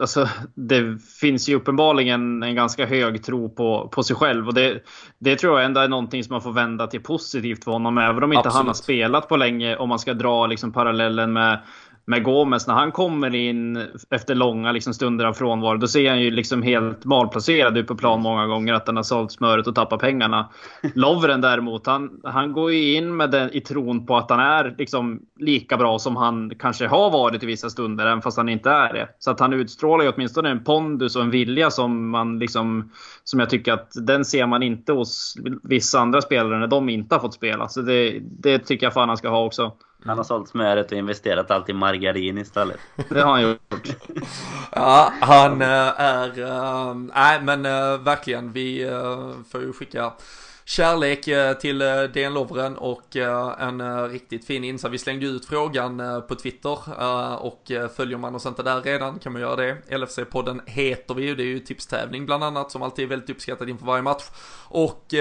Alltså 0.00 0.28
det 0.54 0.98
finns 1.20 1.48
ju 1.48 1.54
uppenbarligen 1.54 2.42
en 2.42 2.54
ganska 2.54 2.86
hög 2.86 3.24
tro 3.24 3.48
på, 3.48 3.88
på 3.88 4.02
sig 4.02 4.16
själv 4.16 4.48
och 4.48 4.54
det, 4.54 4.80
det 5.18 5.36
tror 5.36 5.58
jag 5.58 5.66
ändå 5.66 5.80
är 5.80 5.88
någonting 5.88 6.24
som 6.24 6.34
man 6.34 6.42
får 6.42 6.52
vända 6.52 6.86
till 6.86 7.02
positivt 7.02 7.64
för 7.64 7.72
honom, 7.72 7.98
även 7.98 8.22
om 8.22 8.32
inte 8.32 8.38
Absolut. 8.38 8.56
han 8.56 8.66
har 8.66 8.74
spelat 8.74 9.28
på 9.28 9.36
länge. 9.36 9.76
Om 9.76 9.88
man 9.88 9.98
ska 9.98 10.14
dra 10.14 10.46
liksom 10.46 10.72
parallellen 10.72 11.32
med 11.32 11.58
med 12.08 12.24
Gomes 12.24 12.66
när 12.66 12.74
han 12.74 12.92
kommer 12.92 13.34
in 13.34 13.86
efter 14.10 14.34
långa 14.34 14.72
liksom, 14.72 14.94
stunder 14.94 15.24
av 15.24 15.32
frånvaro. 15.32 15.76
Då 15.76 15.88
ser 15.88 16.08
han 16.08 16.20
ju 16.20 16.30
liksom 16.30 16.62
helt 16.62 17.04
malplacerad 17.04 17.76
ut 17.78 17.86
på 17.86 17.94
plan 17.94 18.20
många 18.20 18.46
gånger. 18.46 18.74
Att 18.74 18.86
han 18.86 18.96
har 18.96 19.02
sålt 19.02 19.32
smöret 19.32 19.66
och 19.66 19.74
tappat 19.74 20.00
pengarna. 20.00 20.50
Lovren 20.94 21.40
däremot, 21.40 21.86
han, 21.86 22.20
han 22.24 22.52
går 22.52 22.72
ju 22.72 22.94
in 22.94 23.16
med 23.16 23.30
den 23.30 23.50
i 23.56 23.60
tron 23.60 24.06
på 24.06 24.16
att 24.16 24.30
han 24.30 24.40
är 24.40 24.74
liksom 24.78 25.20
lika 25.38 25.76
bra 25.76 25.98
som 25.98 26.16
han 26.16 26.52
kanske 26.58 26.86
har 26.86 27.10
varit 27.10 27.42
i 27.42 27.46
vissa 27.46 27.70
stunder. 27.70 28.06
Även 28.06 28.22
fast 28.22 28.36
han 28.36 28.48
inte 28.48 28.70
är 28.70 28.92
det. 28.92 29.08
Så 29.18 29.30
att 29.30 29.40
han 29.40 29.52
utstrålar 29.52 30.04
ju 30.04 30.10
åtminstone 30.10 30.50
en 30.50 30.64
pondus 30.64 31.16
och 31.16 31.22
en 31.22 31.30
vilja 31.30 31.70
som 31.70 32.10
man 32.10 32.38
liksom 32.38 32.90
som 33.24 33.40
jag 33.40 33.50
tycker 33.50 33.72
att 33.72 33.92
den 34.06 34.24
ser 34.24 34.46
man 34.46 34.62
inte 34.62 34.92
hos 34.92 35.34
vissa 35.62 36.00
andra 36.00 36.22
spelare 36.22 36.58
när 36.58 36.66
de 36.66 36.88
inte 36.88 37.14
har 37.14 37.20
fått 37.20 37.34
spela. 37.34 37.68
Så 37.68 37.80
det, 37.82 38.18
det 38.22 38.58
tycker 38.58 38.86
jag 38.86 38.92
fan 38.92 39.08
han 39.08 39.18
ska 39.18 39.28
ha 39.28 39.44
också. 39.44 39.72
Han 40.06 40.16
har 40.18 40.24
sålt 40.24 40.48
smöret 40.48 40.92
och 40.92 40.98
investerat 40.98 41.50
allt 41.50 41.68
i 41.68 41.72
margarin 41.72 42.38
istället. 42.38 42.80
Det 43.08 43.20
har 43.20 43.30
han 43.30 43.42
gjort. 43.42 43.60
ja, 44.72 45.12
han 45.20 45.62
äh, 45.62 45.68
är... 46.00 46.40
Äh, 46.40 46.94
nej, 46.94 47.42
men 47.42 47.66
äh, 47.66 47.98
verkligen. 47.98 48.52
Vi 48.52 48.82
äh, 48.84 49.30
får 49.52 49.60
ju 49.60 49.72
skicka 49.72 50.12
kärlek 50.68 51.28
eh, 51.28 51.52
till 51.52 51.82
eh, 51.82 52.02
DN 52.02 52.34
Lovren 52.34 52.76
och 52.76 53.16
eh, 53.16 53.54
en 53.58 54.08
riktigt 54.10 54.46
fin 54.46 54.64
insats. 54.64 54.92
Vi 54.94 54.98
slängde 54.98 55.26
ut 55.26 55.46
frågan 55.46 56.22
på 56.28 56.34
Twitter 56.34 56.78
och 57.42 57.72
följer 57.96 58.18
man 58.18 58.34
oss 58.34 58.46
inte 58.46 58.62
där 58.62 58.82
redan 58.82 59.18
kan 59.18 59.32
man 59.32 59.42
göra 59.42 59.56
det. 59.56 59.76
LFC-podden 59.90 60.60
heter 60.66 61.14
vi 61.14 61.22
ju, 61.22 61.34
det 61.34 61.42
är 61.42 61.46
ju 61.46 61.58
tipstävling 61.58 62.26
bland 62.26 62.44
annat 62.44 62.70
som 62.70 62.82
alltid 62.82 63.04
är 63.04 63.08
väldigt 63.08 63.30
uppskattat 63.30 63.68
inför 63.68 63.86
varje 63.86 64.02
match. 64.02 64.24
Och 64.68 65.14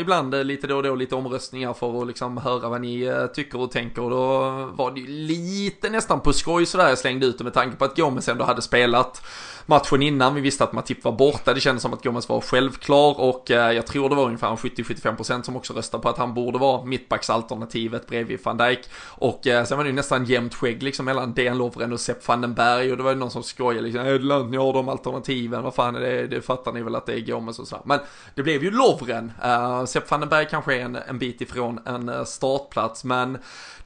ibland 0.00 0.46
lite 0.46 0.66
då 0.66 0.76
och 0.76 0.82
då 0.82 0.94
lite 0.94 1.14
omröstningar 1.14 1.72
för 1.72 2.00
att 2.00 2.06
liksom 2.06 2.36
höra 2.36 2.68
vad 2.68 2.80
ni 2.80 3.12
tycker 3.34 3.60
och 3.60 3.70
tänker. 3.70 4.02
Och 4.02 4.10
då 4.10 4.40
var 4.72 4.90
det 4.90 5.00
ju 5.00 5.06
lite 5.06 5.90
nästan 5.90 6.20
på 6.20 6.32
skoj 6.32 6.66
sådär 6.66 6.88
jag 6.88 6.98
slängde 6.98 7.26
ut 7.26 7.38
det 7.38 7.44
med 7.44 7.54
tanke 7.54 7.76
på 7.76 7.84
att 7.84 7.96
Gomes 7.96 8.28
ändå 8.28 8.44
hade 8.44 8.62
spelat 8.62 9.22
matchen 9.70 10.02
innan. 10.02 10.34
Vi 10.34 10.40
visste 10.40 10.64
att 10.64 10.72
Matip 10.72 11.04
var 11.04 11.12
borta. 11.12 11.54
Det 11.54 11.60
kändes 11.60 11.82
som 11.82 11.92
att 11.92 12.04
Gomes 12.04 12.28
var 12.28 12.40
självklar 12.40 13.20
och 13.20 13.50
eh, 13.50 13.72
jag 13.72 13.86
tror 13.86 14.08
det 14.08 14.14
var 14.14 14.24
ungefär 14.24 14.48
70-75% 14.82 15.42
som 15.42 15.56
också 15.56 15.72
röstar 15.72 15.98
på 15.98 16.08
att 16.08 16.18
han 16.18 16.34
borde 16.34 16.58
vara 16.58 16.84
mittbacksalternativet 16.84 18.06
bredvid 18.06 18.38
van 18.44 18.56
Dijk. 18.56 18.80
Och 19.06 19.46
eh, 19.46 19.64
sen 19.64 19.76
var 19.76 19.84
det 19.84 19.90
ju 19.90 19.96
nästan 19.96 20.24
jämnt 20.24 20.54
skägg 20.54 20.82
liksom 20.82 21.04
mellan 21.04 21.34
Dejan 21.34 21.58
Lovren 21.58 21.92
och 21.92 22.00
Sepp 22.00 22.28
van 22.28 22.40
den 22.40 22.54
Berg 22.54 22.90
och 22.90 22.96
det 22.96 23.02
var 23.02 23.10
ju 23.10 23.16
någon 23.16 23.30
som 23.30 23.42
skojade 23.42 23.82
liksom, 23.82 24.00
äh, 24.00 24.08
är 24.08 24.44
ni 24.44 24.56
har 24.56 24.72
de 24.72 24.88
alternativen, 24.88 25.62
vad 25.62 25.74
fan 25.74 25.96
är 25.96 26.00
det, 26.00 26.26
det 26.26 26.42
fattar 26.42 26.72
ni 26.72 26.82
väl 26.82 26.94
att 26.94 27.06
det 27.06 27.12
är 27.12 27.20
Gomes 27.20 27.58
och 27.58 27.68
sådär. 27.68 27.82
Men 27.84 27.98
det 28.34 28.42
blev 28.42 28.64
ju 28.64 28.70
Lovren. 28.70 29.32
Uh, 29.44 29.84
Sepp 29.84 30.10
van 30.10 30.20
den 30.20 30.28
Berg 30.28 30.46
kanske 30.50 30.74
är 30.74 30.80
en, 30.80 30.96
en 30.96 31.18
bit 31.18 31.40
ifrån 31.40 31.80
en 31.86 32.08
eh, 32.08 32.24
startplats, 32.24 33.04
men 33.04 33.38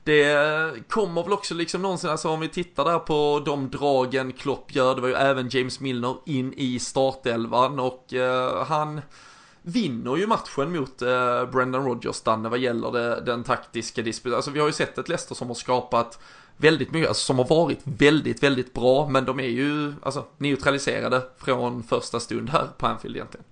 det 0.04 0.32
eh, 0.32 0.82
kommer 0.88 1.22
väl 1.22 1.32
också 1.32 1.54
liksom 1.54 1.82
någonsin, 1.82 2.10
alltså 2.10 2.28
om 2.28 2.40
vi 2.40 2.48
tittar 2.48 2.84
där 2.84 2.98
på 2.98 3.42
de 3.46 3.70
dragen 3.70 4.32
Klopp 4.32 4.74
gör, 4.74 4.94
det 4.94 5.00
var 5.00 5.08
ju 5.08 5.14
även 5.14 5.48
James 5.48 5.80
Milner 5.80 6.16
in 6.26 6.54
i 6.56 6.78
startelvan 6.78 7.80
och 7.80 8.14
eh, 8.14 8.64
han 8.64 9.00
vinner 9.66 10.16
ju 10.16 10.26
matchen 10.26 10.72
mot 10.72 11.02
eh, 11.02 11.44
Brendan 11.52 11.84
Rodgers, 11.84 12.20
Danne, 12.20 12.48
vad 12.48 12.58
gäller 12.58 12.92
det, 12.92 13.20
den 13.20 13.44
taktiska 13.44 14.02
disputen. 14.02 14.36
Alltså 14.36 14.50
vi 14.50 14.60
har 14.60 14.66
ju 14.66 14.72
sett 14.72 14.98
ett 14.98 15.08
Leicester 15.08 15.34
som 15.34 15.48
har 15.48 15.54
skapat 15.54 16.18
väldigt 16.56 16.92
mycket, 16.92 17.08
alltså 17.08 17.24
som 17.24 17.38
har 17.38 17.46
varit 17.46 17.80
väldigt, 17.84 18.42
väldigt 18.42 18.72
bra, 18.74 19.08
men 19.08 19.24
de 19.24 19.40
är 19.40 19.48
ju 19.48 19.92
alltså 20.02 20.24
neutraliserade 20.38 21.22
från 21.38 21.82
första 21.82 22.20
stund 22.20 22.50
här 22.50 22.66
på 22.78 22.86
Anfield 22.86 23.16
egentligen. 23.16 23.44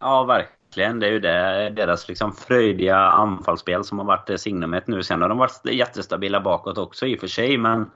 Ja, 0.00 0.24
verkligen. 0.24 1.00
Det 1.00 1.06
är 1.06 1.10
ju 1.10 1.20
det, 1.20 1.70
deras 1.76 2.08
liksom 2.08 2.32
fröjdiga 2.32 2.96
anfallsspel 2.96 3.84
som 3.84 3.98
har 3.98 4.06
varit 4.06 4.40
signumet 4.40 4.86
nu. 4.86 5.02
Sen 5.02 5.22
har 5.22 5.28
de 5.28 5.38
varit 5.38 5.60
jättestabila 5.64 6.40
bakåt 6.40 6.78
också 6.78 7.06
i 7.06 7.16
och 7.16 7.20
för 7.20 7.26
sig. 7.26 7.58
Men 7.58 7.90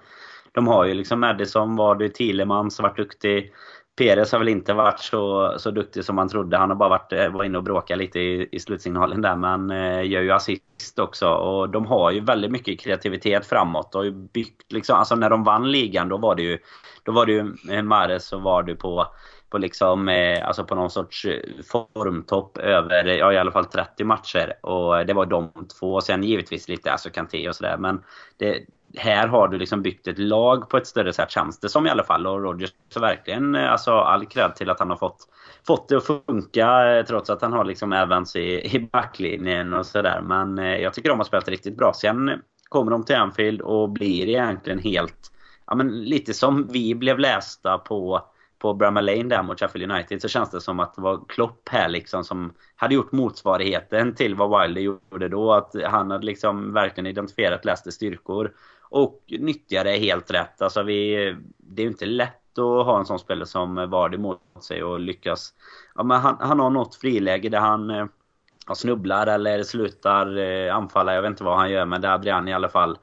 de 0.52 0.66
har 0.66 0.84
ju 0.84 0.94
liksom 0.94 1.20
Madison, 1.20 1.76
Vardy, 1.76 2.08
Thielemans 2.08 2.80
varit 2.80 2.96
duktig. 2.96 3.52
Perez 3.96 4.32
har 4.32 4.38
väl 4.38 4.48
inte 4.48 4.74
varit 4.74 5.00
så, 5.00 5.54
så 5.58 5.70
duktig 5.70 6.04
som 6.04 6.16
man 6.16 6.28
trodde. 6.28 6.56
Han 6.56 6.70
har 6.70 6.76
bara 6.76 6.88
varit 6.88 7.12
eh, 7.12 7.28
var 7.28 7.44
inne 7.44 7.58
och 7.58 7.64
bråkat 7.64 7.98
lite 7.98 8.20
i, 8.20 8.48
i 8.52 8.60
slutsignalen 8.60 9.22
där. 9.22 9.36
Men 9.36 9.70
eh, 9.70 10.10
gör 10.10 10.20
ju 10.20 10.30
assist 10.30 10.98
också. 10.98 11.28
Och 11.28 11.70
de 11.70 11.86
har 11.86 12.10
ju 12.10 12.20
väldigt 12.20 12.50
mycket 12.50 12.80
kreativitet 12.80 13.46
framåt. 13.46 13.94
Och 13.94 14.12
byggt 14.12 14.72
liksom, 14.72 14.96
alltså 14.96 15.14
när 15.14 15.30
de 15.30 15.44
vann 15.44 15.72
ligan 15.72 16.08
då 16.08 16.16
var 16.16 16.34
det 16.34 16.42
ju, 16.42 16.58
då 17.02 17.12
var 17.12 17.26
det 17.26 17.32
ju 17.32 17.54
eh, 17.70 17.82
Mares 17.82 18.32
och 18.32 18.42
Vardy 18.42 18.74
på 18.74 19.06
på 19.54 19.58
liksom, 19.58 20.08
eh, 20.08 20.46
alltså 20.46 20.64
på 20.64 20.74
någon 20.74 20.90
sorts 20.90 21.24
eh, 21.24 21.40
formtopp 21.94 22.58
över, 22.58 23.04
ja 23.04 23.32
i 23.32 23.38
alla 23.38 23.52
fall 23.52 23.64
30 23.64 24.04
matcher. 24.04 24.52
Och 24.66 25.06
det 25.06 25.12
var 25.12 25.26
de 25.26 25.52
två. 25.78 26.00
Sen 26.00 26.22
givetvis 26.22 26.68
lite 26.68 26.92
alltså 26.92 27.10
Kanté 27.10 27.48
och 27.48 27.56
sådär. 27.56 27.76
Men 27.76 28.02
det, 28.36 28.60
här 28.96 29.28
har 29.28 29.48
du 29.48 29.58
liksom 29.58 29.82
byggt 29.82 30.06
ett 30.06 30.18
lag 30.18 30.68
på 30.68 30.76
ett 30.76 30.86
större 30.86 31.12
sätt 31.12 31.30
känns 31.30 31.60
det 31.60 31.68
som 31.68 31.86
i 31.86 31.90
alla 31.90 32.04
fall. 32.04 32.26
Och 32.26 32.42
Rodgers 32.42 32.72
så 32.88 33.00
verkligen 33.00 33.54
eh, 33.54 33.72
alltså 33.72 33.90
all 33.90 34.26
cred 34.26 34.54
till 34.54 34.70
att 34.70 34.78
han 34.78 34.90
har 34.90 34.96
fått, 34.96 35.28
fått 35.66 35.88
det 35.88 35.96
att 35.96 36.06
funka 36.06 36.96
eh, 36.96 37.04
trots 37.04 37.30
att 37.30 37.42
han 37.42 37.52
har 37.52 37.64
liksom 37.64 37.92
Evans 37.92 38.36
i, 38.36 38.76
i 38.76 38.88
backlinjen 38.92 39.74
och 39.74 39.86
sådär. 39.86 40.20
Men 40.20 40.58
eh, 40.58 40.76
jag 40.76 40.94
tycker 40.94 41.08
de 41.08 41.18
har 41.18 41.24
spelat 41.24 41.48
riktigt 41.48 41.76
bra. 41.76 41.92
Sen 41.94 42.30
kommer 42.68 42.90
de 42.90 43.04
till 43.04 43.16
Anfield 43.16 43.60
och 43.60 43.90
blir 43.90 44.28
egentligen 44.28 44.78
helt, 44.78 45.32
ja 45.66 45.74
men 45.74 46.04
lite 46.04 46.34
som 46.34 46.66
vi 46.66 46.94
blev 46.94 47.18
lästa 47.18 47.78
på 47.78 48.28
på 48.64 48.74
Bramall 48.74 49.04
Lane 49.06 49.22
där 49.22 49.42
mot 49.42 49.60
Sheffield 49.60 49.92
United 49.92 50.22
så 50.22 50.28
känns 50.28 50.50
det 50.50 50.60
som 50.60 50.80
att 50.80 50.94
det 50.94 51.02
var 51.02 51.20
Klopp 51.28 51.68
här 51.68 51.88
liksom 51.88 52.24
som 52.24 52.52
hade 52.76 52.94
gjort 52.94 53.12
motsvarigheten 53.12 54.14
till 54.14 54.34
vad 54.34 54.62
Wilder 54.62 54.80
gjorde 54.80 55.28
då. 55.28 55.52
Att 55.52 55.74
han 55.84 56.10
hade 56.10 56.26
liksom 56.26 56.72
verkligen 56.72 57.06
identifierat 57.06 57.64
Leicesters 57.64 57.94
styrkor 57.94 58.52
och 58.82 59.22
nyttjade 59.28 59.90
helt 59.90 60.30
rätt. 60.30 60.62
Alltså 60.62 60.82
vi, 60.82 61.14
det 61.58 61.82
är 61.82 61.84
ju 61.84 61.90
inte 61.90 62.06
lätt 62.06 62.58
att 62.58 62.86
ha 62.86 62.98
en 62.98 63.06
sån 63.06 63.18
spelare 63.18 63.46
som 63.46 63.90
Vardy 63.90 64.18
mot 64.18 64.40
sig 64.60 64.84
och 64.84 65.00
lyckas. 65.00 65.52
Ja, 65.94 66.02
men 66.02 66.20
han, 66.20 66.36
han 66.40 66.60
har 66.60 66.70
något 66.70 66.94
friläge 66.94 67.48
där 67.48 67.60
han 67.60 67.90
eh, 67.90 68.06
snubblar 68.74 69.26
eller 69.26 69.62
slutar 69.62 70.38
eh, 70.38 70.76
anfalla. 70.76 71.14
Jag 71.14 71.22
vet 71.22 71.30
inte 71.30 71.44
vad 71.44 71.56
han 71.56 71.70
gör 71.70 71.84
men 71.84 72.00
där 72.00 72.18
blir 72.18 72.32
han 72.32 72.48
i 72.48 72.54
alla 72.54 72.68
fall 72.68 72.98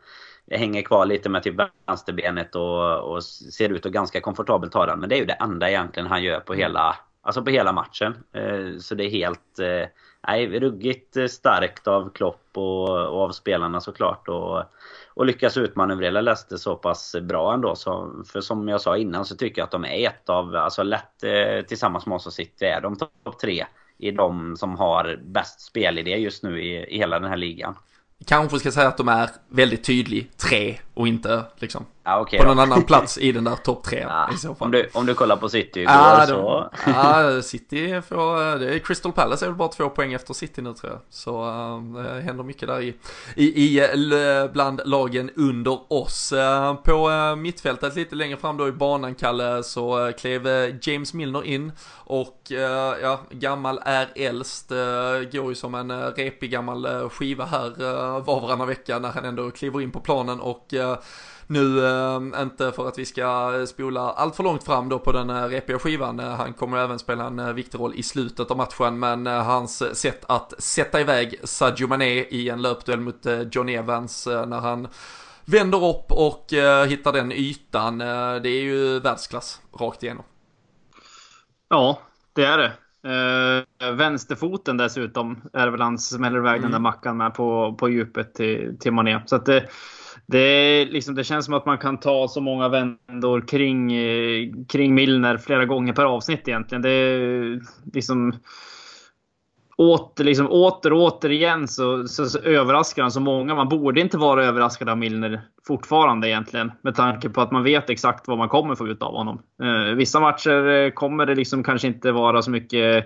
hänger 0.57 0.81
kvar 0.81 1.05
lite 1.05 1.29
med 1.29 1.43
typ 1.43 1.55
vänsterbenet 1.87 2.55
och, 2.55 2.99
och 2.99 3.23
ser 3.23 3.69
ut 3.69 3.85
att 3.85 3.91
ganska 3.91 4.21
komfortabelt 4.21 4.73
ha 4.73 4.85
den. 4.85 4.99
Men 4.99 5.09
det 5.09 5.15
är 5.15 5.19
ju 5.19 5.25
det 5.25 5.33
enda 5.33 5.69
egentligen 5.69 6.07
han 6.07 6.23
gör 6.23 6.39
på 6.39 6.53
hela, 6.53 6.95
alltså 7.21 7.41
på 7.43 7.49
hela 7.49 7.71
matchen. 7.71 8.15
Eh, 8.33 8.77
så 8.79 8.95
det 8.95 9.03
är 9.03 9.09
helt... 9.09 9.59
Eh, 9.59 9.87
nej, 10.27 10.59
ruggigt 10.59 11.31
starkt 11.31 11.87
av 11.87 12.09
Klopp 12.09 12.49
och, 12.53 12.89
och 12.89 13.21
av 13.21 13.29
spelarna 13.31 13.81
såklart. 13.81 14.27
Och, 14.27 14.63
och 15.13 15.25
lyckas 15.25 15.57
utmanövrera 15.57 16.21
Leicester 16.21 16.57
så 16.57 16.75
pass 16.75 17.15
bra 17.21 17.53
ändå. 17.53 17.75
Så, 17.75 18.23
för 18.31 18.41
som 18.41 18.67
jag 18.67 18.81
sa 18.81 18.97
innan 18.97 19.25
så 19.25 19.35
tycker 19.35 19.61
jag 19.61 19.65
att 19.65 19.71
de 19.71 19.85
är 19.85 20.07
ett 20.07 20.29
av, 20.29 20.55
alltså 20.55 20.83
lätt 20.83 21.23
eh, 21.23 21.65
tillsammans 21.67 22.05
med 22.05 22.15
oss 22.15 22.27
och 22.27 22.33
City 22.33 22.65
är 22.65 22.81
de 22.81 22.95
topp 22.95 23.39
tre 23.41 23.65
i 23.97 24.11
de 24.11 24.57
som 24.57 24.75
har 24.75 25.19
bäst 25.23 25.61
spelidé 25.61 26.17
just 26.17 26.43
nu 26.43 26.61
i, 26.61 26.95
i 26.95 26.97
hela 26.97 27.19
den 27.19 27.29
här 27.29 27.37
ligan 27.37 27.75
kanske 28.25 28.59
ska 28.59 28.71
säga 28.71 28.87
att 28.87 28.97
de 28.97 29.07
är 29.07 29.29
väldigt 29.49 29.83
tydlig 29.83 30.31
tre 30.37 30.79
och 30.93 31.07
inte 31.07 31.43
liksom 31.59 31.85
ja, 32.03 32.21
okay, 32.21 32.39
på 32.39 32.45
någon 32.45 32.59
annan 32.59 32.83
plats 32.87 33.17
i 33.17 33.31
den 33.31 33.43
där 33.43 33.55
topp 33.55 33.83
tre 33.83 33.99
ja, 33.99 34.29
i 34.33 34.37
så 34.37 34.55
fall. 34.55 34.65
Om 34.65 34.71
du, 34.71 34.89
om 34.93 35.05
du 35.05 35.13
kollar 35.13 35.37
på 35.37 35.49
City 35.49 35.79
igår 35.79 35.93
ja, 35.93 36.25
så... 36.27 36.69
ja, 36.85 37.41
City 37.41 38.01
får, 38.01 38.59
det 38.59 38.75
är 38.75 38.79
Crystal 38.79 39.11
Palace 39.11 39.45
är 39.45 39.49
väl 39.49 39.57
bara 39.57 39.69
två 39.69 39.89
poäng 39.89 40.13
efter 40.13 40.33
City 40.33 40.61
nu 40.61 40.73
tror 40.73 40.91
jag. 40.91 41.01
Så 41.09 41.45
uh, 41.45 42.03
det 42.03 42.21
händer 42.21 42.43
mycket 42.43 42.67
där 42.67 42.81
i, 42.81 42.95
i, 43.35 43.79
i 43.79 44.49
bland 44.53 44.81
lagen 44.85 45.29
under 45.35 45.93
oss. 45.93 46.33
Uh, 46.33 46.73
på 46.73 47.09
uh, 47.09 47.35
mittfältet 47.35 47.95
lite 47.95 48.15
längre 48.15 48.37
fram 48.37 48.57
då 48.57 48.67
i 48.67 48.71
banan 48.71 49.15
Kalle 49.15 49.63
så 49.63 50.07
uh, 50.07 50.11
klev 50.11 50.47
James 50.81 51.13
Milner 51.13 51.43
in 51.43 51.71
och 52.05 52.51
ja, 53.01 53.19
gammal 53.29 53.79
är 53.85 54.07
äldst, 54.15 54.69
går 55.31 55.49
ju 55.49 55.55
som 55.55 55.75
en 55.75 55.91
repig 56.11 56.51
gammal 56.51 57.09
skiva 57.09 57.45
här 57.45 57.69
var 58.19 58.35
och 58.35 58.41
varannan 58.41 58.67
vecka 58.67 58.99
när 58.99 59.09
han 59.09 59.25
ändå 59.25 59.51
kliver 59.51 59.81
in 59.81 59.91
på 59.91 59.99
planen 59.99 60.39
och 60.39 60.73
nu, 61.51 61.85
eh, 61.85 62.41
inte 62.41 62.71
för 62.71 62.87
att 62.87 62.99
vi 62.99 63.05
ska 63.05 63.65
spola 63.67 64.01
allt 64.01 64.35
för 64.35 64.43
långt 64.43 64.63
fram 64.63 64.89
då 64.89 64.99
på 64.99 65.11
den 65.11 65.29
eh, 65.29 65.43
repiga 65.43 65.79
skivan. 65.79 66.19
Eh, 66.19 66.35
han 66.35 66.53
kommer 66.53 66.77
även 66.77 66.99
spela 66.99 67.25
en 67.25 67.55
viktig 67.55 67.79
roll 67.79 67.93
i 67.95 68.03
slutet 68.03 68.51
av 68.51 68.57
matchen, 68.57 68.99
men 68.99 69.25
hans 69.25 69.99
sätt 69.99 70.25
att 70.27 70.53
sätta 70.57 71.01
iväg 71.01 71.35
Sadio 71.43 71.87
Mané 71.87 72.23
i 72.23 72.49
en 72.49 72.61
löpduell 72.61 72.99
mot 72.99 73.25
John 73.51 73.69
Evans 73.69 74.27
när 74.27 74.59
han 74.59 74.87
vänder 75.45 75.85
upp 75.85 76.11
och 76.11 76.45
hittar 76.87 77.13
den 77.13 77.31
ytan, 77.31 77.97
det 77.97 78.49
är 78.49 78.61
ju 78.61 78.99
världsklass 78.99 79.61
rakt 79.79 80.03
igenom. 80.03 80.23
Ja, 81.69 81.99
det 82.33 82.45
är 82.45 82.57
det. 82.57 82.71
Uh, 83.07 83.93
vänsterfoten 83.95 84.77
dessutom 84.77 85.41
är 85.53 85.67
väl 85.67 85.81
han 85.81 85.99
smäller 85.99 86.37
iväg 86.37 86.57
mm. 86.57 86.61
den 86.61 86.71
där 86.71 86.79
mackan 86.79 87.17
med 87.17 87.33
på, 87.33 87.75
på 87.79 87.89
djupet 87.89 88.33
till, 88.33 88.77
till 88.79 88.91
Mané. 88.91 89.19
Så 89.25 89.35
att 89.35 89.45
det, 89.45 89.67
det, 90.31 90.85
liksom, 90.85 91.15
det 91.15 91.23
känns 91.23 91.45
som 91.45 91.53
att 91.53 91.65
man 91.65 91.77
kan 91.77 91.97
ta 91.97 92.27
så 92.27 92.41
många 92.41 92.69
vändor 92.69 93.47
kring, 93.47 93.93
eh, 93.93 94.49
kring 94.69 94.95
Milner 94.95 95.37
flera 95.37 95.65
gånger 95.65 95.93
per 95.93 96.05
avsnitt 96.05 96.47
egentligen. 96.47 96.81
Det 96.81 96.89
är 96.89 97.61
liksom... 97.93 98.33
Åter, 99.77 100.23
liksom, 100.23 100.47
åter 100.47 100.93
och 100.93 101.01
återigen 101.01 101.67
så, 101.67 102.07
så, 102.07 102.25
så 102.25 102.39
överraskar 102.39 103.01
han 103.01 103.11
så 103.11 103.19
många. 103.19 103.55
Man 103.55 103.69
borde 103.69 104.01
inte 104.01 104.17
vara 104.17 104.45
överraskad 104.45 104.89
av 104.89 104.97
Milner 104.97 105.41
fortfarande 105.67 106.29
egentligen. 106.29 106.71
Med 106.81 106.95
tanke 106.95 107.29
på 107.29 107.41
att 107.41 107.51
man 107.51 107.63
vet 107.63 107.89
exakt 107.89 108.27
vad 108.27 108.37
man 108.37 108.49
kommer 108.49 108.75
få 108.75 108.87
ut 108.87 109.01
av 109.01 109.13
honom. 109.13 109.41
Eh, 109.63 109.95
vissa 109.95 110.19
matcher 110.19 110.67
eh, 110.67 110.91
kommer 110.91 111.25
det 111.25 111.35
liksom 111.35 111.63
kanske 111.63 111.87
inte 111.87 112.11
vara 112.11 112.41
så 112.41 112.51
mycket 112.51 113.05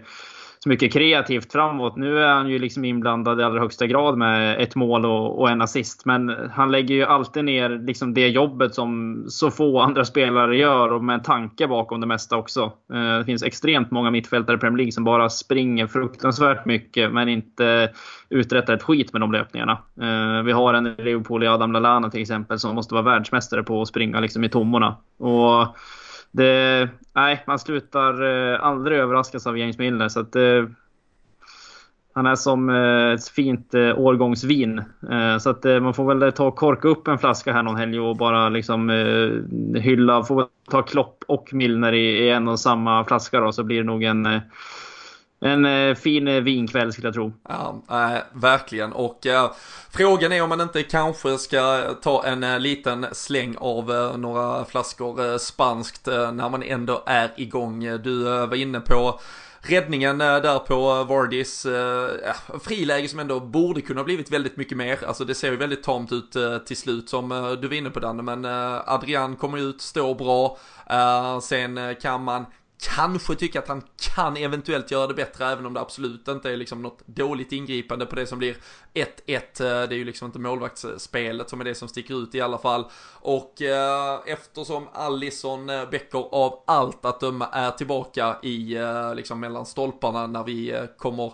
så 0.65 0.69
mycket 0.69 0.93
kreativt 0.93 1.51
framåt. 1.51 1.95
Nu 1.95 2.19
är 2.19 2.33
han 2.33 2.49
ju 2.49 2.59
liksom 2.59 2.85
inblandad 2.85 3.39
i 3.39 3.43
allra 3.43 3.59
högsta 3.59 3.87
grad 3.87 4.17
med 4.17 4.61
ett 4.61 4.75
mål 4.75 5.05
och, 5.05 5.39
och 5.39 5.49
en 5.49 5.61
assist. 5.61 6.05
Men 6.05 6.35
han 6.51 6.71
lägger 6.71 6.95
ju 6.95 7.03
alltid 7.03 7.45
ner 7.45 7.69
liksom 7.69 8.13
det 8.13 8.27
jobbet 8.27 8.75
som 8.75 9.23
så 9.27 9.51
få 9.51 9.79
andra 9.79 10.05
spelare 10.05 10.57
gör 10.57 10.93
och 10.93 11.03
med 11.03 11.13
en 11.13 11.23
tanke 11.23 11.67
bakom 11.67 12.01
det 12.01 12.07
mesta 12.07 12.37
också. 12.37 12.61
Eh, 12.93 13.17
det 13.17 13.23
finns 13.25 13.43
extremt 13.43 13.91
många 13.91 14.11
mittfältare 14.11 14.55
i 14.55 14.59
Premier 14.59 14.77
League 14.77 14.91
som 14.91 15.03
bara 15.03 15.29
springer 15.29 15.87
fruktansvärt 15.87 16.65
mycket 16.65 17.13
men 17.13 17.29
inte 17.29 17.89
uträttar 18.29 18.73
ett 18.73 18.83
skit 18.83 19.13
med 19.13 19.21
de 19.21 19.31
löpningarna. 19.31 19.77
Eh, 20.01 20.43
vi 20.43 20.51
har 20.51 20.73
en 20.73 20.87
i 20.87 21.03
Liverpool 21.03 21.43
i 21.43 21.47
Adam 21.47 21.71
Lallana 21.71 22.09
till 22.09 22.21
exempel 22.21 22.59
som 22.59 22.75
måste 22.75 22.93
vara 22.93 23.03
världsmästare 23.03 23.63
på 23.63 23.81
att 23.81 23.87
springa 23.87 24.19
liksom 24.19 24.43
i 24.43 24.49
tommorna. 24.49 24.95
Och 25.17 25.77
det, 26.35 26.89
nej, 27.13 27.43
man 27.47 27.59
slutar 27.59 28.23
eh, 28.53 28.63
aldrig 28.63 28.99
överraskas 28.99 29.47
av 29.47 29.57
James 29.57 29.77
Milner. 29.77 30.09
Så 30.09 30.19
att, 30.19 30.35
han 32.13 32.25
är 32.25 32.35
som 32.35 32.69
eh, 32.69 33.11
ett 33.13 33.27
fint 33.27 33.73
eh, 33.73 33.99
årgångsvin. 33.99 34.83
Så 35.39 35.49
att 35.49 35.63
man 35.63 35.93
får 35.93 36.15
väl 36.15 36.31
ta 36.31 36.47
och 36.47 36.55
korka 36.55 36.87
upp 36.87 37.07
en 37.07 37.17
flaska 37.17 37.53
här 37.53 37.63
någon 37.63 37.75
helg 37.75 37.99
och 37.99 38.17
bara 38.17 38.49
liksom 38.49 38.89
hylla. 39.75 40.23
Får 40.23 40.47
ta 40.71 40.81
Klopp 40.81 41.23
och 41.27 41.53
Milner 41.53 41.93
i, 41.93 42.29
en 42.29 42.47
och 42.47 42.59
samma 42.59 43.05
flaska 43.05 43.39
då, 43.39 43.51
så 43.51 43.63
blir 43.63 43.77
det 43.77 43.83
nog 43.83 44.03
en 44.03 44.41
en 45.45 45.65
eh, 45.65 45.95
fin 45.95 46.27
eh, 46.27 46.41
vinkväll 46.41 46.93
skulle 46.93 47.07
jag 47.07 47.13
tro. 47.13 47.33
Ja, 47.49 47.81
äh, 47.89 48.21
verkligen. 48.33 48.93
Och 48.93 49.25
äh, 49.25 49.51
frågan 49.89 50.31
är 50.31 50.41
om 50.41 50.49
man 50.49 50.61
inte 50.61 50.83
kanske 50.83 51.37
ska 51.37 51.93
ta 52.01 52.25
en 52.25 52.43
äh, 52.43 52.59
liten 52.59 53.05
släng 53.11 53.55
av 53.57 54.15
några 54.19 54.65
flaskor 54.65 55.37
spanskt 55.37 56.05
när 56.05 56.49
man 56.49 56.63
ändå 56.63 57.03
är 57.05 57.31
igång. 57.37 57.79
Du 58.03 58.23
var 58.23 58.55
inne 58.55 58.79
på 58.79 59.19
räddningen 59.59 60.17
där 60.17 60.59
på 60.59 61.03
Vardis 61.03 61.67
friläge 62.63 63.07
som 63.07 63.19
ändå 63.19 63.39
borde 63.39 63.81
kunna 63.81 64.03
blivit 64.03 64.31
väldigt 64.31 64.57
mycket 64.57 64.77
mer. 64.77 64.99
Alltså 65.07 65.25
det 65.25 65.35
ser 65.35 65.51
ju 65.51 65.57
väldigt 65.57 65.83
tamt 65.83 66.11
ut 66.11 66.35
till 66.65 66.77
slut 66.77 67.09
som 67.09 67.57
du 67.61 67.67
var 67.67 67.75
inne 67.75 67.89
på 67.89 67.99
Danne. 67.99 68.23
Men 68.23 68.45
Adrian 68.85 69.35
kommer 69.35 69.57
ut, 69.57 69.81
står 69.81 70.15
bra. 70.15 70.57
sen 71.41 71.95
kan 72.01 72.23
man 72.23 72.45
kanske 72.81 73.35
tycka 73.35 73.59
att 73.59 73.67
han 73.67 73.83
kan 74.15 74.37
eventuellt 74.37 74.91
göra 74.91 75.07
det 75.07 75.13
bättre 75.13 75.45
även 75.45 75.65
om 75.65 75.73
det 75.73 75.79
absolut 75.79 76.27
inte 76.27 76.51
är 76.51 76.57
liksom 76.57 76.81
något 76.81 77.07
dåligt 77.07 77.51
ingripande 77.51 78.05
på 78.05 78.15
det 78.15 78.27
som 78.27 78.39
blir 78.39 78.57
1-1. 78.93 79.03
Eh, 79.27 79.39
det 79.59 79.65
är 79.65 79.97
ju 79.97 80.05
liksom 80.05 80.25
inte 80.25 80.39
målvaktsspelet 80.39 81.49
som 81.49 81.61
är 81.61 81.65
det 81.65 81.75
som 81.75 81.87
sticker 81.87 82.23
ut 82.23 82.35
i 82.35 82.41
alla 82.41 82.57
fall. 82.57 82.85
Och 83.13 83.61
eh, 83.61 84.19
eftersom 84.25 84.87
Allison 84.93 85.69
eh, 85.69 85.89
Becker 85.89 86.35
av 86.35 86.63
allt 86.67 87.05
att 87.05 87.19
döma 87.19 87.47
är 87.47 87.71
tillbaka 87.71 88.37
i 88.43 88.75
eh, 88.75 89.15
liksom 89.15 89.39
mellan 89.39 89.65
stolparna 89.65 90.27
när 90.27 90.43
vi 90.43 90.71
eh, 90.71 90.85
kommer 90.97 91.33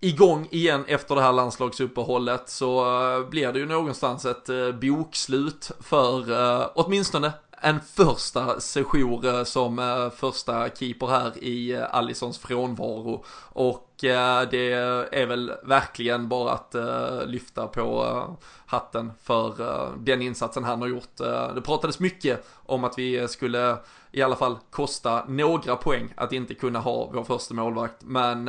igång 0.00 0.48
igen 0.50 0.84
efter 0.88 1.14
det 1.14 1.22
här 1.22 1.32
landslagsuppehållet 1.32 2.48
så 2.48 2.80
eh, 2.80 3.28
blir 3.28 3.52
det 3.52 3.58
ju 3.58 3.66
någonstans 3.66 4.24
ett 4.24 4.48
bokslut 4.80 5.70
för 5.80 6.24
åtminstone 6.74 7.32
en 7.60 7.80
första 7.80 8.60
sejour 8.60 9.26
eh, 9.26 9.44
som 9.44 9.78
eh, 9.78 10.10
första 10.10 10.68
keeper 10.70 11.06
här 11.06 11.44
i 11.44 11.72
eh, 11.72 11.94
Allisons 11.94 12.38
frånvaro. 12.38 13.24
Och 13.52 13.86
det 14.00 14.72
är 15.12 15.26
väl 15.26 15.52
verkligen 15.64 16.28
bara 16.28 16.52
att 16.52 16.74
lyfta 17.26 17.66
på 17.66 18.36
hatten 18.66 19.12
för 19.22 19.54
den 19.98 20.22
insatsen 20.22 20.64
han 20.64 20.80
har 20.80 20.88
gjort. 20.88 21.16
Det 21.54 21.62
pratades 21.64 22.00
mycket 22.00 22.46
om 22.66 22.84
att 22.84 22.98
vi 22.98 23.28
skulle 23.28 23.76
i 24.12 24.22
alla 24.22 24.36
fall 24.36 24.58
kosta 24.70 25.24
några 25.28 25.76
poäng 25.76 26.12
att 26.16 26.32
inte 26.32 26.54
kunna 26.54 26.78
ha 26.78 27.10
vår 27.12 27.24
första 27.24 27.54
målvakt. 27.54 27.96
Men 28.00 28.44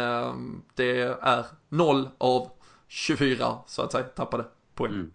det 0.75 1.01
är 1.21 1.45
noll 1.69 2.09
av 2.17 2.49
24 2.87 3.57
så 3.67 3.81
att 3.81 3.91
säga 3.91 4.03
tappade 4.03 4.45
poäng. 4.75 4.93
Mm. 4.93 5.11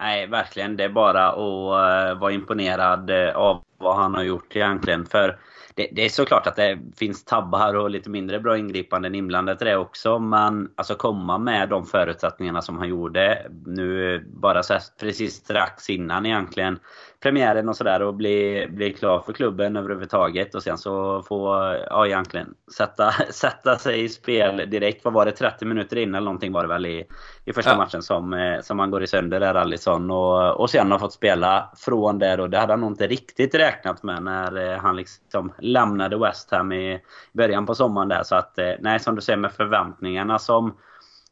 Nej, 0.00 0.26
verkligen. 0.26 0.76
Det 0.76 0.84
är 0.84 0.88
bara 0.88 1.28
att 1.28 1.36
eh, 1.36 2.20
vara 2.20 2.32
imponerad 2.32 3.10
eh, 3.10 3.36
av 3.36 3.62
vad 3.78 3.96
han 3.96 4.14
har 4.14 4.22
gjort 4.22 4.56
egentligen. 4.56 5.06
För 5.06 5.38
det, 5.74 5.88
det, 5.92 6.04
är 6.04 6.08
såklart 6.08 6.46
att 6.46 6.56
det 6.56 6.78
finns 6.96 7.24
tabbar 7.24 7.74
och 7.74 7.90
lite 7.90 8.10
mindre 8.10 8.40
bra 8.40 8.58
ingripanden 8.58 9.14
inblandat 9.14 9.62
i 9.62 9.64
det 9.64 9.76
också. 9.76 10.18
Men 10.18 10.70
alltså 10.74 10.94
komma 10.94 11.38
med 11.38 11.68
de 11.68 11.86
förutsättningarna 11.86 12.62
som 12.62 12.78
han 12.78 12.88
gjorde 12.88 13.46
nu 13.66 14.24
bara 14.32 14.62
så 14.62 14.78
precis 15.00 15.34
strax 15.34 15.90
innan 15.90 16.26
egentligen 16.26 16.78
premiären 17.22 17.68
och 17.68 17.76
sådär 17.76 18.02
och 18.02 18.14
bli, 18.14 18.66
bli 18.70 18.92
klar 18.92 19.20
för 19.20 19.32
klubben 19.32 19.76
överhuvudtaget. 19.76 20.54
Och 20.54 20.62
sen 20.62 20.78
så 20.78 21.22
få, 21.22 21.46
ja 21.90 22.06
egentligen, 22.06 22.54
sätta, 22.76 23.10
sätta 23.30 23.76
sig 23.76 24.04
i 24.04 24.08
spel 24.08 24.70
direkt. 24.70 25.04
Vad 25.04 25.14
var 25.14 25.24
det? 25.24 25.32
30 25.32 25.64
minuter 25.64 25.96
in 25.96 26.14
eller 26.14 26.24
någonting 26.24 26.52
var 26.52 26.62
det 26.62 26.68
väl 26.68 26.86
i, 26.86 27.06
i 27.44 27.52
första 27.52 27.70
ja. 27.70 27.76
matchen 27.76 28.02
som, 28.02 28.34
eh, 28.34 28.60
som 28.60 28.78
han 28.78 28.90
går 28.90 29.02
i 29.02 29.06
sönder 29.06 29.40
där, 29.40 29.54
Alisson. 29.54 30.10
Och, 30.10 30.60
och 30.60 30.70
sen 30.70 30.92
har 30.92 30.98
fått 30.98 31.12
spela 31.12 31.72
från 31.76 32.18
där 32.18 32.40
och 32.40 32.50
det 32.50 32.58
hade 32.58 32.72
han 32.72 32.80
nog 32.80 32.90
inte 32.90 33.06
riktigt 33.06 33.54
räknat 33.54 34.02
med 34.02 34.22
när 34.22 34.72
eh, 34.72 34.78
han 34.78 34.96
liksom 34.96 35.52
lämnade 35.58 36.18
West 36.18 36.50
Ham 36.50 36.72
i 36.72 37.00
början 37.32 37.66
på 37.66 37.74
sommaren 37.74 38.08
där. 38.08 38.22
Så 38.22 38.36
att, 38.36 38.58
eh, 38.58 38.72
nej 38.80 39.00
som 39.00 39.14
du 39.14 39.20
säger 39.20 39.36
med 39.36 39.52
förväntningarna 39.52 40.38
som 40.38 40.74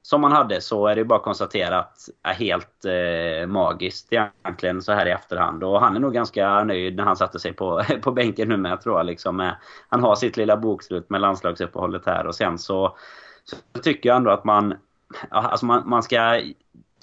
som 0.07 0.21
man 0.21 0.33
hade 0.33 0.61
så 0.61 0.87
är 0.87 0.95
det 0.97 1.05
bara 1.05 1.19
att 1.19 1.25
konstatera 1.25 1.79
att 1.79 2.09
är 2.23 2.33
helt 2.35 2.85
eh, 2.85 3.47
magiskt 3.47 4.13
egentligen 4.13 4.83
så 4.83 4.93
här 4.93 5.07
i 5.07 5.11
efterhand. 5.11 5.65
Och 5.65 5.81
han 5.81 5.97
är 5.97 6.01
nog 6.01 6.13
ganska 6.13 6.65
nöjd 6.65 6.97
när 6.97 7.05
han 7.05 7.17
satte 7.17 7.39
sig 7.39 7.53
på, 7.53 7.83
på 8.03 8.13
bänken 8.13 8.49
nu 8.49 8.57
med 8.57 8.81
tror 8.81 8.97
jag. 8.97 9.07
Liksom. 9.07 9.53
Han 9.89 10.01
har 10.01 10.15
sitt 10.15 10.37
lilla 10.37 10.57
bokslut 10.57 11.11
med 11.11 11.21
landslagsuppehållet 11.21 12.07
här 12.07 12.27
och 12.27 12.35
sen 12.35 12.59
så, 12.59 12.97
så 13.45 13.81
tycker 13.83 14.09
jag 14.09 14.17
ändå 14.17 14.31
att 14.31 14.45
man, 14.45 14.75
alltså 15.29 15.67
man, 15.67 15.89
man 15.89 16.03
ska 16.03 16.41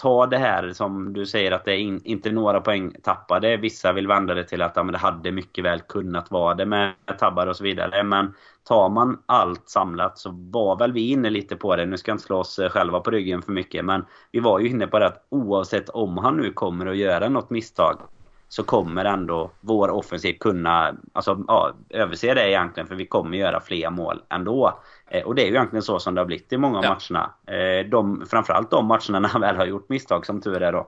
ta 0.03 0.25
det 0.25 0.37
här 0.37 0.73
som 0.73 1.13
du 1.13 1.25
säger 1.25 1.51
att 1.51 1.65
det 1.65 1.71
är 1.71 1.77
in, 1.77 2.01
inte 2.03 2.31
några 2.31 2.61
poäng 2.61 2.91
tappade. 3.03 3.57
Vissa 3.57 3.93
vill 3.93 4.07
vända 4.07 4.33
det 4.33 4.43
till 4.43 4.61
att 4.61 4.75
ja, 4.75 4.83
men 4.83 4.93
det 4.93 4.97
hade 4.97 5.31
mycket 5.31 5.63
väl 5.63 5.81
kunnat 5.81 6.31
vara 6.31 6.53
det 6.53 6.65
med 6.65 6.93
tabbar 7.19 7.47
och 7.47 7.55
så 7.55 7.63
vidare. 7.63 8.03
Men 8.03 8.33
tar 8.63 8.89
man 8.89 9.21
allt 9.25 9.69
samlat 9.69 10.17
så 10.17 10.29
var 10.51 10.75
väl 10.75 10.91
vi 10.91 11.09
inne 11.09 11.29
lite 11.29 11.55
på 11.55 11.75
det. 11.75 11.85
Nu 11.85 11.97
ska 11.97 12.11
jag 12.11 12.15
inte 12.15 12.25
slå 12.25 12.37
oss 12.37 12.59
eh, 12.59 12.69
själva 12.69 12.99
på 12.99 13.11
ryggen 13.11 13.41
för 13.41 13.51
mycket. 13.51 13.85
Men 13.85 14.05
vi 14.31 14.39
var 14.39 14.59
ju 14.59 14.69
inne 14.69 14.87
på 14.87 14.99
det 14.99 15.05
att 15.05 15.25
oavsett 15.29 15.89
om 15.89 16.17
han 16.17 16.37
nu 16.37 16.53
kommer 16.53 16.85
att 16.85 16.97
göra 16.97 17.29
något 17.29 17.49
misstag 17.49 17.97
så 18.47 18.63
kommer 18.63 19.05
ändå 19.05 19.51
vår 19.61 19.89
offensiv 19.89 20.33
kunna 20.39 20.95
alltså, 21.13 21.43
ja, 21.47 21.71
överse 21.89 22.33
det 22.33 22.49
egentligen. 22.49 22.87
För 22.87 22.95
vi 22.95 23.05
kommer 23.05 23.37
göra 23.37 23.59
fler 23.59 23.89
mål 23.89 24.21
ändå. 24.29 24.79
Eh, 25.13 25.23
och 25.23 25.35
det 25.35 25.41
är 25.41 25.45
ju 25.45 25.51
egentligen 25.51 25.83
så 25.83 25.99
som 25.99 26.15
det 26.15 26.21
har 26.21 26.25
blivit 26.25 26.53
i 26.53 26.57
många 26.57 26.77
av 26.77 26.83
Ja. 26.83 26.89
matcherna. 26.89 27.31
Eh, 27.59 27.85
de, 27.89 28.25
framförallt 28.29 28.71
de 28.71 28.85
matcherna 28.85 29.19
när 29.19 29.29
han 29.29 29.41
väl 29.41 29.55
har 29.55 29.65
gjort 29.65 29.89
misstag 29.89 30.25
som 30.25 30.41
tur 30.41 30.61
är 30.61 30.71
då. 30.71 30.87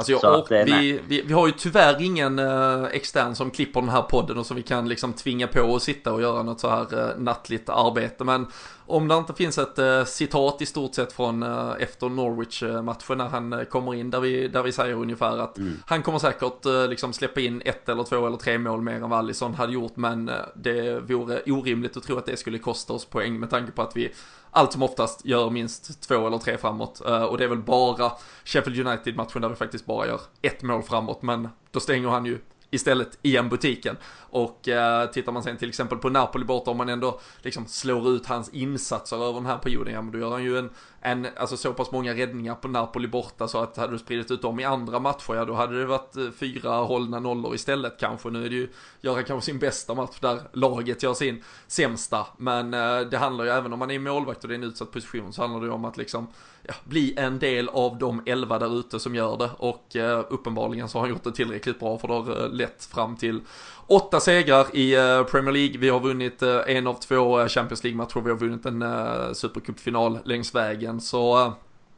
Alltså 0.00 0.26
jag, 0.26 0.40
att, 0.40 0.68
vi, 0.68 1.00
vi, 1.08 1.22
vi 1.22 1.32
har 1.32 1.46
ju 1.46 1.52
tyvärr 1.52 2.02
ingen 2.02 2.38
eh, 2.38 2.84
extern 2.84 3.34
som 3.34 3.50
klipper 3.50 3.80
den 3.80 3.90
här 3.90 4.02
podden 4.02 4.38
och 4.38 4.46
som 4.46 4.56
vi 4.56 4.62
kan 4.62 4.88
liksom 4.88 5.12
tvinga 5.12 5.46
på 5.46 5.76
att 5.76 5.82
sitta 5.82 6.12
och 6.12 6.22
göra 6.22 6.42
något 6.42 6.60
så 6.60 6.68
här 6.68 7.10
eh, 7.10 7.18
nattligt 7.18 7.68
arbete. 7.68 8.24
Men 8.24 8.46
om 8.86 9.08
det 9.08 9.14
inte 9.14 9.34
finns 9.34 9.58
ett 9.58 9.78
eh, 9.78 10.04
citat 10.04 10.62
i 10.62 10.66
stort 10.66 10.94
sett 10.94 11.12
från 11.12 11.42
eh, 11.42 11.72
efter 11.78 12.08
Norwich-matchen 12.08 13.18
när 13.18 13.28
han 13.28 13.52
eh, 13.52 13.64
kommer 13.64 13.94
in 13.94 14.10
där 14.10 14.20
vi, 14.20 14.48
där 14.48 14.62
vi 14.62 14.72
säger 14.72 14.94
ungefär 14.94 15.38
att 15.38 15.58
han 15.86 16.02
kommer 16.02 16.18
säkert 16.18 16.66
eh, 16.66 16.88
liksom 16.88 17.12
släppa 17.12 17.40
in 17.40 17.62
ett 17.64 17.88
eller 17.88 18.04
två 18.04 18.26
eller 18.26 18.36
tre 18.36 18.58
mål 18.58 18.82
mer 18.82 18.94
än 18.94 19.10
vad 19.10 19.18
Alisson 19.18 19.54
hade 19.54 19.72
gjort. 19.72 19.96
Men 19.96 20.30
det 20.54 21.00
vore 21.00 21.42
orimligt 21.46 21.96
att 21.96 22.02
tro 22.02 22.18
att 22.18 22.26
det 22.26 22.36
skulle 22.36 22.58
kosta 22.58 22.92
oss 22.92 23.04
poäng 23.04 23.40
med 23.40 23.50
tanke 23.50 23.72
på 23.72 23.82
att 23.82 23.96
vi 23.96 24.12
allt 24.50 24.72
som 24.72 24.82
oftast 24.82 25.24
gör 25.24 25.50
minst 25.50 26.02
två 26.02 26.26
eller 26.26 26.38
tre 26.38 26.58
framåt. 26.58 27.00
Eh, 27.06 27.22
och 27.22 27.38
det 27.38 27.44
är 27.44 27.48
väl 27.48 27.58
bara 27.58 28.12
Sheffield 28.44 28.86
United-matchen 28.86 29.42
där 29.42 29.48
vi 29.48 29.54
faktiskt 29.54 29.86
bara 29.86 30.06
gör 30.06 30.20
ett 30.42 30.62
mål 30.62 30.82
framåt. 30.82 31.22
Men 31.22 31.48
då 31.70 31.80
stänger 31.80 32.08
han 32.08 32.26
ju 32.26 32.38
istället 32.70 33.18
igen 33.22 33.48
butiken. 33.48 33.96
Och 34.32 34.68
eh, 34.68 35.06
tittar 35.10 35.32
man 35.32 35.42
sen 35.42 35.56
till 35.56 35.68
exempel 35.68 35.98
på 35.98 36.08
Napoli 36.08 36.44
borta, 36.44 36.70
om 36.70 36.76
man 36.76 36.88
ändå 36.88 37.20
liksom 37.42 37.66
slår 37.66 38.08
ut 38.08 38.26
hans 38.26 38.48
insatser 38.48 39.16
över 39.16 39.32
den 39.32 39.46
här 39.46 39.58
perioden, 39.58 39.94
ja 39.94 40.02
men 40.02 40.12
då 40.12 40.18
gör 40.18 40.30
han 40.30 40.44
ju 40.44 40.58
en, 40.58 40.70
en 41.00 41.26
alltså 41.36 41.56
så 41.56 41.72
pass 41.72 41.90
många 41.90 42.14
räddningar 42.14 42.54
på 42.54 42.68
Napoli 42.68 43.08
borta 43.08 43.48
så 43.48 43.58
att 43.58 43.76
hade 43.76 43.92
du 43.92 43.98
spridit 43.98 44.30
ut 44.30 44.42
dem 44.42 44.60
i 44.60 44.64
andra 44.64 44.98
matcher, 44.98 45.34
ja 45.34 45.44
då 45.44 45.54
hade 45.54 45.78
det 45.78 45.86
varit 45.86 46.16
eh, 46.16 46.30
fyra 46.30 46.70
hållna 46.70 47.20
nollor 47.20 47.54
istället 47.54 47.96
kanske. 48.00 48.30
Nu 48.30 48.44
är 48.44 48.48
det 48.48 48.56
ju, 48.56 48.68
göra 49.00 49.22
kanske 49.22 49.46
sin 49.46 49.58
bästa 49.58 49.94
match 49.94 50.20
där 50.20 50.40
laget 50.52 51.02
gör 51.02 51.14
sin 51.14 51.44
sämsta. 51.66 52.26
Men 52.36 52.74
eh, 52.74 53.00
det 53.00 53.18
handlar 53.18 53.44
ju 53.44 53.50
även 53.50 53.72
om 53.72 53.78
man 53.78 53.90
är 53.90 53.98
målvakt 53.98 54.42
och 54.42 54.48
det 54.48 54.54
är 54.54 54.58
en 54.58 54.64
utsatt 54.64 54.92
position 54.92 55.32
så 55.32 55.42
handlar 55.42 55.60
det 55.60 55.66
ju 55.66 55.72
om 55.72 55.84
att 55.84 55.96
liksom 55.96 56.26
ja, 56.70 56.76
bli 56.84 57.14
en 57.16 57.38
del 57.38 57.68
av 57.68 57.98
de 57.98 58.22
elva 58.26 58.58
där 58.58 58.78
ute 58.78 59.00
som 59.00 59.14
gör 59.14 59.36
det. 59.36 59.50
Och 59.58 59.96
eh, 59.96 60.24
uppenbarligen 60.28 60.88
så 60.88 60.98
har 60.98 61.02
han 61.02 61.10
gjort 61.10 61.24
det 61.24 61.32
tillräckligt 61.32 61.80
bra 61.80 61.98
för 61.98 62.08
det 62.08 62.14
har 62.14 62.44
eh, 62.44 62.50
lett 62.50 62.84
fram 62.84 63.16
till 63.16 63.40
åtta 63.86 64.20
segrar 64.20 64.66
i 64.72 64.94
eh, 64.94 65.22
Premier 65.24 65.52
League. 65.52 65.78
Vi 65.78 65.88
har 65.88 66.00
vunnit 66.00 66.42
eh, 66.42 66.60
en 66.66 66.86
av 66.86 66.94
två 66.94 67.40
eh, 67.40 67.48
Champions 67.48 67.84
League-matcher, 67.84 68.20
vi 68.20 68.30
har 68.30 68.36
vunnit 68.36 68.66
en 68.66 68.82
eh, 68.82 69.32
Supercup-final 69.32 70.18
längs 70.24 70.54
vägen. 70.54 71.00
Så 71.00 71.44
eh, 71.46 71.52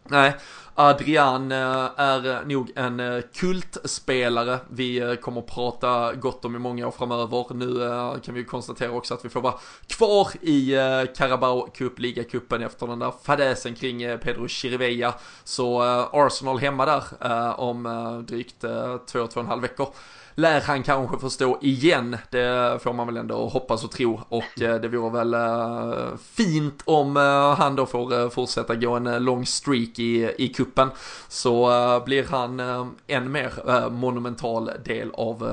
Nej, 0.09 0.35
Adrian 0.75 1.53
eh, 1.53 1.91
är 1.97 2.45
nog 2.45 2.73
en 2.77 3.01
eh, 3.01 3.23
kultspelare 3.35 4.59
vi 4.71 4.99
eh, 4.99 5.15
kommer 5.15 5.41
att 5.41 5.47
prata 5.47 6.13
gott 6.15 6.45
om 6.45 6.57
i 6.57 6.59
många 6.59 6.87
år 6.87 6.91
framöver. 6.91 7.55
Nu 7.55 8.21
kan 8.21 8.35
vi 8.35 8.41
ju 8.41 8.47
konstatera 8.47 8.91
också 8.91 9.15
att 9.15 9.25
vi 9.25 9.29
får 9.29 9.41
vara 9.41 9.55
kvar 9.87 10.29
i 10.41 10.77
Carabao 11.17 11.67
Cup, 11.75 11.99
ligacupen 11.99 12.63
efter 12.63 12.87
den 12.87 12.99
där 12.99 13.13
fadäsen 13.23 13.75
kring 13.75 13.99
Pedro 13.99 14.49
Chirivella. 14.49 15.15
Så 15.45 15.83
Arsenal 16.13 16.59
hemma 16.59 16.87
där 16.87 17.61
om 17.61 18.25
drygt 18.29 18.61
två, 18.61 18.99
två 19.07 19.21
och 19.21 19.37
en 19.37 19.47
halv 19.47 19.63
veckor 19.63 19.89
lär 20.35 20.61
han 20.61 20.83
kanske 20.83 21.19
förstå 21.19 21.59
igen. 21.61 22.17
Det 22.31 22.79
får 22.83 22.93
man 22.93 23.07
väl 23.07 23.17
ändå 23.17 23.49
hoppas 23.49 23.85
och 23.85 23.91
tro. 23.91 24.21
Och 24.29 24.63
eh, 24.63 24.81
det 24.81 24.89
vore 24.89 25.11
väl 25.11 25.35
eh, 25.35 26.17
fint 26.35 26.83
om 26.85 27.17
eh, 27.17 27.55
han 27.55 27.77
då 27.77 27.87
får 27.87 28.31
fortsätta 28.31 28.75
gå 28.75 28.93
en 28.93 29.25
lång 29.25 29.47
streak 29.47 29.99
i, 29.99 30.35
i 30.39 30.49
kuppen 30.49 30.89
Så 31.29 31.73
blir 32.07 32.25
han 32.31 32.61
en 33.07 33.33
mer 33.33 33.91
monumental 33.91 34.71
del 34.85 35.11
av, 35.15 35.45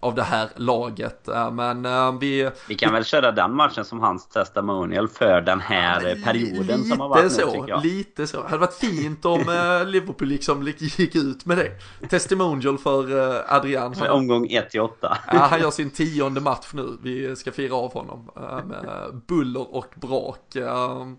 av 0.00 0.14
det 0.14 0.22
här 0.22 0.48
laget. 0.56 1.28
Men 1.52 1.86
vi... 2.18 2.50
Vi 2.68 2.74
kan 2.74 2.92
väl 2.92 3.04
köra 3.04 3.32
den 3.32 3.54
matchen 3.54 3.84
som 3.84 4.00
hans 4.00 4.28
testimonial 4.28 5.08
för 5.08 5.40
den 5.40 5.60
här 5.60 6.24
perioden 6.24 6.84
som 6.84 7.00
har 7.00 7.08
varit 7.08 7.32
så, 7.32 7.46
nu 7.46 7.52
tycker 7.52 7.68
jag. 7.68 7.84
lite 7.84 8.26
så. 8.26 8.42
Det 8.42 8.48
hade 8.48 8.58
varit 8.58 8.74
fint 8.74 9.24
om 9.24 9.40
Liverpool 9.86 10.28
liksom 10.28 10.72
gick 10.78 11.14
ut 11.14 11.46
med 11.46 11.58
det. 11.58 11.70
Testimonial 12.08 12.78
för 12.78 13.44
Adrian. 13.48 13.94
För 13.94 14.08
omgång 14.30 14.50
1 14.50 14.70
till 14.70 14.80
8. 14.80 15.18
Ja, 15.32 15.38
han 15.38 15.60
gör 15.60 15.70
sin 15.70 15.90
tionde 15.90 16.40
match 16.40 16.70
nu. 16.72 16.98
Vi 17.02 17.36
ska 17.36 17.52
fira 17.52 17.74
av 17.74 17.92
honom 17.92 18.30
eh, 18.36 18.64
med 18.64 18.86
buller 19.26 19.74
och 19.74 19.94
brak. 19.94 20.56
Ehm, 20.56 21.16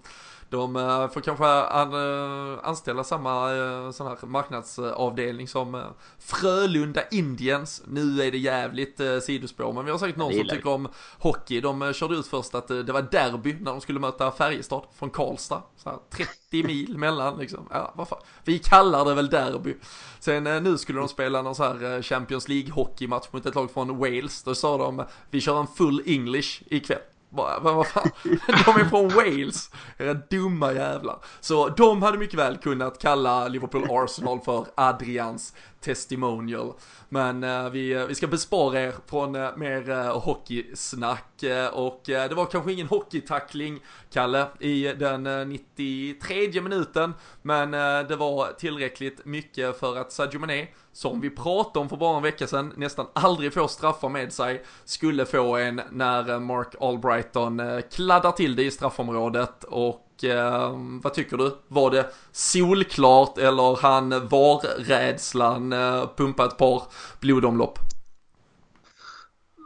de 0.50 0.76
eh, 0.76 1.10
får 1.10 1.22
kanske 1.22 1.46
an, 1.46 1.94
eh, 1.94 2.60
anställa 2.64 3.04
samma 3.04 3.56
eh, 3.56 3.92
sån 3.92 4.08
här 4.08 4.26
marknadsavdelning 4.26 5.48
som 5.48 5.84
Frölunda 6.20 7.02
Indians. 7.12 7.84
Nu 7.88 8.22
är 8.22 8.32
det 8.32 8.38
jävligt 8.38 9.02
sidospår, 9.22 9.74
men 9.74 9.86
vi 9.86 9.92
har 9.92 9.98
säkert 9.98 10.16
någon 10.16 10.34
som 10.34 10.48
tycker 10.48 10.70
om 10.70 10.88
hockey. 11.20 11.62
De 11.62 11.94
körde 11.94 12.16
ut 12.16 12.28
först 12.28 12.56
att 12.56 12.68
det 12.68 12.92
var 12.92 13.02
derby 13.02 13.54
när 13.54 13.72
de 13.72 13.82
skulle 13.82 14.00
möta 14.00 14.32
Färjestad 14.32 14.84
från 14.96 15.10
Karlstad. 15.10 15.64
Så 15.78 15.90
här, 15.90 16.00
30 16.10 16.64
mil 16.64 16.98
mellan 16.98 17.38
liksom. 17.38 17.68
Ja, 17.72 17.94
vad 17.96 18.08
fan. 18.08 18.20
Vi 18.44 18.60
kallar 18.60 19.06
det 19.06 19.14
väl 19.14 19.30
derby. 19.30 19.76
Sen 20.20 20.44
nu 20.44 20.78
skulle 20.78 21.00
de 21.00 21.08
spela 21.08 21.42
någon 21.42 21.56
så 21.56 21.64
här 21.64 22.02
Champions 22.02 22.48
League 22.48 22.72
hockeymatch 22.72 23.28
mot 23.32 23.46
ett 23.46 23.56
lag 23.56 23.72
från 23.72 23.98
Wales. 23.98 24.44
Då 24.44 24.56
sa 24.56 24.78
de 24.78 25.04
vi 25.30 25.42
kör 25.42 25.60
en 25.60 25.68
full 25.68 26.04
English 26.06 26.62
ikväll. 26.66 27.02
Bara, 27.30 27.60
vad, 27.60 27.76
vad 27.76 27.88
fan? 27.88 28.10
De 28.66 28.82
är 28.82 28.90
från 28.90 29.10
Wales, 29.10 29.72
era 29.98 30.14
dumma 30.14 30.74
jävlar. 30.74 31.20
Så 31.40 31.70
de 31.70 32.02
hade 32.02 32.18
mycket 32.18 32.40
väl 32.40 32.58
kunnat 32.58 33.00
kalla 33.00 33.48
Liverpool 33.48 33.88
Arsenal 33.90 34.40
för 34.40 34.66
Adrians 34.76 35.54
testimonial. 35.82 36.74
Men 37.10 37.44
eh, 37.44 37.70
vi, 37.70 37.94
eh, 37.94 38.06
vi 38.06 38.16
ska 38.16 38.28
bespara 38.28 38.82
er 38.82 38.94
från 39.08 39.36
eh, 39.36 39.58
mer 39.58 39.90
eh, 39.90 40.20
hockeysnack. 40.20 41.44
Eh, 41.44 41.68
och 41.68 42.10
eh, 42.10 42.30
det 42.30 42.36
var 42.36 42.46
kanske 42.46 42.74
ingen 42.74 42.88
hockeytackling, 42.88 43.80
Kalle, 44.12 44.48
i 44.60 44.84
den 44.84 45.50
93 45.50 46.62
minuten. 46.62 47.14
Men 47.42 47.72
det 48.08 48.16
var 48.16 48.54
tillräckligt 48.54 49.26
mycket 49.26 49.80
för 49.80 49.98
att 49.98 50.12
Sadio 50.12 50.40
Mané, 50.40 50.68
som 50.98 51.22
vi 51.22 51.30
pratade 51.30 51.80
om 51.80 51.90
för 51.90 51.98
bara 51.98 52.18
en 52.18 52.24
vecka 52.24 52.48
sedan, 52.48 52.74
nästan 52.76 53.06
aldrig 53.14 53.54
får 53.54 53.68
straffar 53.68 54.10
med 54.10 54.34
sig, 54.34 54.64
skulle 54.86 55.26
få 55.26 55.58
en 55.58 55.82
när 55.92 56.30
eh, 56.30 56.40
Mark 56.40 56.76
Albrighton 56.82 57.60
eh, 57.60 57.80
kladdar 57.92 58.32
till 58.32 58.56
det 58.56 58.64
i 58.64 58.72
straffområdet. 58.72 59.64
Och 59.64 60.24
eh, 60.24 60.72
vad 61.04 61.14
tycker 61.14 61.38
du? 61.38 61.58
Var 61.68 61.92
det 61.92 62.06
solklart 62.32 63.38
eller 63.38 63.82
han 63.82 64.10
var-rädslan 64.10 65.74
eh, 65.74 66.10
pumpa 66.18 66.46
ett 66.46 66.58
par 66.58 66.84
blodomlopp? 67.20 67.80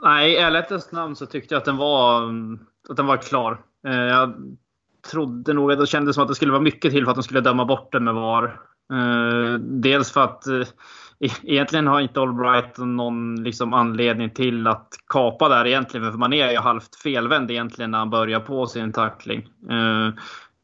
Nej, 0.04 0.32
i 0.32 0.38
ärlighetens 0.38 0.92
namn 0.92 1.16
så 1.16 1.26
tyckte 1.26 1.54
jag 1.54 1.60
att 1.60 1.66
den 1.66 1.78
var, 1.78 2.24
att 2.90 2.98
den 2.98 3.06
var 3.06 3.18
klar. 3.18 3.62
Eh, 3.88 3.94
Jag 3.94 4.34
trodde 5.12 5.54
nog 5.54 5.72
att 5.72 5.80
det 5.80 5.88
kändes 5.88 6.16
som 6.16 6.22
att 6.22 6.28
det 6.28 6.36
skulle 6.36 6.52
vara 6.52 6.62
mycket 6.62 6.92
till 6.92 7.04
för 7.04 7.12
att 7.12 7.18
de 7.18 7.24
skulle 7.24 7.42
döma 7.42 7.66
bort 7.66 7.92
den 7.92 8.04
med 8.04 8.14
VAR. 8.14 8.60
Eh, 8.94 9.54
dels 9.60 10.12
för 10.12 10.22
att 10.22 10.44
E- 11.24 11.30
egentligen 11.44 11.88
har 11.88 12.00
inte 12.00 12.22
Albright 12.22 12.78
någon 12.78 13.44
liksom 13.44 13.74
anledning 13.74 14.30
till 14.30 14.68
att 14.68 14.88
kapa 15.08 15.50
där 15.50 15.68
egentligen. 15.68 16.12
För 16.12 16.20
man 16.20 16.34
är 16.34 16.52
ju 16.52 16.58
halvt 16.58 16.96
felvänd 16.96 17.52
egentligen 17.52 17.92
när 17.92 17.98
han 18.00 18.10
börjar 18.10 18.40
på 18.40 18.68
sin 18.68 18.92
tackling. 18.94 19.40
Eh, 19.70 20.14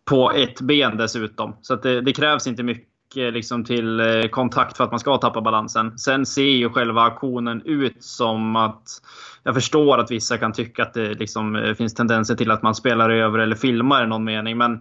På 0.06 0.32
ett 0.32 0.62
ben 0.62 0.98
dessutom. 0.98 1.56
Så 1.62 1.74
att 1.74 1.84
det, 1.84 2.02
det 2.02 2.14
krävs 2.14 2.48
inte 2.48 2.64
mycket 2.64 3.34
liksom 3.34 3.64
till 3.66 4.00
eh, 4.00 4.24
kontakt 4.24 4.78
för 4.78 4.84
att 4.84 4.92
man 4.92 5.00
ska 5.00 5.18
tappa 5.18 5.42
balansen. 5.42 5.98
Sen 5.98 6.26
ser 6.26 6.42
ju 6.44 6.70
själva 6.70 7.02
aktionen 7.02 7.62
ut 7.66 8.04
som 8.04 8.56
att 8.56 8.84
jag 9.44 9.56
förstår 9.56 9.98
att 9.98 10.12
vissa 10.12 10.38
kan 10.38 10.54
tycka 10.54 10.84
att 10.84 10.94
det 10.94 11.14
liksom 11.14 11.56
eh, 11.56 11.74
finns 11.74 11.94
tendenser 11.94 12.36
till 12.36 12.52
att 12.52 12.64
man 12.64 12.76
spelar 12.76 13.10
över 13.10 13.40
eller 13.40 13.56
filmar 13.56 14.04
i 14.04 14.08
någon 14.08 14.24
mening. 14.24 14.58
Men 14.58 14.74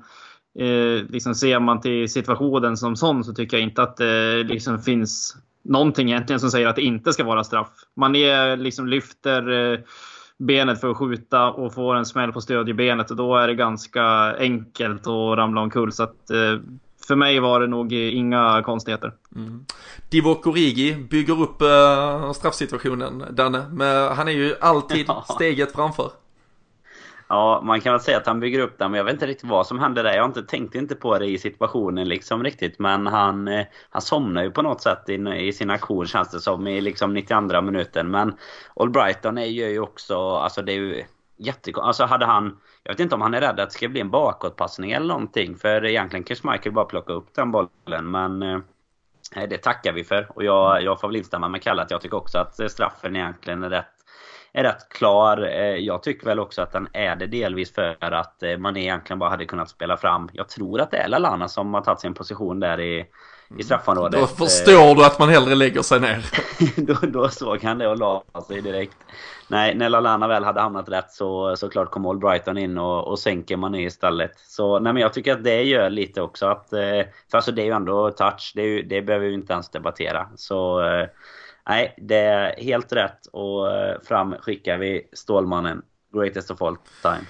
eh, 0.59 1.05
liksom 1.09 1.35
ser 1.35 1.61
man 1.61 1.81
till 1.81 2.09
situationen 2.13 2.77
som 2.77 2.97
sån 2.97 3.25
så 3.25 3.33
tycker 3.35 3.57
jag 3.57 3.65
inte 3.65 3.83
att 3.83 3.97
det 3.97 4.43
liksom 4.43 4.79
finns 4.79 5.37
någonting 5.69 6.09
egentligen 6.11 6.41
som 6.41 6.51
säger 6.51 6.67
att 6.67 6.77
det 6.77 6.83
inte 6.83 7.13
ska 7.13 7.25
vara 7.25 7.45
straff. 7.45 7.69
Man 7.97 8.17
är, 8.17 8.57
liksom 8.57 8.87
lyfter 8.87 9.73
eh, 9.73 9.79
benet 10.39 10.81
för 10.81 10.91
att 10.91 10.97
skjuta 10.97 11.51
och 11.51 11.75
får 11.75 11.95
en 11.97 12.07
smäll 12.07 12.33
på 12.33 12.41
stödjebenet 12.41 13.11
och 13.11 13.17
då 13.17 13.37
är 13.37 13.49
det 13.49 13.55
ganska 13.55 14.03
enkelt 14.39 15.07
att 15.07 15.39
ramla 15.39 15.61
omkull. 15.61 15.93
Så 15.93 16.03
att, 16.03 16.31
eh, 16.31 16.61
för 17.07 17.17
mig 17.17 17.41
var 17.41 17.61
det 17.61 17.67
nog 17.67 17.93
inga 17.93 18.63
konstigheter. 18.63 19.13
Mm. 19.37 19.65
Divock 20.11 20.47
Origi 20.47 20.95
bygger 21.11 21.41
upp 21.43 21.63
uh, 21.63 22.33
straffsituationen, 22.33 23.25
Danne. 23.31 23.67
Men 23.73 24.17
han 24.17 24.29
är 24.29 24.33
ju 24.33 24.55
alltid 24.61 25.05
Ja. 25.09 25.25
steget 25.35 25.73
framför. 25.73 26.11
Ja, 27.29 27.61
man 27.65 27.81
kan 27.81 27.93
väl 27.93 28.01
säga 28.01 28.17
att 28.17 28.27
han 28.27 28.41
bygger 28.41 28.59
upp 28.59 28.79
den, 28.79 28.91
men 28.91 28.99
jag 28.99 29.05
vet 29.05 29.13
inte 29.13 29.27
riktigt 29.27 29.51
vad 29.51 29.67
som 29.67 29.79
hände 29.79 30.03
där. 30.03 30.17
Jag 30.17 30.27
inte 30.27 30.43
tänkte 30.43 30.79
inte 30.79 30.95
på 30.95 31.19
det 31.19 31.27
i 31.27 31.39
situationen 31.39 32.09
liksom 32.09 32.45
riktigt. 32.45 32.79
Men 32.79 33.07
han, 33.07 33.49
eh, 33.49 33.67
han 33.91 34.03
somnar 34.03 34.43
ju 34.43 34.51
på 34.51 34.63
något 34.63 34.83
sätt 34.83 35.09
i, 35.09 35.15
i 35.15 35.53
sin 35.53 35.71
aktion 35.71 36.07
känns 36.07 36.31
det 36.31 36.41
som 36.41 36.67
i 36.67 36.81
liksom 36.81 37.15
92 37.15 37.61
minuten. 37.61 38.11
Men 38.11 38.37
Albrighton 38.77 39.39
är 39.39 39.47
ju 39.47 39.81
också, 39.81 40.19
alltså 40.19 40.63
det 40.63 40.73
är 40.73 40.77
ju 40.77 41.05
jättekonstigt. 41.37 41.87
Alltså 41.87 42.05
hade 42.05 42.27
han, 42.27 42.59
jag 42.83 42.93
vet 42.93 43.01
inte 43.01 43.15
om 43.15 43.21
han 43.21 43.35
är 43.35 43.41
rädd 43.41 43.61
att 43.61 43.71
det 43.71 43.75
ska 43.75 43.89
bli 43.89 44.01
en 44.01 44.11
bakåtpassning 44.11 44.93
eller 44.93 45.07
någonting. 45.07 45.57
För 45.57 45.85
egentligen 45.85 46.25
kan 46.25 46.37
Michael 46.53 46.75
bara 46.75 46.85
plocka 46.85 47.13
upp 47.13 47.35
den 47.35 47.51
bollen. 47.51 48.11
Men 48.11 48.43
eh, 48.43 48.61
det 49.49 49.59
tackar 49.59 49.93
vi 49.93 50.05
för. 50.05 50.27
Och 50.35 50.45
jag, 50.45 50.83
jag 50.83 51.01
får 51.01 51.09
väl 51.09 51.17
instämma 51.17 51.49
med 51.49 51.63
Kalle 51.63 51.83
att 51.83 51.91
jag 51.91 52.01
tycker 52.01 52.17
också 52.17 52.39
att 52.39 52.61
eh, 52.61 52.67
straffen 52.67 53.17
egentligen 53.17 53.63
är 53.63 53.71
rätt, 53.71 53.96
är 54.57 54.63
rätt 54.63 54.89
klar. 54.89 55.39
Jag 55.77 56.03
tycker 56.03 56.27
väl 56.27 56.41
också 56.41 56.63
att 56.63 56.73
den 56.73 56.89
är 56.93 57.17
det 57.17 57.27
delvis 57.27 57.75
för 57.75 58.15
att 58.15 58.43
man 58.59 58.77
egentligen 58.77 59.19
bara 59.19 59.31
hade 59.31 59.45
kunnat 59.45 59.69
spela 59.69 59.97
fram. 59.97 60.29
Jag 60.33 60.49
tror 60.49 60.81
att 60.81 60.91
det 60.91 60.97
är 60.97 61.09
Lalana 61.09 61.49
som 61.49 61.75
har 61.75 61.81
tagit 61.81 62.01
sin 62.01 62.15
position 62.15 62.61
där 62.61 62.81
i, 62.81 63.07
i 63.59 63.63
straffområdet. 63.63 64.21
Då 64.21 64.27
förstår 64.27 64.95
du 64.95 65.05
att 65.05 65.19
man 65.19 65.29
hellre 65.29 65.55
lägger 65.55 65.83
sig 65.83 66.01
ner. 66.01 66.25
då, 66.77 66.95
då 67.03 67.29
såg 67.29 67.63
han 67.63 67.79
det 67.79 67.89
och 67.89 67.99
la 67.99 68.25
sig 68.49 68.61
direkt. 68.61 68.97
Nej, 69.49 69.75
när 69.75 69.89
Lalana 69.89 70.29
väl 70.29 70.45
hade 70.45 70.61
hamnat 70.61 70.89
rätt 70.89 71.11
så 71.11 71.57
såklart 71.57 71.91
kom 71.91 72.07
Albrighton 72.07 72.59
in 72.59 72.79
och, 72.79 73.09
och 73.09 73.19
sänker 73.19 73.57
Mané 73.57 73.83
istället. 73.83 74.39
Så 74.39 74.79
nej, 74.79 74.93
men 74.93 75.03
jag 75.03 75.13
tycker 75.13 75.33
att 75.33 75.45
det 75.45 75.63
gör 75.63 75.91
lite 75.91 76.23
också 76.23 76.47
att... 76.47 76.69
För 77.31 77.37
alltså 77.37 77.53
det 77.53 77.63
är 77.63 77.67
ju 77.67 77.73
ändå 77.73 78.11
touch, 78.11 78.53
det, 78.55 78.63
är, 78.63 78.83
det 78.83 79.03
behöver 79.03 79.27
vi 79.27 79.35
inte 79.35 79.53
ens 79.53 79.71
debattera. 79.71 80.29
Så 80.37 80.81
nej, 81.69 81.95
det 81.97 82.17
är 82.17 82.63
helt 82.63 82.93
rätt 82.93 83.27
och 83.33 83.73
eh, 83.73 84.01
fram 84.01 84.35
skickar 84.41 84.79
vi 84.79 85.09
Stålmannen. 85.13 85.83
Greatest 86.13 86.51
of 86.51 86.63
all 86.63 86.77
time. 87.03 87.27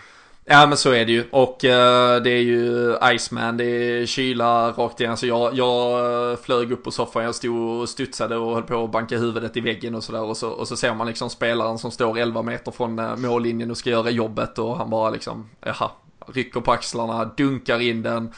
Ja 0.49 0.67
men 0.67 0.77
så 0.77 0.93
är 0.93 1.07
det 1.07 1.13
ju 1.13 1.25
och 1.31 1.65
uh, 1.65 2.23
det 2.23 2.31
är 2.31 2.43
ju 2.43 2.95
Iceman, 3.15 3.57
det 3.57 3.65
är 3.65 4.07
kyla 4.07 4.71
rakt 4.71 5.01
igen. 5.01 5.17
Så 5.17 5.27
jag, 5.27 5.55
jag 5.55 6.31
eh, 6.31 6.37
flög 6.37 6.73
upp 6.73 6.85
på 6.85 6.91
soffan, 6.91 7.25
jag 7.25 7.35
stod 7.35 7.81
och 7.81 7.89
studsade 7.89 8.37
och 8.37 8.55
höll 8.55 8.63
på 8.63 8.85
att 8.85 8.91
banka 8.91 9.19
huvudet 9.19 9.57
i 9.57 9.61
väggen 9.61 9.95
och 9.95 10.05
sådär. 10.05 10.23
Och 10.23 10.37
så, 10.37 10.49
och 10.51 10.69
så 10.69 10.77
ser 10.77 10.95
man 10.95 11.07
liksom 11.07 11.31
spelaren 11.31 11.79
som 11.79 11.91
står 11.91 12.19
11 12.19 12.43
meter 12.43 12.73
från 12.73 13.21
mållinjen 13.21 13.71
och 13.71 13.77
ska 13.77 13.91
göra 13.91 14.11
jobbet 14.11 14.59
och 14.59 14.77
han 14.77 14.91
bara 14.91 15.11
liksom, 15.11 15.51
jaha, 15.61 15.91
rycker 16.27 16.61
på 16.61 16.73
axlarna, 16.73 17.25
dunkar 17.25 17.81
in 17.81 18.03
den. 18.03 18.33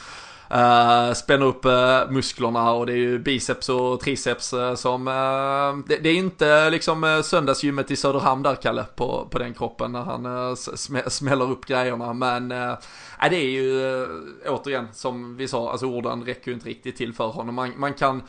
Eh, 0.51 1.07
uh, 1.09 1.13
spänner 1.13 1.45
upp 1.45 1.65
uh, 1.65 2.11
musklerna 2.11 2.71
och 2.71 2.85
det 2.85 2.91
är 2.91 2.97
ju 2.97 3.19
biceps 3.19 3.69
och 3.69 3.99
triceps 3.99 4.53
uh, 4.53 4.75
som... 4.75 5.05
Det, 5.87 5.97
det, 5.97 6.09
är 6.09 6.15
inte 6.15 6.69
liksom 6.69 7.21
söndagsgymmet 7.25 7.91
i 7.91 7.95
Söderhamn 7.95 8.43
där 8.43 8.55
Kalle 8.55 8.85
på, 8.95 9.27
på 9.31 9.39
den 9.39 9.53
kroppen 9.53 9.91
när 9.91 10.03
han 10.03 10.57
sm 10.57 10.97
smäller 11.07 11.51
upp 11.51 11.65
grejerna 11.65 12.13
men... 12.13 12.51
Uh, 12.51 12.77
det 13.29 13.35
är 13.35 13.49
ju 13.49 14.07
återigen 14.47 14.87
som 14.93 15.37
vi 15.37 15.47
sa, 15.47 15.71
alltså 15.71 15.85
orden 15.85 16.23
räcker 16.23 16.47
ju 16.47 16.53
inte 16.53 16.69
riktigt 16.69 16.97
till 16.97 17.13
för 17.13 17.27
honom. 17.27 17.55
Man, 17.55 17.73
man 17.77 17.93
kan 17.93 18.21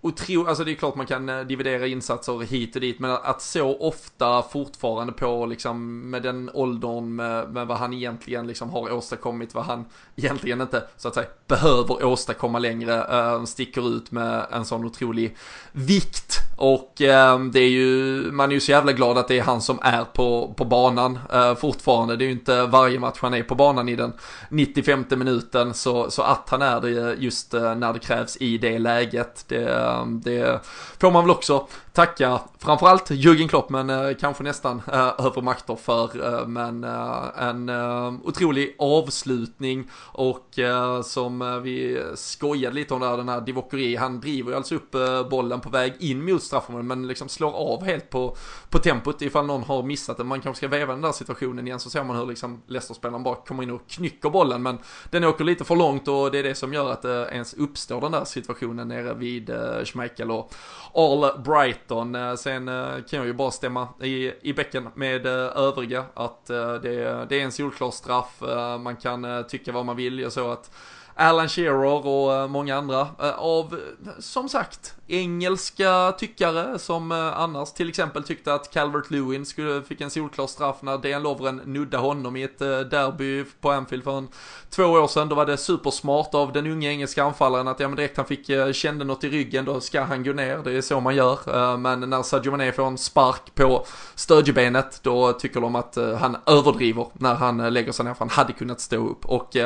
otro, 0.00 0.46
alltså 0.46 0.64
det 0.64 0.72
är 0.72 0.74
klart 0.74 0.94
man 0.94 1.06
kan 1.06 1.28
eh, 1.28 1.40
dividera 1.40 1.86
insatser 1.86 2.40
hit 2.40 2.74
och 2.74 2.80
dit, 2.80 2.98
men 2.98 3.10
att 3.10 3.42
så 3.42 3.76
ofta 3.78 4.42
fortfarande 4.42 5.12
på 5.12 5.46
liksom 5.46 6.10
med 6.10 6.22
den 6.22 6.50
åldern 6.54 7.16
med, 7.16 7.52
med 7.52 7.66
vad 7.66 7.76
han 7.76 7.92
egentligen 7.92 8.46
liksom 8.46 8.70
har 8.70 8.92
åstadkommit, 8.92 9.54
vad 9.54 9.64
han 9.64 9.84
egentligen 10.16 10.60
inte 10.60 10.82
så 10.96 11.08
att 11.08 11.14
säga 11.14 11.26
behöver 11.46 12.04
åstadkomma 12.04 12.58
längre, 12.58 13.04
äh, 13.04 13.44
sticker 13.44 13.96
ut 13.96 14.10
med 14.10 14.46
en 14.50 14.64
sån 14.64 14.84
otrolig 14.84 15.36
vikt 15.72 16.38
och 16.56 17.02
eh, 17.02 17.40
det 17.40 17.60
är 17.60 17.68
ju, 17.68 18.22
man 18.32 18.50
är 18.50 18.54
ju 18.54 18.60
så 18.60 18.70
jävla 18.70 18.92
glad 18.92 19.18
att 19.18 19.28
det 19.28 19.38
är 19.38 19.42
han 19.42 19.60
som 19.60 19.78
är 19.82 20.04
på, 20.04 20.54
på 20.56 20.64
banan 20.64 21.18
eh, 21.32 21.54
fortfarande. 21.54 22.16
Det 22.16 22.24
är 22.24 22.26
ju 22.26 22.32
inte 22.32 22.66
varje 22.66 22.98
match 22.98 23.18
han 23.20 23.34
är 23.34 23.42
på 23.42 23.54
banan 23.54 23.88
i 23.88 23.96
den 23.96 24.12
95 24.48 25.04
minuten 25.10 25.74
så, 25.74 26.10
så 26.10 26.22
att 26.22 26.48
han 26.50 26.62
är 26.62 26.80
det 26.80 27.14
just 27.18 27.54
eh, 27.54 27.74
när 27.74 27.92
det 27.92 27.98
krävs 27.98 28.36
i 28.40 28.58
det 28.58 28.78
läget. 28.78 29.44
Det, 29.48 29.74
ehm, 29.74 30.20
det 30.20 30.60
får 31.00 31.10
man 31.10 31.24
väl 31.24 31.30
också 31.30 31.66
tacka 31.96 32.40
framförallt 32.58 33.10
Jürgen 33.10 33.48
Klopp 33.48 33.70
men 33.70 33.90
eh, 33.90 34.16
kanske 34.20 34.42
nästan 34.42 34.82
eh, 34.92 35.26
över 35.26 35.42
makter 35.42 35.76
för. 35.76 36.34
Eh, 36.34 36.46
men 36.46 36.84
eh, 36.84 37.24
en 37.36 37.68
eh, 37.68 38.14
otrolig 38.24 38.76
avslutning 38.78 39.90
och 40.12 40.58
eh, 40.58 41.02
som 41.02 41.62
vi 41.62 42.02
skojade 42.14 42.74
lite 42.74 42.94
om 42.94 43.00
där, 43.00 43.16
den 43.16 43.28
här 43.28 43.40
Divokeri, 43.40 43.96
han 43.96 44.20
driver 44.20 44.50
ju 44.50 44.56
alltså 44.56 44.74
upp 44.74 44.96
bollen 45.30 45.60
på 45.60 45.68
väg 45.68 45.94
in 45.98 46.24
mot 46.24 46.42
straffområdet 46.42 46.86
men 46.86 47.06
liksom 47.06 47.28
slår 47.28 47.52
av 47.52 47.84
helt 47.84 48.10
på, 48.10 48.36
på 48.70 48.78
tempot 48.78 49.22
ifall 49.22 49.46
någon 49.46 49.62
har 49.62 49.82
missat 49.82 50.16
det. 50.16 50.24
Man 50.24 50.40
kanske 50.40 50.58
ska 50.58 50.68
väva 50.68 50.92
den 50.92 51.02
där 51.02 51.12
situationen 51.12 51.66
igen 51.66 51.80
så 51.80 51.90
ser 51.90 52.04
man 52.04 52.16
hur 52.16 52.26
liksom 52.26 52.62
Leicester-spelaren 52.66 53.22
bara 53.22 53.34
kommer 53.34 53.62
in 53.62 53.70
och 53.70 53.88
knycker 53.88 54.30
bollen 54.30 54.62
men 54.62 54.78
den 55.10 55.24
åker 55.24 55.44
lite 55.44 55.64
för 55.64 55.76
långt 55.76 56.08
och 56.08 56.30
det 56.30 56.38
är 56.38 56.42
det 56.42 56.54
som 56.54 56.72
gör 56.72 56.90
att 56.90 57.02
det 57.02 57.28
ens 57.32 57.54
uppstår 57.54 58.00
den 58.00 58.12
där 58.12 58.24
situationen 58.24 58.88
nere 58.88 59.14
vid 59.14 59.50
Schmeichel 59.84 60.30
och 60.30 60.52
All 60.96 61.42
Brighton. 61.44 62.14
Eh, 62.14 62.34
sen 62.34 62.68
eh, 62.68 62.90
kan 62.90 63.18
jag 63.18 63.26
ju 63.26 63.32
bara 63.32 63.50
stämma 63.50 63.88
i, 64.02 64.32
i 64.42 64.52
bäcken 64.52 64.88
med 64.94 65.26
eh, 65.26 65.32
övriga 65.56 66.04
att 66.14 66.46
det, 66.46 67.26
det 67.28 67.40
är 67.40 67.44
en 67.44 67.52
solklar 67.52 67.90
straff. 67.90 68.42
Man 68.80 68.96
kan 68.96 69.44
tycka 69.48 69.72
vad 69.72 69.86
man 69.86 69.96
vill. 69.96 70.18
Jag 70.18 70.32
såg 70.32 70.50
att 70.50 70.70
Alan 71.18 71.48
Shearer 71.48 72.06
och 72.06 72.34
eh, 72.34 72.48
många 72.48 72.76
andra 72.76 73.00
eh, 73.00 73.38
av, 73.38 73.80
som 74.18 74.48
sagt, 74.48 74.94
engelska 75.06 76.14
tyckare 76.18 76.78
som 76.78 77.12
eh, 77.12 77.40
annars 77.40 77.72
till 77.72 77.88
exempel 77.88 78.22
tyckte 78.22 78.54
att 78.54 78.72
Calvert 78.72 79.10
Lewin 79.10 79.46
skulle, 79.46 79.82
fick 79.82 80.00
en 80.00 80.10
solklar 80.10 80.46
straff 80.46 80.76
när 80.80 80.98
Dejan 80.98 81.22
Lovren 81.22 81.56
nuddade 81.64 82.02
honom 82.02 82.36
i 82.36 82.42
ett 82.42 82.58
derby 82.58 83.44
på 83.60 83.70
Anfield 83.70 84.04
för 84.04 84.18
en, 84.18 84.28
två 84.70 84.84
år 84.84 85.06
sedan. 85.06 85.28
Då 85.28 85.34
var 85.34 85.46
det 85.46 85.56
supersmart 85.56 86.34
av 86.34 86.52
den 86.52 86.66
unga 86.66 86.90
engelska 86.90 87.24
anfallaren 87.24 87.68
att 87.68 87.80
ja 87.80 87.88
men 87.88 87.96
direkt 87.96 88.16
han 88.16 88.26
fick, 88.26 88.50
kände 88.72 89.04
något 89.04 89.24
i 89.24 89.28
ryggen 89.28 89.64
då 89.64 89.80
ska 89.80 90.02
han 90.02 90.24
gå 90.24 90.32
ner. 90.32 90.58
Det 90.64 90.72
är 90.72 90.80
så 90.80 91.00
man 91.00 91.16
gör. 91.16 91.76
Men 91.76 92.00
när 92.00 92.22
Sadio 92.22 92.50
Mané 92.50 92.72
får 92.72 92.86
en 92.86 92.98
spark 92.98 93.54
på 93.54 93.86
stödjebenet 94.14 95.00
då 95.02 95.32
tycker 95.32 95.60
de 95.60 95.76
att 95.76 95.98
han 96.18 96.36
överdriver 96.46 97.06
när 97.12 97.34
han 97.34 97.74
lägger 97.74 97.92
sig 97.92 98.04
ner 98.04 98.14
för 98.14 98.18
han 98.18 98.30
hade 98.30 98.52
kunnat 98.52 98.80
stå 98.80 99.08
upp. 99.08 99.24
Och 99.24 99.56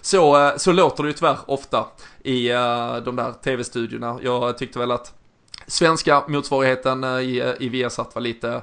så, 0.00 0.52
så 0.56 0.72
låter 0.72 0.97
det 1.02 1.08
ju 1.08 1.12
tyvärr 1.12 1.38
ofta 1.46 1.86
i 2.24 2.48
de 3.04 3.16
där 3.16 3.32
tv-studiorna. 3.32 4.18
Jag 4.22 4.58
tyckte 4.58 4.78
väl 4.78 4.92
att 4.92 5.14
svenska 5.68 6.24
motsvarigheten 6.28 7.04
eh, 7.04 7.20
i, 7.20 7.40
eh, 7.40 7.52
i 7.60 7.68
Viasat 7.68 8.14
var 8.14 8.22
lite 8.22 8.62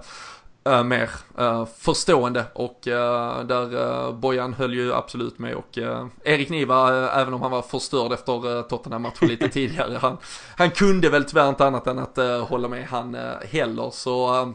Uh, 0.70 0.84
mer 0.84 1.10
uh, 1.40 1.66
förstående 1.66 2.46
och 2.54 2.88
uh, 2.88 3.44
där 3.44 4.12
Bojan 4.12 4.54
höll 4.54 4.74
ju 4.74 4.94
absolut 4.94 5.40
med 5.40 5.56
och 5.56 5.78
Erik 6.24 6.50
Niva, 6.50 7.10
även 7.12 7.34
om 7.34 7.42
han 7.42 7.52
var 7.52 7.62
förstörd 7.62 8.12
efter 8.12 8.62
Tottenham-matchen 8.62 9.28
lite 9.28 9.50
tidigare, 9.54 9.98
han, 10.02 10.18
han 10.58 10.72
kunde 10.72 11.10
väl 11.10 11.24
tyvärr 11.24 11.50
inte 11.50 11.66
annat 11.66 11.88
än 11.88 12.00
att 12.00 12.18
hålla 12.50 12.68
med 12.68 12.88
han 12.88 13.18
heller 13.52 13.90
så 13.90 14.54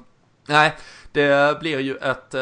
nej, 0.48 0.76
det 1.12 1.60
blir 1.60 1.80
ju 1.80 1.96
ett 1.96 2.34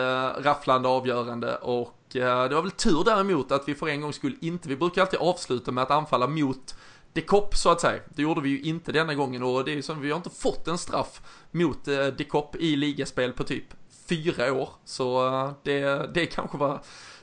rafflande 0.44 0.88
avgörande 0.88 1.56
och 1.56 1.97
Eh, 2.16 2.44
det 2.48 2.54
var 2.54 2.62
väl 2.62 2.70
tur 2.70 3.04
däremot 3.04 3.52
att 3.52 3.68
vi 3.68 3.74
för 3.74 3.88
en 3.88 4.00
gångs 4.00 4.16
skull 4.16 4.36
inte, 4.40 4.68
vi 4.68 4.76
brukar 4.76 5.02
alltid 5.02 5.20
avsluta 5.20 5.72
med 5.72 5.82
att 5.82 5.90
anfalla 5.90 6.26
mot 6.26 6.74
Dekop 7.12 7.56
så 7.56 7.70
att 7.70 7.80
säga. 7.80 8.02
Det 8.08 8.22
gjorde 8.22 8.40
vi 8.40 8.48
ju 8.48 8.60
inte 8.60 8.92
denna 8.92 9.14
gången 9.14 9.42
och 9.42 9.64
det 9.64 9.70
är 9.70 9.74
ju 9.74 9.82
så 9.82 9.94
vi 9.94 10.10
har 10.10 10.16
inte 10.16 10.30
fått 10.30 10.68
en 10.68 10.78
straff 10.78 11.22
mot 11.50 11.88
eh, 11.88 12.06
Dekop 12.06 12.56
i 12.56 12.76
ligaspel 12.76 13.32
på 13.32 13.44
typ 13.44 13.64
fyra 14.08 14.52
år. 14.52 14.68
Så 14.84 15.26
eh, 15.26 15.52
det, 15.62 16.10
det 16.14 16.26
kanske 16.26 16.58
var 16.58 16.80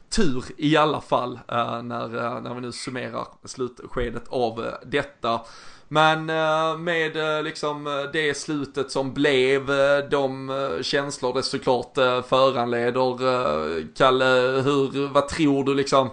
tur 0.09 0.45
i 0.57 0.77
alla 0.77 1.01
fall 1.01 1.39
eh, 1.47 1.81
när, 1.81 2.41
när 2.41 2.53
vi 2.53 2.61
nu 2.61 2.71
summerar 2.71 3.27
slutskedet 3.43 4.27
av 4.27 4.73
detta. 4.85 5.41
Men 5.87 6.29
eh, 6.29 6.77
med 6.77 7.37
eh, 7.37 7.43
liksom 7.43 7.87
eh, 7.87 7.93
det 8.13 8.37
slutet 8.37 8.91
som 8.91 9.13
blev, 9.13 9.67
de 10.09 10.51
känslor 10.81 11.33
det 11.33 11.43
såklart 11.43 11.95
föranleder. 12.29 13.95
Kalle, 13.97 14.25
hur, 14.65 15.07
vad 15.07 15.27
tror 15.27 15.63
du 15.63 15.73
liksom? 15.73 16.09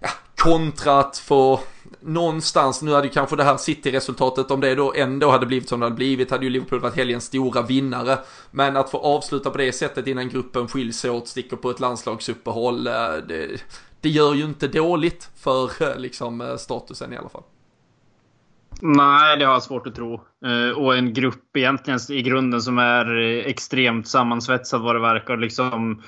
Ja, 0.00 0.08
kontra 0.36 1.00
att 1.00 1.18
få 1.18 1.60
någonstans, 2.00 2.82
nu 2.82 2.92
hade 2.92 3.06
ju 3.06 3.12
kanske 3.12 3.36
det 3.36 3.44
här 3.44 3.56
City-resultatet, 3.56 4.50
om 4.50 4.60
det 4.60 4.74
då 4.74 4.94
ändå 4.94 5.30
hade 5.30 5.46
blivit 5.46 5.68
som 5.68 5.80
det 5.80 5.86
hade 5.86 5.96
blivit, 5.96 6.30
hade 6.30 6.44
ju 6.44 6.50
Liverpool 6.50 6.80
varit 6.80 6.96
helgens 6.96 7.24
stora 7.24 7.62
vinnare. 7.62 8.18
Men 8.50 8.76
att 8.76 8.90
få 8.90 8.98
avsluta 8.98 9.50
på 9.50 9.58
det 9.58 9.72
sättet 9.72 10.06
innan 10.06 10.28
gruppen 10.28 10.68
skiljs 10.68 11.04
åt, 11.04 11.28
sticker 11.28 11.56
på 11.56 11.70
ett 11.70 11.80
landslagsuppehåll, 11.80 12.84
det, 12.84 13.62
det 14.00 14.08
gör 14.08 14.34
ju 14.34 14.44
inte 14.44 14.68
dåligt 14.68 15.30
för 15.36 15.98
liksom 15.98 16.56
statusen 16.58 17.12
i 17.12 17.16
alla 17.16 17.28
fall. 17.28 17.42
Nej, 18.82 19.36
det 19.36 19.44
har 19.44 19.52
jag 19.52 19.62
svårt 19.62 19.86
att 19.86 19.94
tro. 19.94 20.20
Eh, 20.44 20.78
och 20.78 20.96
en 20.96 21.14
grupp 21.14 21.56
egentligen 21.56 22.00
i 22.10 22.22
grunden 22.22 22.62
som 22.62 22.78
är 22.78 23.18
eh, 23.18 23.46
extremt 23.46 24.08
sammansvetsad 24.08 24.82
vad 24.82 24.94
det 24.94 25.00
verkar. 25.00 25.36
Liksom 25.36 26.02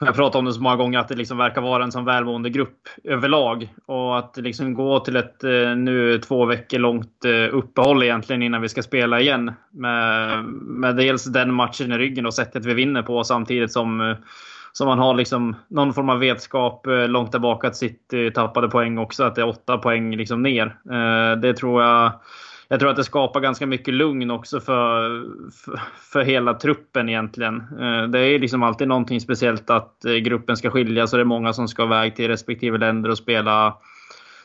jag 0.00 0.14
pratat 0.14 0.38
om 0.38 0.44
det 0.44 0.52
så 0.52 0.60
många 0.60 0.76
gånger 0.76 0.98
att 0.98 1.08
det 1.08 1.14
liksom 1.14 1.38
verkar 1.38 1.60
vara 1.60 1.84
en 1.84 1.92
sån 1.92 2.04
välmående 2.04 2.50
grupp 2.50 2.88
överlag. 3.04 3.68
Och 3.86 4.18
att 4.18 4.36
liksom 4.36 4.74
gå 4.74 5.00
till 5.00 5.16
ett 5.16 5.44
eh, 5.44 5.76
nu 5.76 6.18
två 6.18 6.44
veckor 6.44 6.78
långt 6.78 7.24
uppehåll 7.52 8.02
egentligen 8.02 8.42
innan 8.42 8.62
vi 8.62 8.68
ska 8.68 8.82
spela 8.82 9.20
igen. 9.20 9.52
Med, 9.70 10.44
med 10.44 10.96
dels 10.96 11.24
den 11.24 11.54
matchen 11.54 11.92
i 11.92 11.98
ryggen 11.98 12.26
och 12.26 12.34
sättet 12.34 12.64
vi 12.64 12.74
vinner 12.74 13.02
på 13.02 13.24
samtidigt 13.24 13.72
som, 13.72 14.16
så 14.78 14.86
man 14.86 14.98
har 14.98 15.14
liksom 15.14 15.56
någon 15.68 15.94
form 15.94 16.08
av 16.08 16.18
vetskap 16.18 16.86
eh, 16.86 17.08
långt 17.08 17.30
tillbaka 17.30 17.68
att 17.68 17.76
City 17.76 18.30
tappade 18.30 18.68
poäng 18.68 18.98
också. 18.98 19.24
Att 19.24 19.34
det 19.34 19.40
är 19.40 19.48
åtta 19.48 19.78
poäng 19.78 20.16
liksom 20.16 20.42
ner. 20.42 20.66
Eh, 20.66 21.40
det 21.40 21.54
tror 21.54 21.82
jag 21.82 22.12
jag 22.68 22.80
tror 22.80 22.90
att 22.90 22.96
det 22.96 23.04
skapar 23.04 23.40
ganska 23.40 23.66
mycket 23.66 23.94
lugn 23.94 24.30
också 24.30 24.60
för, 24.60 25.24
för, 25.50 25.80
för 26.12 26.22
hela 26.22 26.54
truppen 26.54 27.08
egentligen. 27.08 27.56
Eh, 27.56 28.02
det 28.08 28.18
är 28.20 28.38
liksom 28.38 28.62
alltid 28.62 28.88
någonting 28.88 29.20
speciellt 29.20 29.70
att 29.70 29.96
gruppen 30.22 30.56
ska 30.56 30.70
skiljas 30.70 31.12
och 31.12 31.16
det 31.16 31.22
är 31.22 31.24
många 31.24 31.52
som 31.52 31.68
ska 31.68 31.84
iväg 31.84 32.16
till 32.16 32.28
respektive 32.28 32.78
länder 32.78 33.10
och 33.10 33.18
spela, 33.18 33.76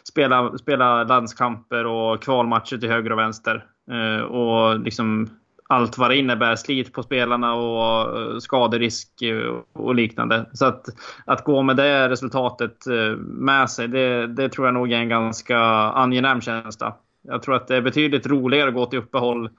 spela, 0.03 0.57
spela 0.57 1.03
landskamper 1.03 1.85
och 1.85 2.23
kvalmatcher 2.23 2.77
till 2.77 2.89
höger 2.89 3.11
och 3.11 3.19
vänster. 3.19 3.65
Och 4.29 4.79
liksom 4.79 5.29
allt 5.69 5.97
vad 5.97 6.11
det 6.11 6.17
innebär. 6.17 6.55
Slit 6.55 6.93
på 6.93 7.03
spelarna 7.03 7.53
och 7.53 8.19
eh, 8.19 8.37
skaderisk 8.37 9.09
och 9.73 9.95
liknande. 9.95 10.45
Så 10.53 10.65
att, 10.65 10.85
att 11.25 11.43
gå 11.43 11.61
med 11.61 11.77
det 11.77 12.09
resultatet 12.09 12.77
med 13.19 13.69
sig, 13.69 13.87
det, 13.87 14.27
det 14.27 14.49
tror 14.49 14.67
jag 14.67 14.73
nog 14.73 14.91
är 14.91 14.97
en 14.97 15.09
ganska 15.09 15.57
angenäm 15.59 16.41
känsla. 16.41 16.95
Jag 17.27 17.43
tror 17.43 17.55
att 17.55 17.67
det 17.67 17.75
är 17.75 17.81
betydligt 17.81 18.27
roligare 18.27 18.69
att 18.69 18.75
gå 18.75 18.85
till 18.85 18.99
uppehåll 18.99 19.49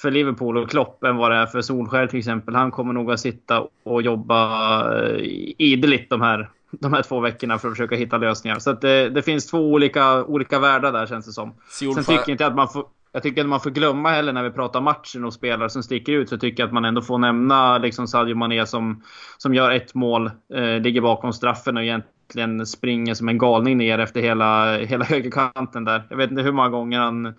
för 0.00 0.10
Liverpool 0.10 0.56
och 0.56 0.70
Klopp 0.70 1.04
än 1.04 1.16
vad 1.16 1.30
det 1.30 1.36
är 1.36 1.46
för 1.46 1.62
Solskär 1.62 2.06
till 2.06 2.18
exempel. 2.18 2.54
Han 2.54 2.70
kommer 2.70 2.92
nog 2.92 3.12
att 3.12 3.20
sitta 3.20 3.66
och 3.82 4.02
jobba 4.02 4.82
idligt 5.58 6.10
de 6.10 6.20
här 6.20 6.48
de 6.70 6.92
här 6.92 7.02
två 7.02 7.20
veckorna 7.20 7.58
för 7.58 7.68
att 7.68 7.74
försöka 7.74 7.96
hitta 7.96 8.18
lösningar. 8.18 8.58
Så 8.58 8.72
det, 8.72 9.08
det, 9.08 9.22
finns 9.22 9.46
två 9.46 9.58
olika, 9.58 10.24
olika 10.24 10.58
världar 10.58 10.92
där 10.92 11.06
känns 11.06 11.26
det 11.26 11.32
som. 11.32 11.54
Solfär. 11.68 12.02
Sen 12.02 12.16
tycker 12.16 12.32
inte 12.32 12.46
att 12.46 12.54
man 12.54 12.68
får... 12.68 12.84
Jag 13.18 13.22
tycker 13.22 13.40
att 13.40 13.48
man 13.48 13.60
får 13.60 13.70
glömma 13.70 14.10
heller 14.10 14.32
när 14.32 14.42
vi 14.42 14.50
pratar 14.50 14.80
matchen 14.80 15.24
och 15.24 15.32
spelare 15.32 15.70
som 15.70 15.82
sticker 15.82 16.12
ut. 16.12 16.28
Så 16.28 16.38
tycker 16.38 16.62
jag 16.62 16.66
att 16.66 16.74
man 16.74 16.84
ändå 16.84 17.02
får 17.02 17.18
nämna 17.18 17.78
liksom 17.78 18.06
Sadio 18.06 18.34
Mané 18.34 18.66
som, 18.66 19.02
som 19.38 19.54
gör 19.54 19.70
ett 19.70 19.94
mål, 19.94 20.30
eh, 20.54 20.80
ligger 20.80 21.00
bakom 21.00 21.32
straffen 21.32 21.76
och 21.76 21.82
egentligen 21.82 22.66
springer 22.66 23.14
som 23.14 23.28
en 23.28 23.38
galning 23.38 23.78
ner 23.78 23.98
efter 23.98 24.20
hela, 24.20 24.76
hela 24.76 25.04
högerkanten 25.04 25.84
där. 25.84 26.06
Jag 26.10 26.16
vet 26.16 26.30
inte 26.30 26.42
hur 26.42 26.52
många 26.52 26.68
gånger 26.68 27.00
han 27.00 27.34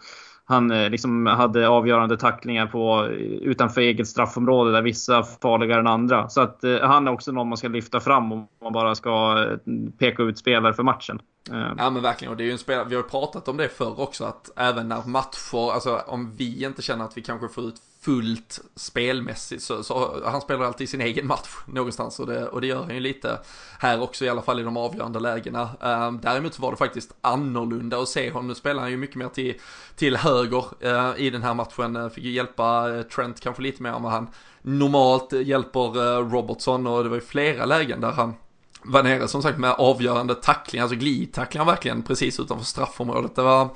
han 0.49 0.71
eh, 0.71 0.89
liksom 0.89 1.25
hade 1.25 1.67
avgörande 1.67 2.17
tacklingar 2.17 2.67
på, 2.67 3.07
utanför 3.41 3.81
eget 3.81 4.07
straffområde 4.07 4.71
där 4.71 4.81
vissa 4.81 5.23
farligare 5.23 5.79
än 5.79 5.87
andra. 5.87 6.29
Så 6.29 6.41
att 6.41 6.63
eh, 6.63 6.79
han 6.81 7.07
är 7.07 7.11
också 7.11 7.31
någon 7.31 7.49
man 7.49 7.57
ska 7.57 7.67
lyfta 7.67 7.99
fram 7.99 8.31
om 8.31 8.47
man 8.63 8.73
bara 8.73 8.95
ska 8.95 9.45
eh, 9.49 9.73
peka 9.99 10.23
ut 10.23 10.37
spelare 10.37 10.73
för 10.73 10.83
matchen. 10.83 11.19
Eh, 11.51 11.73
ja 11.77 11.89
men 11.89 12.01
verkligen, 12.01 12.31
och 12.31 12.37
det 12.37 12.43
är 12.43 12.45
ju 12.45 12.51
en 12.51 12.57
spelare, 12.57 12.85
vi 12.89 12.95
har 12.95 13.03
ju 13.03 13.09
pratat 13.09 13.47
om 13.47 13.57
det 13.57 13.69
förr 13.69 13.99
också, 13.99 14.25
att 14.25 14.51
även 14.55 14.89
när 14.89 15.07
matcher, 15.07 15.71
alltså 15.71 16.03
om 16.07 16.35
vi 16.35 16.63
inte 16.63 16.81
känner 16.81 17.05
att 17.05 17.17
vi 17.17 17.21
kanske 17.21 17.47
får 17.47 17.67
ut 17.67 17.81
fullt 18.01 18.59
spelmässigt 18.75 19.63
så, 19.63 19.83
så 19.83 20.21
han 20.25 20.41
spelar 20.41 20.65
alltid 20.65 20.89
sin 20.89 21.01
egen 21.01 21.27
match 21.27 21.49
någonstans 21.65 22.19
och 22.19 22.27
det, 22.27 22.47
och 22.47 22.61
det 22.61 22.67
gör 22.67 22.83
han 22.83 22.93
ju 22.93 22.99
lite 22.99 23.39
här 23.79 24.01
också 24.01 24.25
i 24.25 24.29
alla 24.29 24.41
fall 24.41 24.59
i 24.59 24.63
de 24.63 24.77
avgörande 24.77 25.19
lägena. 25.19 25.69
Um, 25.79 26.19
däremot 26.21 26.53
så 26.53 26.61
var 26.61 26.71
det 26.71 26.77
faktiskt 26.77 27.13
annorlunda 27.21 27.99
att 27.99 28.09
se 28.09 28.31
honom. 28.31 28.47
Nu 28.47 28.55
spelar 28.55 28.81
han 28.81 28.91
ju 28.91 28.97
mycket 28.97 29.15
mer 29.15 29.29
till, 29.29 29.55
till 29.95 30.17
höger 30.17 30.65
uh, 30.85 31.13
i 31.17 31.29
den 31.29 31.43
här 31.43 31.53
matchen. 31.53 32.09
Fick 32.09 32.23
ju 32.23 32.31
hjälpa 32.31 33.03
Trent 33.15 33.39
kanske 33.39 33.61
lite 33.61 33.83
mer 33.83 33.89
än 33.89 34.03
vad 34.03 34.11
han 34.11 34.27
normalt 34.61 35.33
hjälper 35.33 35.97
uh, 35.97 36.31
Robertson 36.31 36.87
och 36.87 37.03
det 37.03 37.09
var 37.09 37.17
ju 37.17 37.21
flera 37.21 37.65
lägen 37.65 38.01
där 38.01 38.11
han 38.11 38.33
var 38.83 39.03
nere 39.03 39.27
som 39.27 39.41
sagt 39.41 39.59
med 39.59 39.71
avgörande 39.71 40.35
tacklingar, 40.35 40.83
alltså 40.83 40.97
glidtacklingar 40.97 41.65
verkligen 41.65 42.03
precis 42.03 42.39
utanför 42.39 42.65
straffområdet. 42.65 43.35
Det 43.35 43.41
var 43.41 43.69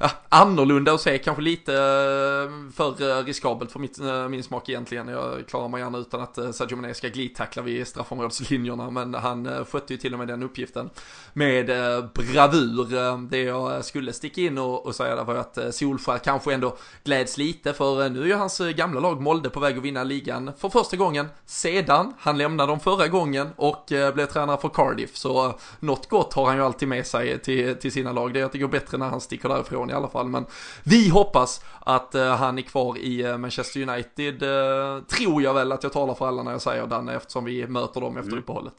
ja, 0.00 0.10
annorlunda 0.28 0.92
att 0.92 1.00
se, 1.00 1.18
kanske 1.18 1.42
lite 1.42 1.72
eh, 1.72 2.72
för 2.74 3.18
eh, 3.18 3.24
riskabelt 3.24 3.72
för 3.72 3.78
mitt, 3.78 4.00
eh, 4.00 4.28
min 4.28 4.42
smak 4.42 4.68
egentligen. 4.68 5.08
Jag 5.08 5.46
klarar 5.48 5.68
mig 5.68 5.80
gärna 5.80 5.98
utan 5.98 6.20
att 6.20 6.38
Sadio 6.54 6.76
Mané 6.76 6.94
ska 6.94 7.08
glidtackla 7.08 7.62
vid 7.62 7.86
straffområdeslinjerna, 7.86 8.90
men 8.90 9.14
han 9.14 9.64
skötte 9.64 9.92
ju 9.92 9.96
till 9.96 10.12
och 10.12 10.18
med 10.18 10.28
den 10.28 10.42
uppgiften 10.42 10.90
med 11.32 11.66
bravur. 12.14 13.28
Det 13.30 13.42
jag 13.42 13.84
skulle 13.84 14.12
sticka 14.12 14.40
in 14.40 14.58
och, 14.58 14.86
och 14.86 14.94
säga 14.94 15.16
där 15.16 15.24
var 15.24 15.34
att 15.34 15.58
Solskär 15.70 16.18
kanske 16.18 16.54
ändå 16.54 16.76
gläds 17.04 17.38
lite, 17.38 17.72
för 17.72 18.08
nu 18.08 18.22
är 18.22 18.26
ju 18.26 18.34
hans 18.34 18.58
gamla 18.58 19.00
lag 19.00 19.20
Molde 19.20 19.50
på 19.50 19.60
väg 19.60 19.76
att 19.76 19.82
vinna 19.82 20.04
ligan 20.04 20.52
för 20.58 20.68
första 20.68 20.96
gången 20.96 21.28
sedan 21.46 22.14
han 22.18 22.38
lämnade 22.38 22.72
dem 22.72 22.80
förra 22.80 23.08
gången 23.08 23.48
och 23.56 23.84
blev 23.88 24.26
tränare 24.26 24.45
för 24.56 24.68
Cardiff. 24.68 25.16
Så 25.16 25.54
något 25.80 26.08
gott 26.08 26.34
har 26.34 26.46
han 26.46 26.56
ju 26.56 26.62
alltid 26.62 26.88
med 26.88 27.06
sig 27.06 27.38
till, 27.38 27.74
till 27.74 27.92
sina 27.92 28.12
lag. 28.12 28.34
Det 28.34 28.40
är 28.40 28.44
att 28.44 28.52
det 28.52 28.58
går 28.58 28.68
bättre 28.68 28.98
när 28.98 29.08
han 29.08 29.20
sticker 29.20 29.48
därifrån 29.48 29.90
i 29.90 29.92
alla 29.92 30.08
fall. 30.08 30.28
Men 30.28 30.46
vi 30.84 31.08
hoppas 31.08 31.64
att 31.80 32.14
uh, 32.14 32.22
han 32.22 32.58
är 32.58 32.62
kvar 32.62 32.98
i 32.98 33.26
uh, 33.26 33.38
Manchester 33.38 33.88
United. 33.88 34.42
Uh, 34.42 35.02
tror 35.02 35.42
jag 35.42 35.54
väl 35.54 35.72
att 35.72 35.82
jag 35.82 35.92
talar 35.92 36.14
för 36.14 36.28
alla 36.28 36.42
när 36.42 36.52
jag 36.52 36.62
säger 36.62 36.86
Danne 36.86 37.14
eftersom 37.14 37.44
vi 37.44 37.66
möter 37.66 38.00
dem 38.00 38.16
efter 38.16 38.32
mm. 38.32 38.38
uppehållet. 38.38 38.74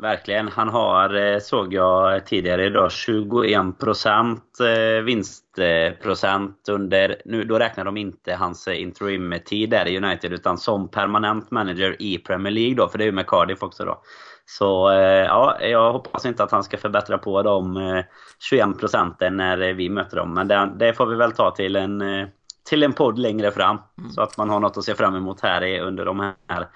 Verkligen. 0.00 0.48
Han 0.48 0.68
har, 0.68 1.40
såg 1.40 1.74
jag 1.74 2.26
tidigare 2.26 2.66
idag, 2.66 2.88
21% 2.88 5.02
vinstprocent 5.02 6.68
under... 6.68 7.22
Nu, 7.24 7.44
då 7.44 7.58
räknar 7.58 7.84
de 7.84 7.96
inte 7.96 8.34
hans 8.34 8.68
interim-tid 8.68 9.70
där 9.70 9.88
i 9.88 9.96
United 9.96 10.32
utan 10.32 10.58
som 10.58 10.88
permanent 10.88 11.50
manager 11.50 12.02
i 12.02 12.18
Premier 12.18 12.52
League 12.52 12.74
då, 12.74 12.88
för 12.88 12.98
det 12.98 13.04
är 13.04 13.06
ju 13.06 13.12
med 13.12 13.26
Cardiff 13.26 13.62
också 13.62 13.84
då. 13.84 14.02
Så 14.50 14.90
eh, 14.90 15.24
ja, 15.24 15.60
jag 15.60 15.92
hoppas 15.92 16.26
inte 16.26 16.44
att 16.44 16.50
han 16.50 16.64
ska 16.64 16.78
förbättra 16.78 17.18
på 17.18 17.42
de 17.42 18.02
21 18.38 18.66
eh, 18.66 18.72
procenten 18.72 19.36
när 19.36 19.72
vi 19.72 19.88
möter 19.88 20.16
dem. 20.16 20.34
Men 20.34 20.48
det, 20.48 20.72
det, 20.76 20.94
får 20.94 21.06
vi 21.06 21.16
väl 21.16 21.32
ta 21.32 21.50
till 21.50 21.76
en, 21.76 22.02
eh, 22.02 22.28
till 22.68 22.82
en 22.82 22.92
podd 22.92 23.18
längre 23.18 23.50
fram. 23.50 23.78
Mm. 23.98 24.10
Så 24.10 24.22
att 24.22 24.36
man 24.36 24.50
har 24.50 24.60
något 24.60 24.76
att 24.76 24.84
se 24.84 24.94
fram 24.94 25.14
emot 25.14 25.40
här 25.40 25.80
under 25.80 26.04
de 26.04 26.20
här 26.48 26.68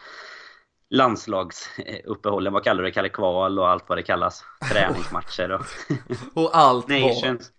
landslagsuppehållen. 0.91 2.53
Vad 2.53 2.65
kallar 2.65 2.83
du 2.83 2.89
det? 2.89 2.95
Kalle 2.95 3.09
Kval 3.09 3.59
och 3.59 3.69
allt 3.69 3.89
vad 3.89 3.99
det 3.99 4.03
kallas. 4.03 4.45
Träningsmatcher 4.73 5.53
och... 5.53 5.63
och 6.43 6.57
allt 6.57 6.89
Nations, 6.89 7.51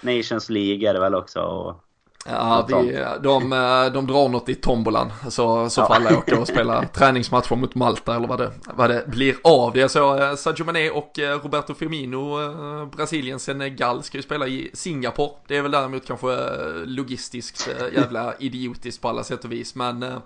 Nations 0.00 0.50
League 0.50 0.90
är 0.90 0.94
det 0.94 1.00
väl 1.00 1.14
också. 1.14 1.40
Och 1.40 1.84
Ja, 2.26 2.66
vi, 2.68 3.04
de, 3.22 3.52
eh, 3.52 3.92
de 3.92 4.06
drar 4.06 4.28
något 4.28 4.48
i 4.48 4.54
tombolan. 4.54 5.12
Så, 5.28 5.70
så 5.70 5.86
får 5.86 5.94
alla 5.94 6.18
åka 6.18 6.40
och 6.40 6.48
spela 6.48 6.86
träningsmatcher 6.94 7.56
mot 7.56 7.74
Malta 7.74 8.16
eller 8.16 8.28
vad 8.28 8.38
det, 8.38 8.52
vad 8.74 8.90
det 8.90 9.04
blir 9.06 9.36
av. 9.44 9.72
Det 9.72 9.80
är 9.80 9.88
så 9.88 10.22
eh, 10.22 10.34
Sadio 10.34 10.64
Mané 10.64 10.90
och 10.90 11.18
eh, 11.18 11.38
Roberto 11.38 11.74
Firmino, 11.74 12.86
Brasilien, 12.86 13.38
Senegal 13.38 14.02
ska 14.02 14.18
ju 14.18 14.22
spela 14.22 14.46
i 14.46 14.70
Singapore. 14.74 15.30
Det 15.46 15.56
är 15.56 15.62
väl 15.62 15.70
däremot 15.70 16.06
kanske 16.06 16.36
logistiskt 16.84 17.68
jävla 17.94 18.34
idiotiskt 18.38 19.02
på 19.02 19.08
alla 19.08 19.24
sätt 19.24 19.44
och 19.44 19.52
vis. 19.52 19.74
Men 19.74 20.20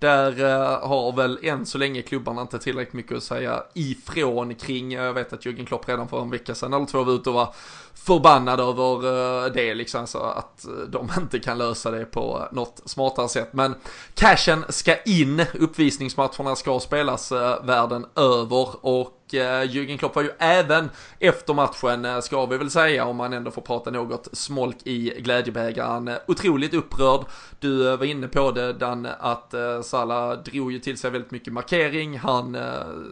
där 0.00 0.44
eh, 0.44 0.88
har 0.88 1.12
väl 1.16 1.38
än 1.42 1.66
så 1.66 1.78
länge 1.78 2.02
klubbarna 2.02 2.42
inte 2.42 2.58
tillräckligt 2.58 2.94
mycket 2.94 3.16
att 3.16 3.22
säga 3.22 3.62
ifrån 3.74 4.54
kring. 4.54 4.92
Jag 4.92 5.14
vet 5.14 5.32
att 5.32 5.44
Jürgen 5.44 5.66
Klopp 5.66 5.88
redan 5.88 6.08
för 6.08 6.22
en 6.22 6.30
vecka 6.30 6.54
sedan 6.54 6.72
eller 6.72 6.86
två 6.86 7.04
var 7.04 7.12
ute 7.12 7.28
och 7.28 7.34
var 7.34 7.54
förbannad 7.94 8.60
över 8.60 9.44
eh, 9.44 9.52
det 9.52 9.74
liksom. 9.74 10.06
Så 10.06 10.18
att 10.18 10.64
eh, 10.64 10.72
de 10.72 11.10
inte 11.18 11.38
kan 11.38 11.58
lösa 11.58 11.90
det 11.90 12.04
på 12.04 12.48
något 12.52 12.82
smartare 12.84 13.28
sätt. 13.28 13.52
Men 13.52 13.74
cashen 14.14 14.64
ska 14.68 15.02
in, 15.02 15.44
uppvisningsmatcherna 15.54 16.56
ska 16.56 16.80
spelas 16.80 17.32
eh, 17.32 17.64
världen 17.64 18.06
över 18.16 18.86
och 18.86 19.19
Eh, 19.34 19.62
Jürgen 19.62 19.98
Klopp 19.98 20.16
var 20.16 20.22
ju 20.22 20.30
även 20.38 20.90
efter 21.18 21.54
matchen, 21.54 22.04
eh, 22.04 22.20
ska 22.20 22.46
vi 22.46 22.56
väl 22.56 22.70
säga, 22.70 23.04
om 23.04 23.16
man 23.16 23.32
ändå 23.32 23.50
får 23.50 23.62
prata 23.62 23.90
något 23.90 24.28
smolk 24.32 24.76
i 24.84 25.20
glädjebägaren, 25.20 26.10
otroligt 26.26 26.74
upprörd. 26.74 27.24
Du 27.60 27.92
eh, 27.92 27.96
var 27.96 28.06
inne 28.06 28.28
på 28.28 28.50
det, 28.50 28.72
Dan, 28.72 29.08
att 29.18 29.54
eh, 29.54 29.82
Salah 29.82 30.38
drog 30.38 30.72
ju 30.72 30.78
till 30.78 30.98
sig 30.98 31.10
väldigt 31.10 31.30
mycket 31.30 31.52
markering. 31.52 32.18
Han, 32.18 32.56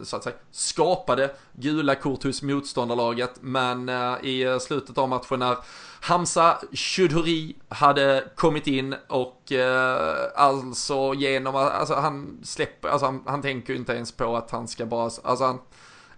så 0.03 0.15
att 0.15 0.23
säga, 0.23 0.35
skapade 0.51 1.35
gula 1.53 1.95
kort 1.95 2.23
hos 2.23 2.41
motståndarlaget, 2.41 3.31
men 3.41 3.89
i 4.23 4.57
slutet 4.61 4.97
av 4.97 5.09
matchen 5.09 5.39
när 5.39 5.57
Hamza 6.01 6.57
Chudhuri 6.71 7.55
hade 7.69 8.23
kommit 8.35 8.67
in 8.67 8.95
och 9.07 9.51
eh, 9.51 10.15
alltså 10.35 11.13
genom 11.13 11.55
att, 11.55 11.71
alltså 11.71 11.93
han 11.93 12.39
släpper, 12.43 12.89
alltså 12.89 13.05
han, 13.05 13.23
han 13.25 13.41
tänker 13.41 13.73
ju 13.73 13.79
inte 13.79 13.93
ens 13.93 14.11
på 14.11 14.37
att 14.37 14.51
han 14.51 14.67
ska 14.67 14.85
bara, 14.85 15.03
alltså 15.03 15.45
han, 15.45 15.59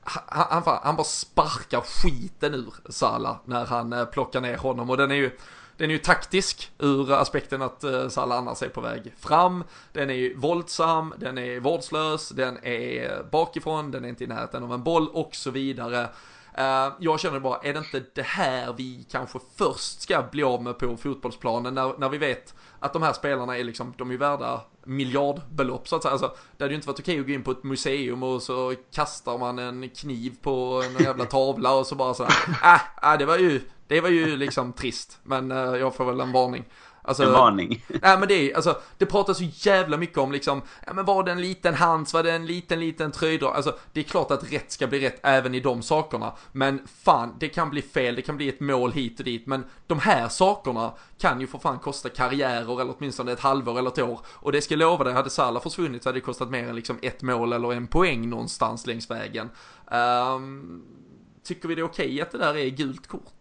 han, 0.03 0.63
han, 0.65 0.79
han 0.83 0.95
bara 0.95 1.03
sparkar 1.03 1.81
skiten 1.81 2.53
ur 2.53 2.73
Sala 2.89 3.39
när 3.45 3.65
han 3.65 3.93
eh, 3.93 4.05
plockar 4.05 4.41
ner 4.41 4.57
honom 4.57 4.89
och 4.89 4.97
den 4.97 5.11
är 5.11 5.15
ju 5.15 5.37
den 5.77 5.89
är 5.89 5.93
ju 5.93 5.99
taktisk 5.99 6.71
ur 6.79 7.11
aspekten 7.11 7.61
att 7.61 7.83
uh, 7.83 8.07
Salah 8.07 8.37
annars 8.37 8.63
är 8.63 8.69
på 8.69 8.81
väg 8.81 9.13
fram. 9.19 9.63
Den 9.93 10.09
är 10.09 10.13
ju 10.13 10.37
våldsam, 10.37 11.13
den 11.17 11.37
är 11.37 11.59
vårdslös, 11.59 12.29
den 12.29 12.65
är 12.65 13.23
bakifrån, 13.31 13.91
den 13.91 14.05
är 14.05 14.09
inte 14.09 14.23
i 14.23 14.27
närheten 14.27 14.63
av 14.63 14.73
en 14.73 14.83
boll 14.83 15.07
och 15.07 15.35
så 15.35 15.51
vidare. 15.51 16.09
Uh, 16.59 16.93
jag 16.99 17.19
känner 17.19 17.39
bara, 17.39 17.57
är 17.57 17.73
det 17.73 17.79
inte 17.79 18.03
det 18.15 18.25
här 18.25 18.73
vi 18.73 19.05
kanske 19.11 19.39
först 19.55 20.01
ska 20.01 20.23
bli 20.31 20.43
av 20.43 20.63
med 20.63 20.79
på 20.79 20.97
fotbollsplanen 20.97 21.75
när, 21.75 21.97
när 21.97 22.09
vi 22.09 22.17
vet 22.17 22.55
att 22.79 22.93
de 22.93 23.01
här 23.01 23.13
spelarna 23.13 23.57
är 23.57 23.63
liksom, 23.63 23.93
de 23.97 24.11
är 24.11 24.17
värda 24.17 24.61
miljardbelopp 24.85 25.87
så 25.87 25.95
att 25.95 26.01
säga. 26.01 26.11
Alltså, 26.11 26.35
det 26.57 26.63
hade 26.63 26.73
ju 26.73 26.75
inte 26.75 26.87
varit 26.87 26.99
okej 26.99 27.19
att 27.19 27.25
gå 27.25 27.31
in 27.31 27.43
på 27.43 27.51
ett 27.51 27.63
museum 27.63 28.23
och 28.23 28.41
så 28.41 28.73
kastar 28.93 29.37
man 29.37 29.59
en 29.59 29.89
kniv 29.89 30.35
på 30.41 30.83
en 30.85 31.03
jävla 31.03 31.25
tavla 31.25 31.73
och 31.73 31.87
så 31.87 31.95
bara 31.95 32.13
så 32.13 32.23
äh, 32.63 33.11
äh, 33.11 33.17
det 33.19 33.25
var 33.25 33.37
ju, 33.37 33.61
det 33.87 34.01
var 34.01 34.09
ju 34.09 34.37
liksom 34.37 34.73
trist. 34.73 35.19
Men 35.23 35.51
äh, 35.51 35.57
jag 35.57 35.95
får 35.95 36.05
väl 36.05 36.19
en 36.19 36.31
varning. 36.31 36.65
Alltså, 37.03 37.23
en 37.23 37.31
varning. 37.31 37.85
Nej 37.87 38.19
men 38.19 38.27
det 38.27 38.51
är 38.51 38.55
alltså, 38.55 38.81
det 38.97 39.05
pratas 39.05 39.37
så 39.37 39.43
jävla 39.43 39.97
mycket 39.97 40.17
om 40.17 40.31
liksom, 40.31 40.61
ja 40.85 40.93
men 40.93 41.05
var 41.05 41.23
det 41.23 41.31
en 41.31 41.41
liten 41.41 41.73
hands, 41.73 42.13
var 42.13 42.23
det 42.23 42.31
en 42.31 42.45
liten, 42.45 42.79
liten 42.79 43.11
tröjdrag? 43.11 43.55
Alltså, 43.55 43.75
det 43.93 43.99
är 43.99 44.03
klart 44.03 44.31
att 44.31 44.51
rätt 44.51 44.71
ska 44.71 44.87
bli 44.87 44.99
rätt 44.99 45.19
även 45.23 45.55
i 45.55 45.59
de 45.59 45.81
sakerna. 45.81 46.33
Men 46.51 46.87
fan, 47.03 47.35
det 47.39 47.49
kan 47.49 47.69
bli 47.69 47.81
fel, 47.81 48.15
det 48.15 48.21
kan 48.21 48.37
bli 48.37 48.49
ett 48.49 48.59
mål 48.59 48.91
hit 48.91 49.19
och 49.19 49.25
dit. 49.25 49.47
Men 49.47 49.65
de 49.87 49.99
här 49.99 50.29
sakerna 50.29 50.93
kan 51.17 51.41
ju 51.41 51.47
för 51.47 51.57
fan 51.57 51.79
kosta 51.79 52.09
karriärer 52.09 52.81
eller 52.81 52.95
åtminstone 52.97 53.31
ett 53.31 53.39
halvår 53.39 53.79
eller 53.79 53.89
ett 53.89 53.99
år. 53.99 54.19
Och 54.25 54.51
det 54.51 54.61
ska 54.61 54.73
jag 54.73 54.79
lova 54.79 55.03
dig, 55.03 55.13
hade 55.13 55.29
Salah 55.29 55.63
försvunnit 55.63 56.03
så 56.03 56.09
hade 56.09 56.17
det 56.17 56.23
kostat 56.23 56.49
mer 56.49 56.69
än 56.69 56.75
liksom 56.75 56.99
ett 57.01 57.21
mål 57.21 57.53
eller 57.53 57.73
en 57.73 57.87
poäng 57.87 58.29
någonstans 58.29 58.87
längs 58.87 59.11
vägen. 59.11 59.49
Um, 59.91 60.83
tycker 61.43 61.67
vi 61.67 61.75
det 61.75 61.81
är 61.81 61.85
okej 61.85 62.05
okay 62.05 62.21
att 62.21 62.31
det 62.31 62.37
där 62.37 62.57
är 62.57 62.69
gult 62.69 63.07
kort? 63.07 63.40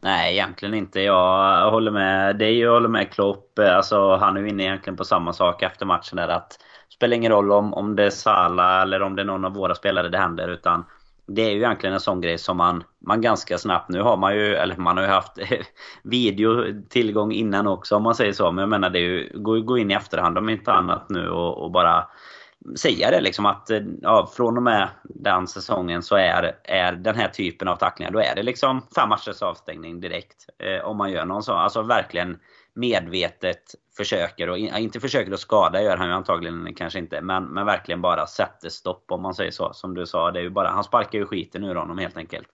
Nej, 0.00 0.32
egentligen 0.32 0.74
inte. 0.74 1.00
Jag 1.00 1.70
håller 1.70 1.90
med 1.90 2.38
dig 2.38 2.68
och 2.68 2.74
håller 2.74 2.88
med 2.88 3.12
Klopp. 3.12 3.58
Alltså, 3.58 4.16
han 4.16 4.36
är 4.36 4.40
ju 4.40 4.48
inne 4.48 4.62
egentligen 4.62 4.96
på 4.96 5.04
samma 5.04 5.32
sak 5.32 5.62
efter 5.62 5.86
matchen 5.86 6.16
där 6.16 6.28
att 6.28 6.58
spelar 6.94 7.16
ingen 7.16 7.32
roll 7.32 7.52
om, 7.52 7.74
om 7.74 7.96
det 7.96 8.04
är 8.04 8.10
Salah 8.10 8.82
eller 8.82 9.02
om 9.02 9.16
det 9.16 9.22
är 9.22 9.26
någon 9.26 9.44
av 9.44 9.54
våra 9.54 9.74
spelare 9.74 10.08
det 10.08 10.18
händer 10.18 10.48
utan 10.48 10.84
det 11.26 11.42
är 11.42 11.50
ju 11.50 11.56
egentligen 11.56 11.94
en 11.94 12.00
sån 12.00 12.20
grej 12.20 12.38
som 12.38 12.56
man, 12.56 12.84
man 13.06 13.20
ganska 13.20 13.58
snabbt, 13.58 13.88
nu 13.88 14.02
har 14.02 14.16
man 14.16 14.34
ju, 14.34 14.54
eller 14.54 14.76
man 14.76 14.96
har 14.96 15.04
ju 15.04 15.10
haft 15.10 15.38
videotillgång 16.02 17.32
innan 17.32 17.66
också 17.66 17.96
om 17.96 18.02
man 18.02 18.14
säger 18.14 18.32
så. 18.32 18.52
Men 18.52 18.62
jag 18.62 18.68
menar 18.68 18.90
det 18.90 18.98
är 18.98 19.02
ju, 19.02 19.32
gå, 19.34 19.60
gå 19.60 19.78
in 19.78 19.90
i 19.90 19.94
efterhand 19.94 20.38
om 20.38 20.48
inte 20.48 20.72
annat 20.72 21.08
nu 21.08 21.28
och, 21.28 21.64
och 21.64 21.70
bara 21.70 22.06
säga 22.76 23.10
det 23.10 23.20
liksom 23.20 23.46
att 23.46 23.70
eh, 23.70 23.80
ja, 24.02 24.30
från 24.36 24.56
och 24.56 24.62
med 24.62 24.88
den 25.02 25.46
säsongen 25.46 26.02
så 26.02 26.16
är, 26.16 26.56
är 26.64 26.92
den 26.92 27.14
här 27.14 27.28
typen 27.28 27.68
av 27.68 27.76
tacklingar, 27.76 28.10
då 28.12 28.18
är 28.18 28.34
det 28.34 28.42
liksom 28.42 28.82
fem 28.94 29.08
matchers 29.08 29.42
avstängning 29.42 30.00
direkt. 30.00 30.46
Eh, 30.58 30.84
om 30.84 30.96
man 30.96 31.10
gör 31.10 31.24
någon 31.24 31.42
sån, 31.42 31.58
alltså 31.58 31.82
verkligen 31.82 32.38
medvetet 32.74 33.62
försöker, 33.96 34.50
och 34.50 34.58
inte 34.58 35.00
försöker 35.00 35.32
att 35.32 35.40
skada 35.40 35.82
gör 35.82 35.96
han 35.96 36.08
ju 36.08 36.14
antagligen 36.14 36.74
kanske 36.74 36.98
inte, 36.98 37.20
men, 37.20 37.44
men 37.44 37.66
verkligen 37.66 38.00
bara 38.00 38.26
sätter 38.26 38.68
stopp 38.68 39.04
om 39.08 39.22
man 39.22 39.34
säger 39.34 39.50
så. 39.50 39.72
Som 39.72 39.94
du 39.94 40.06
sa, 40.06 40.30
det 40.30 40.38
är 40.38 40.42
ju 40.42 40.50
bara, 40.50 40.68
han 40.68 40.84
sparkar 40.84 41.18
ju 41.18 41.26
skiten 41.26 41.64
ur 41.64 41.74
honom 41.74 41.98
helt 41.98 42.16
enkelt. 42.16 42.48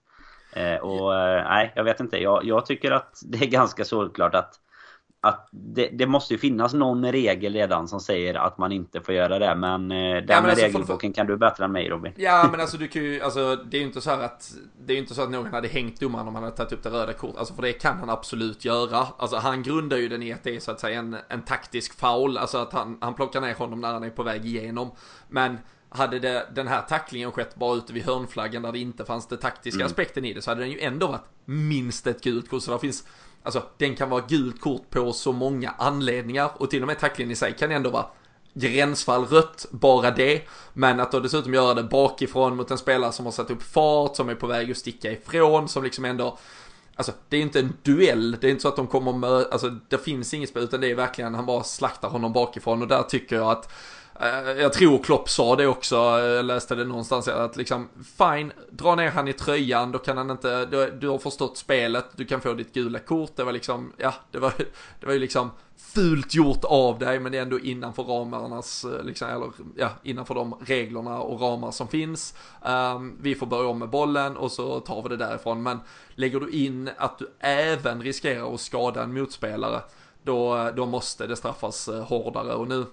Eh, 0.55 0.75
och 0.75 1.15
eh, 1.15 1.43
nej, 1.43 1.73
jag 1.75 1.83
vet 1.83 1.99
inte. 1.99 2.17
Jag, 2.17 2.45
jag, 2.45 2.65
tycker 2.65 2.91
att 2.91 3.21
det 3.25 3.37
är 3.37 3.47
ganska 3.47 3.85
solklart 3.85 4.35
att 4.35 4.59
att 5.25 5.47
det, 5.51 5.87
det, 5.87 6.07
måste 6.07 6.33
ju 6.33 6.37
finnas 6.37 6.73
någon 6.73 7.11
regel 7.11 7.53
redan 7.53 7.87
som 7.87 7.99
säger 7.99 8.35
att 8.35 8.57
man 8.57 8.71
inte 8.71 9.01
får 9.01 9.13
göra 9.13 9.39
det. 9.39 9.55
Men 9.55 9.91
eh, 9.91 9.97
den 9.97 10.25
ja, 10.27 10.41
men 10.41 10.49
alltså, 10.49 10.65
regelboken 10.65 11.13
kan 11.13 11.27
du 11.27 11.37
bättre 11.37 11.65
än 11.65 11.71
mig 11.71 11.89
Robin. 11.89 12.13
Ja 12.15 12.47
men 12.51 12.61
alltså 12.61 12.77
du 12.77 12.87
kan 12.87 13.03
ju, 13.03 13.21
alltså 13.21 13.55
det 13.55 13.77
är 13.77 13.79
ju 13.79 13.87
inte 13.87 14.01
så 14.01 14.11
att 14.11 14.53
Det 14.85 14.93
är 14.93 14.95
ju 14.95 15.01
inte 15.01 15.15
så 15.15 15.21
att 15.21 15.29
någon 15.29 15.53
hade 15.53 15.67
hängt 15.67 15.99
domaren 15.99 16.27
om 16.27 16.35
han 16.35 16.43
hade 16.43 16.55
tagit 16.55 16.71
upp 16.71 16.83
det 16.83 16.89
röda 16.89 17.13
kortet. 17.13 17.37
Alltså 17.37 17.53
för 17.53 17.61
det 17.61 17.73
kan 17.73 17.97
han 17.97 18.09
absolut 18.09 18.65
göra. 18.65 19.07
Alltså 19.17 19.37
han 19.37 19.63
grundar 19.63 19.97
ju 19.97 20.09
den 20.09 20.23
i 20.23 20.33
att 20.33 20.43
det 20.43 20.55
är 20.55 20.59
så 20.59 20.71
att 20.71 20.79
säga 20.79 20.99
en, 20.99 21.17
en 21.27 21.41
taktisk 21.41 21.99
foul. 21.99 22.37
Alltså 22.37 22.57
att 22.57 22.73
han, 22.73 22.97
han 23.01 23.13
plockar 23.13 23.41
ner 23.41 23.53
honom 23.53 23.81
när 23.81 23.93
han 23.93 24.03
är 24.03 24.09
på 24.09 24.23
väg 24.23 24.45
igenom. 24.45 24.91
Men 25.27 25.57
hade 25.89 26.19
det, 26.19 26.47
den 26.55 26.67
här 26.67 26.81
tacklingen 26.81 27.31
skett 27.31 27.55
bara 27.55 27.75
ute 27.75 27.93
vid 27.93 28.03
hörnflaggan 28.03 28.61
där 28.61 28.71
det 28.71 28.79
inte 28.79 29.05
fanns 29.05 29.27
det 29.27 29.37
taktiska 29.37 29.79
mm. 29.79 29.85
aspekten 29.85 30.25
i 30.25 30.33
det 30.33 30.41
så 30.41 30.51
hade 30.51 30.61
den 30.61 30.71
ju 30.71 30.79
ändå 30.79 31.07
varit 31.07 31.25
minst 31.45 32.07
ett 32.07 32.23
gult 32.23 32.49
kort. 32.49 32.63
Så 32.63 32.71
det 32.71 32.79
finns 32.79 33.07
Alltså 33.45 33.63
den 33.77 33.95
kan 33.95 34.09
vara 34.09 34.23
gult 34.27 34.61
kort 34.61 34.89
på 34.89 35.13
så 35.13 35.31
många 35.31 35.73
anledningar. 35.77 36.51
Och 36.55 36.69
till 36.69 36.81
och 36.81 36.87
med 36.87 36.99
tacklingen 36.99 37.31
i 37.31 37.35
sig 37.35 37.55
kan 37.59 37.71
ändå 37.71 37.89
vara 37.89 38.05
gränsfall 38.53 39.25
rött, 39.25 39.65
bara 39.71 40.11
det. 40.11 40.41
Men 40.73 40.99
att 40.99 41.11
då 41.11 41.19
dessutom 41.19 41.53
göra 41.53 41.73
det 41.73 41.83
bakifrån 41.83 42.55
mot 42.55 42.71
en 42.71 42.77
spelare 42.77 43.11
som 43.11 43.25
har 43.25 43.31
satt 43.31 43.51
upp 43.51 43.63
fart, 43.63 44.15
som 44.15 44.29
är 44.29 44.35
på 44.35 44.47
väg 44.47 44.71
att 44.71 44.77
sticka 44.77 45.11
ifrån, 45.11 45.69
som 45.69 45.83
liksom 45.83 46.05
ändå 46.05 46.37
Alltså 46.97 47.11
det 47.29 47.37
är 47.37 47.41
inte 47.41 47.59
en 47.59 47.73
duell, 47.83 48.37
det 48.41 48.47
är 48.47 48.51
inte 48.51 48.61
så 48.61 48.67
att 48.67 48.75
de 48.75 48.87
kommer 48.87 49.13
med, 49.13 49.29
alltså 49.29 49.69
det 49.89 49.97
finns 49.97 50.33
inget 50.33 50.49
spel 50.49 50.63
utan 50.63 50.81
det 50.81 50.91
är 50.91 50.95
verkligen, 50.95 51.35
han 51.35 51.45
bara 51.45 51.63
slaktar 51.63 52.09
honom 52.09 52.33
bakifrån. 52.33 52.81
Och 52.81 52.87
där 52.87 53.03
tycker 53.03 53.35
jag 53.35 53.51
att 53.51 53.71
Eh, 54.19 54.61
jag 54.61 54.73
tror 54.73 55.03
Klopp 55.03 55.29
sa 55.29 55.55
det 55.55 55.67
också, 55.67 55.95
jag 55.95 56.45
läste 56.45 56.75
det 56.75 56.85
någonstans, 56.85 57.27
att 57.27 57.57
liksom 57.57 57.89
fine, 58.17 58.51
dra 58.69 58.95
ner 58.95 59.11
han 59.11 59.27
i 59.27 59.33
tröjan, 59.33 59.91
då 59.91 59.99
kan 59.99 60.17
han 60.17 60.29
inte, 60.29 60.65
du, 60.65 60.91
du 60.91 61.07
har 61.07 61.17
förstått 61.17 61.57
spelet, 61.57 62.05
du 62.15 62.25
kan 62.25 62.41
få 62.41 62.53
ditt 62.53 62.73
gula 62.73 62.99
kort, 62.99 63.31
det 63.35 63.43
var 63.43 63.51
liksom, 63.51 63.93
ja, 63.97 64.13
det 64.31 64.39
var, 64.39 64.53
det 64.99 65.05
var 65.05 65.13
ju 65.13 65.19
liksom 65.19 65.51
fult 65.77 66.33
gjort 66.33 66.63
av 66.63 66.99
dig, 66.99 67.19
men 67.19 67.31
det 67.31 67.37
är 67.37 67.41
ändå 67.41 67.59
innanför 67.59 68.03
ramarnas, 68.03 68.85
eh, 68.85 69.03
liksom, 69.03 69.29
eller 69.29 69.49
ja, 69.75 69.89
innanför 70.03 70.35
de 70.35 70.53
reglerna 70.65 71.19
och 71.19 71.41
ramar 71.41 71.71
som 71.71 71.87
finns. 71.87 72.35
Um, 72.61 73.17
vi 73.21 73.35
får 73.35 73.45
börja 73.45 73.69
om 73.69 73.79
med 73.79 73.89
bollen 73.89 74.37
och 74.37 74.51
så 74.51 74.79
tar 74.79 75.03
vi 75.03 75.09
det 75.09 75.17
därifrån, 75.17 75.63
men 75.63 75.79
lägger 76.09 76.39
du 76.39 76.49
in 76.49 76.89
att 76.97 77.19
du 77.19 77.31
även 77.39 78.01
riskerar 78.01 78.53
att 78.53 78.61
skada 78.61 79.03
en 79.03 79.13
motspelare, 79.13 79.81
då, 80.23 80.71
då 80.75 80.85
måste 80.85 81.27
det 81.27 81.35
straffas 81.35 81.89
hårdare. 82.07 82.53
Och 82.53 82.67
nu 82.67 82.85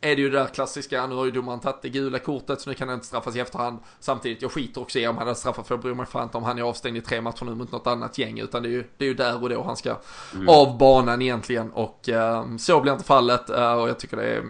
är 0.00 0.16
det 0.16 0.22
ju 0.22 0.30
det 0.30 0.38
där 0.38 0.46
klassiska, 0.46 1.06
nu 1.06 1.14
har 1.14 1.24
ju 1.24 1.30
domaren 1.30 1.60
tagit 1.60 1.82
det 1.82 1.88
gula 1.88 2.18
kortet 2.18 2.60
så 2.60 2.70
nu 2.70 2.74
kan 2.74 2.88
han 2.88 2.94
inte 2.94 3.06
straffas 3.06 3.36
i 3.36 3.40
efterhand. 3.40 3.78
Samtidigt, 4.00 4.42
jag 4.42 4.52
skiter 4.52 4.80
också 4.80 4.98
i 4.98 5.06
om 5.06 5.16
han 5.16 5.26
hade 5.26 5.38
straffat 5.38 5.66
för 5.66 5.74
jag 5.74 5.82
bryr 5.82 5.94
mig 5.94 6.06
fan 6.06 6.22
inte 6.22 6.36
om 6.36 6.44
han 6.44 6.58
är 6.58 6.62
avstängd 6.62 6.96
i 6.96 7.00
tre 7.00 7.20
matcher 7.20 7.44
nu 7.44 7.54
mot 7.54 7.72
något 7.72 7.86
annat 7.86 8.18
gäng. 8.18 8.38
Utan 8.38 8.62
det 8.62 8.68
är 8.68 8.70
ju, 8.70 8.84
det 8.96 9.04
är 9.04 9.08
ju 9.08 9.14
där 9.14 9.42
och 9.42 9.48
då 9.48 9.62
han 9.62 9.76
ska 9.76 9.96
mm. 10.34 10.48
av 10.48 10.78
banan 10.78 11.22
egentligen. 11.22 11.72
Och 11.72 12.08
uh, 12.08 12.56
så 12.56 12.80
blir 12.80 12.92
inte 12.92 13.04
fallet 13.04 13.50
uh, 13.50 13.72
och 13.72 13.88
jag 13.88 13.98
tycker 13.98 14.16
det 14.16 14.26
är 14.26 14.38
uh, 14.38 14.44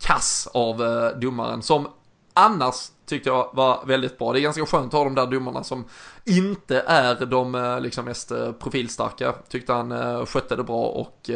kass 0.00 0.48
av 0.54 0.82
uh, 0.82 1.18
domaren 1.18 1.62
som 1.62 1.88
annars 2.34 2.74
tyckte 3.06 3.28
jag 3.28 3.50
var 3.52 3.84
väldigt 3.86 4.18
bra. 4.18 4.32
Det 4.32 4.40
är 4.40 4.42
ganska 4.42 4.66
skönt 4.66 4.86
att 4.86 4.92
ha 4.92 5.04
de 5.04 5.14
där 5.14 5.26
domarna 5.26 5.64
som 5.64 5.84
inte 6.24 6.80
är 6.86 7.26
de 7.26 7.78
liksom 7.82 8.04
mest 8.04 8.32
profilstarka. 8.58 9.32
Tyckte 9.48 9.72
han 9.72 10.26
skötte 10.26 10.56
det 10.56 10.64
bra 10.64 10.84
och 10.84 11.30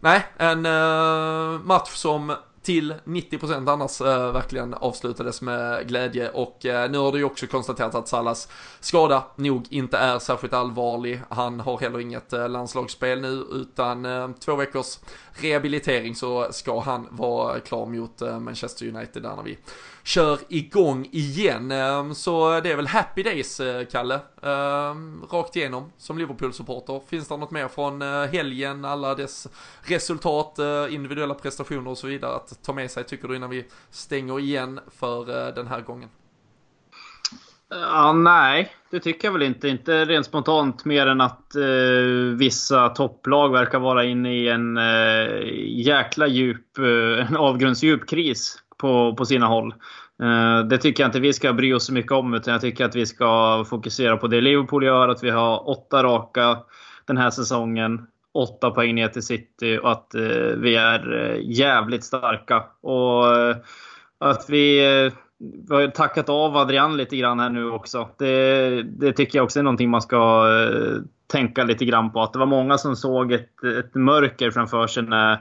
Nej, 0.00 0.26
en 0.36 0.66
uh, 0.66 1.60
match 1.60 1.90
som 1.90 2.34
till 2.62 2.94
90% 3.04 3.72
annars 3.72 4.00
uh, 4.00 4.32
verkligen 4.32 4.74
avslutades 4.74 5.42
med 5.42 5.88
glädje 5.88 6.30
och 6.30 6.64
uh, 6.64 6.90
nu 6.90 6.98
har 6.98 7.12
det 7.12 7.18
ju 7.18 7.24
också 7.24 7.46
konstaterats 7.46 7.96
att 7.96 8.08
Salas 8.08 8.48
skada 8.80 9.24
nog 9.36 9.66
inte 9.70 9.98
är 9.98 10.18
särskilt 10.18 10.52
allvarlig. 10.52 11.20
Han 11.28 11.60
har 11.60 11.78
heller 11.78 12.00
inget 12.00 12.32
uh, 12.32 12.48
landslagsspel 12.48 13.20
nu 13.20 13.44
utan 13.52 14.34
två 14.34 14.56
veckors 14.56 14.98
rehabilitering 15.32 16.14
så 16.14 16.48
ska 16.50 16.80
han 16.80 17.06
vara 17.10 17.60
klar 17.60 17.86
mot 17.86 18.20
Manchester 18.40 18.88
United 18.88 19.22
där 19.22 19.36
när 19.36 19.42
vi 19.42 19.58
kör 20.08 20.38
igång 20.48 21.08
igen. 21.12 21.70
Ehm, 21.70 22.14
så 22.14 22.60
det 22.60 22.72
är 22.72 22.76
väl 22.76 22.86
happy 22.86 23.22
days, 23.22 23.60
eh, 23.60 23.86
Kalle. 23.86 24.20
Ehm, 24.42 25.22
rakt 25.30 25.56
igenom 25.56 25.92
som 25.96 26.18
Liverpool-supporter. 26.18 27.00
Finns 27.08 27.28
det 27.28 27.36
något 27.36 27.50
mer 27.50 27.68
från 27.68 28.02
eh, 28.02 28.24
helgen, 28.24 28.84
alla 28.84 29.14
dess 29.14 29.48
resultat, 29.82 30.58
eh, 30.58 30.94
individuella 30.94 31.34
prestationer 31.34 31.90
och 31.90 31.98
så 31.98 32.06
vidare 32.06 32.34
att 32.34 32.62
ta 32.62 32.72
med 32.72 32.90
sig, 32.90 33.04
tycker 33.04 33.28
du, 33.28 33.36
innan 33.36 33.50
vi 33.50 33.64
stänger 33.90 34.40
igen 34.40 34.80
för 34.98 35.52
den 35.52 35.66
här 35.66 35.80
gången? 35.80 36.08
Ja, 37.70 38.12
nej, 38.12 38.72
det 38.90 39.00
tycker 39.00 39.28
jag 39.28 39.32
väl 39.32 39.42
inte. 39.42 39.68
Inte 39.68 40.04
rent 40.04 40.26
spontant 40.26 40.84
mer 40.84 41.06
än 41.06 41.20
att 41.20 41.54
eh, 41.54 42.36
vissa 42.38 42.88
topplag 42.88 43.52
verkar 43.52 43.78
vara 43.78 44.04
inne 44.04 44.34
i 44.34 44.48
en 44.48 44.76
eh, 44.76 45.42
jäkla 45.66 46.26
djup, 46.26 46.78
eh, 46.78 47.28
en 47.28 47.36
avgrundsdjup 47.36 48.08
kris 48.08 48.62
på, 48.78 49.14
på 49.14 49.24
sina 49.24 49.46
håll. 49.46 49.74
Eh, 50.22 50.66
det 50.66 50.78
tycker 50.78 51.02
jag 51.02 51.08
inte 51.08 51.20
vi 51.20 51.32
ska 51.32 51.52
bry 51.52 51.74
oss 51.74 51.86
så 51.86 51.92
mycket 51.92 52.12
om, 52.12 52.34
utan 52.34 52.52
jag 52.52 52.60
tycker 52.60 52.84
att 52.84 52.96
vi 52.96 53.06
ska 53.06 53.64
fokusera 53.70 54.16
på 54.16 54.26
det 54.26 54.40
Liverpool 54.40 54.84
gör, 54.84 55.08
att 55.08 55.22
vi 55.22 55.30
har 55.30 55.68
åtta 55.68 56.02
raka 56.02 56.58
den 57.04 57.16
här 57.16 57.30
säsongen. 57.30 58.06
Åtta 58.32 58.70
poäng 58.70 58.94
ner 58.94 59.08
till 59.08 59.22
City 59.22 59.78
och 59.82 59.92
att 59.92 60.14
eh, 60.14 60.56
vi 60.56 60.76
är 60.76 61.30
eh, 61.30 61.40
jävligt 61.42 62.04
starka. 62.04 62.64
Och 62.80 63.24
att 64.18 64.46
vi 64.48 64.80
vi 65.68 65.74
har 65.74 65.88
tackat 65.88 66.28
av 66.28 66.56
Adrian 66.56 66.96
lite 66.96 67.16
grann 67.16 67.40
här 67.40 67.50
nu 67.50 67.70
också. 67.70 68.08
Det, 68.18 68.82
det, 68.82 69.12
tycker 69.12 69.38
jag 69.38 69.44
också 69.44 69.58
är 69.58 69.62
någonting 69.62 69.90
man 69.90 70.02
ska 70.02 70.46
tänka 71.26 71.64
lite 71.64 71.84
grann 71.84 72.12
på. 72.12 72.22
Att 72.22 72.32
det 72.32 72.38
var 72.38 72.46
många 72.46 72.78
som 72.78 72.96
såg 72.96 73.32
ett, 73.32 73.64
ett 73.78 73.94
mörker 73.94 74.50
framför 74.50 74.86
sig 74.86 75.02
när 75.02 75.40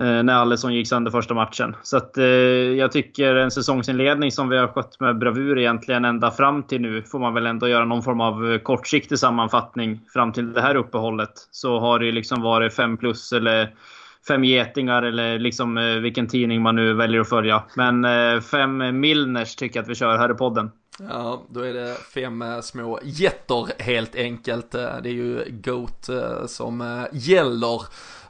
Eh, 0.00 0.22
när 0.22 0.34
Alisson 0.34 0.74
gick 0.74 0.88
sönder 0.88 1.10
första 1.10 1.34
matchen. 1.34 1.76
Så 1.82 1.96
att, 1.96 2.18
eh, 2.18 2.24
jag 2.24 2.92
tycker 2.92 3.34
en 3.34 3.50
säsongsinledning 3.50 4.32
som 4.32 4.48
vi 4.48 4.56
har 4.56 4.68
skött 4.68 5.00
med 5.00 5.18
bravur 5.18 5.58
egentligen 5.58 6.04
ända 6.04 6.30
fram 6.30 6.62
till 6.62 6.80
nu 6.80 7.02
får 7.02 7.18
man 7.18 7.34
väl 7.34 7.46
ändå 7.46 7.68
göra 7.68 7.84
någon 7.84 8.02
form 8.02 8.20
av 8.20 8.52
eh, 8.52 8.58
kortsiktig 8.58 9.18
sammanfattning 9.18 10.00
fram 10.12 10.32
till 10.32 10.52
det 10.52 10.60
här 10.60 10.74
uppehållet. 10.74 11.32
Så 11.50 11.80
har 11.80 11.98
det 11.98 12.12
liksom 12.12 12.42
varit 12.42 12.74
fem 12.74 12.96
plus 12.96 13.32
eller 13.32 13.74
fem 14.28 14.44
getingar 14.44 15.02
eller 15.02 15.38
liksom 15.38 15.78
eh, 15.78 15.84
vilken 15.84 16.26
tidning 16.26 16.62
man 16.62 16.76
nu 16.76 16.94
väljer 16.94 17.20
att 17.20 17.28
följa. 17.28 17.62
Men 17.76 18.04
eh, 18.04 18.40
fem 18.40 19.00
Milners 19.00 19.56
tycker 19.56 19.78
jag 19.78 19.82
att 19.82 19.90
vi 19.90 19.94
kör 19.94 20.18
här 20.18 20.30
i 20.30 20.34
podden. 20.34 20.70
Ja, 21.08 21.42
då 21.50 21.60
är 21.60 21.74
det 21.74 21.94
fem 22.14 22.42
eh, 22.42 22.60
små 22.60 22.98
jätter 23.02 23.82
helt 23.82 24.16
enkelt. 24.16 24.70
Det 24.72 25.08
är 25.08 25.12
ju 25.12 25.44
GOAT 25.50 26.10
som 26.46 27.06
gäller. 27.12 27.82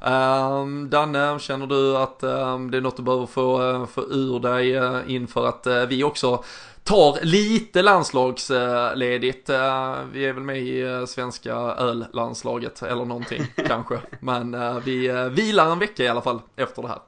Um, 0.04 0.90
Danne, 0.90 1.38
känner 1.38 1.66
du 1.66 1.96
att 1.96 2.22
um, 2.22 2.70
det 2.70 2.76
är 2.76 2.80
något 2.80 2.96
du 2.96 3.02
behöver 3.02 3.26
få, 3.26 3.62
uh, 3.62 3.86
få 3.86 4.02
ur 4.02 4.40
dig 4.40 4.80
uh, 4.80 5.00
inför 5.06 5.46
att 5.46 5.66
uh, 5.66 5.86
vi 5.86 6.04
också 6.04 6.44
tar 6.84 7.24
lite 7.24 7.82
landslagsledigt. 7.82 9.48
Vi 10.12 10.26
är 10.26 10.32
väl 10.32 10.42
med 10.42 10.58
i 10.58 11.04
svenska 11.06 11.54
öllandslaget 11.54 12.82
eller 12.82 13.04
någonting 13.04 13.42
kanske. 13.66 13.98
Men 14.20 14.56
vi 14.84 15.28
vilar 15.30 15.72
en 15.72 15.78
vecka 15.78 16.02
i 16.02 16.08
alla 16.08 16.20
fall 16.20 16.40
efter 16.56 16.82
det 16.82 16.88
här. 16.88 16.98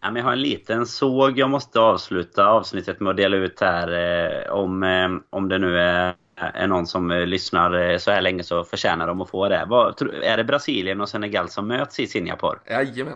jag 0.00 0.24
har 0.24 0.32
en 0.32 0.40
liten 0.40 0.86
såg 0.86 1.38
jag 1.38 1.50
måste 1.50 1.80
avsluta 1.80 2.46
avsnittet 2.46 3.00
med 3.00 3.10
att 3.10 3.16
dela 3.16 3.36
ut 3.36 3.60
här 3.60 4.50
om, 4.50 5.22
om 5.30 5.48
det 5.48 5.58
nu 5.58 5.78
är 5.78 6.14
är 6.54 6.66
någon 6.66 6.86
som 6.86 7.10
eh, 7.10 7.26
lyssnar 7.26 7.90
eh, 7.90 7.98
så 7.98 8.10
här 8.10 8.20
länge 8.20 8.42
så 8.42 8.64
förtjänar 8.64 9.06
de 9.06 9.20
att 9.20 9.30
få 9.30 9.48
det. 9.48 9.64
Vad, 9.68 10.02
är 10.22 10.36
det 10.36 10.44
Brasilien 10.44 11.00
och 11.00 11.08
Senegal 11.08 11.48
som 11.48 11.68
möts 11.68 12.00
i 12.00 12.06
Singapore? 12.06 12.58
Jajamän. 12.70 13.14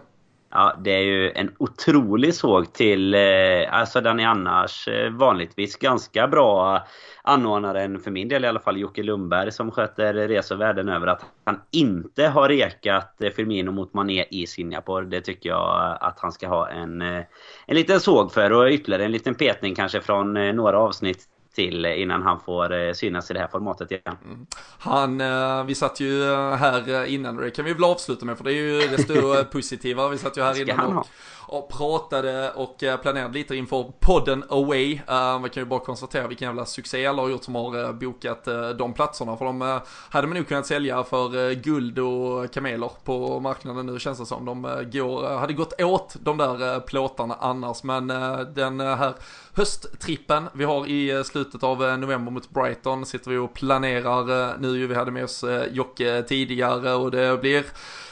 Ja, 0.50 0.76
det 0.78 0.90
är 0.90 1.02
ju 1.02 1.30
en 1.30 1.54
otrolig 1.58 2.34
såg 2.34 2.72
till, 2.72 3.14
eh, 3.14 3.20
alltså 3.70 4.00
den 4.00 4.20
är 4.20 4.26
annars 4.26 4.88
vanligtvis 5.10 5.76
ganska 5.76 6.28
bra 6.28 6.86
anordnaren, 7.22 8.00
för 8.00 8.10
min 8.10 8.28
del 8.28 8.44
i 8.44 8.48
alla 8.48 8.60
fall, 8.60 8.78
Jocke 8.78 9.02
Lundberg 9.02 9.52
som 9.52 9.70
sköter 9.70 10.14
resor 10.14 10.56
världen 10.56 10.88
över. 10.88 11.06
Att 11.06 11.24
han 11.44 11.60
inte 11.70 12.26
har 12.26 12.48
rekat 12.48 13.16
Firmino 13.36 13.70
mot 13.70 13.94
Mané 13.94 14.24
i 14.30 14.46
Singapore. 14.46 15.06
Det 15.06 15.20
tycker 15.20 15.48
jag 15.48 15.98
att 16.00 16.20
han 16.20 16.32
ska 16.32 16.48
ha 16.48 16.68
en, 16.68 17.02
en 17.02 17.24
liten 17.66 18.00
såg 18.00 18.32
för 18.32 18.52
och 18.52 18.68
ytterligare 18.68 19.04
en 19.04 19.12
liten 19.12 19.34
petning 19.34 19.74
kanske 19.74 20.00
från 20.00 20.56
några 20.56 20.78
avsnitt 20.78 21.28
till 21.56 21.86
innan 21.86 22.22
han 22.22 22.40
får 22.40 22.92
synas 22.92 23.30
i 23.30 23.34
det 23.34 23.40
här 23.40 23.48
formatet 23.48 23.90
igen. 23.90 24.16
Mm. 24.24 24.46
Han, 24.78 25.66
vi 25.66 25.74
satt 25.74 26.00
ju 26.00 26.24
här 26.34 27.04
innan 27.04 27.36
det 27.36 27.50
kan 27.50 27.64
vi 27.64 27.72
väl 27.72 27.84
avsluta 27.84 28.24
med 28.24 28.36
för 28.36 28.44
det 28.44 28.52
är 28.52 28.54
ju 28.54 28.88
desto 28.88 29.44
positivare. 29.52 30.10
Vi 30.10 30.18
satt 30.18 30.36
ju 30.36 30.42
här 30.42 30.60
innan 30.60 30.98
och, 30.98 31.06
och 31.48 31.68
pratade 31.68 32.50
och 32.50 32.82
eh, 32.82 32.96
planerade 32.96 33.34
lite 33.34 33.56
inför 33.56 33.92
podden 34.00 34.44
Away. 34.48 34.94
Eh, 35.08 35.38
man 35.40 35.50
kan 35.50 35.62
ju 35.62 35.64
bara 35.64 35.80
konstatera 35.80 36.26
vilken 36.26 36.46
jävla 36.46 36.66
succé 36.66 37.06
alla 37.06 37.22
har 37.22 37.28
gjort 37.28 37.44
som 37.44 37.54
har 37.54 37.84
eh, 37.84 37.92
bokat 37.92 38.48
de 38.78 38.92
platserna. 38.92 39.36
För 39.36 39.44
de 39.44 39.80
hade 40.10 40.26
man 40.26 40.36
nog 40.36 40.48
kunnat 40.48 40.66
sälja 40.66 41.04
för 41.04 41.52
guld 41.54 41.98
och 41.98 42.52
kameler 42.52 42.90
på 43.04 43.40
marknaden 43.40 43.86
nu 43.86 43.98
känns 43.98 44.18
det 44.18 44.26
som. 44.26 44.44
De 44.44 44.62
går, 44.92 45.38
hade 45.38 45.52
gått 45.52 45.80
åt 45.80 46.16
de 46.20 46.36
där 46.36 46.80
plåtarna 46.80 47.36
annars. 47.40 47.82
Men 47.82 48.06
den 48.54 48.80
här 48.80 49.14
hösttrippen 49.52 50.48
vi 50.52 50.64
har 50.64 50.86
i 50.86 51.24
slutet 51.24 51.62
av 51.62 51.98
november 51.98 52.32
mot 52.32 52.50
Brighton 52.50 53.06
sitter 53.06 53.30
vi 53.30 53.36
och 53.36 53.54
planerar 53.54 54.58
nu. 54.58 54.86
Vi 54.86 54.94
hade 54.94 55.10
med 55.10 55.24
oss 55.24 55.44
Jocke 55.70 56.22
tidigare 56.22 56.94
och 56.94 57.10
det 57.10 57.40
blir 57.40 57.64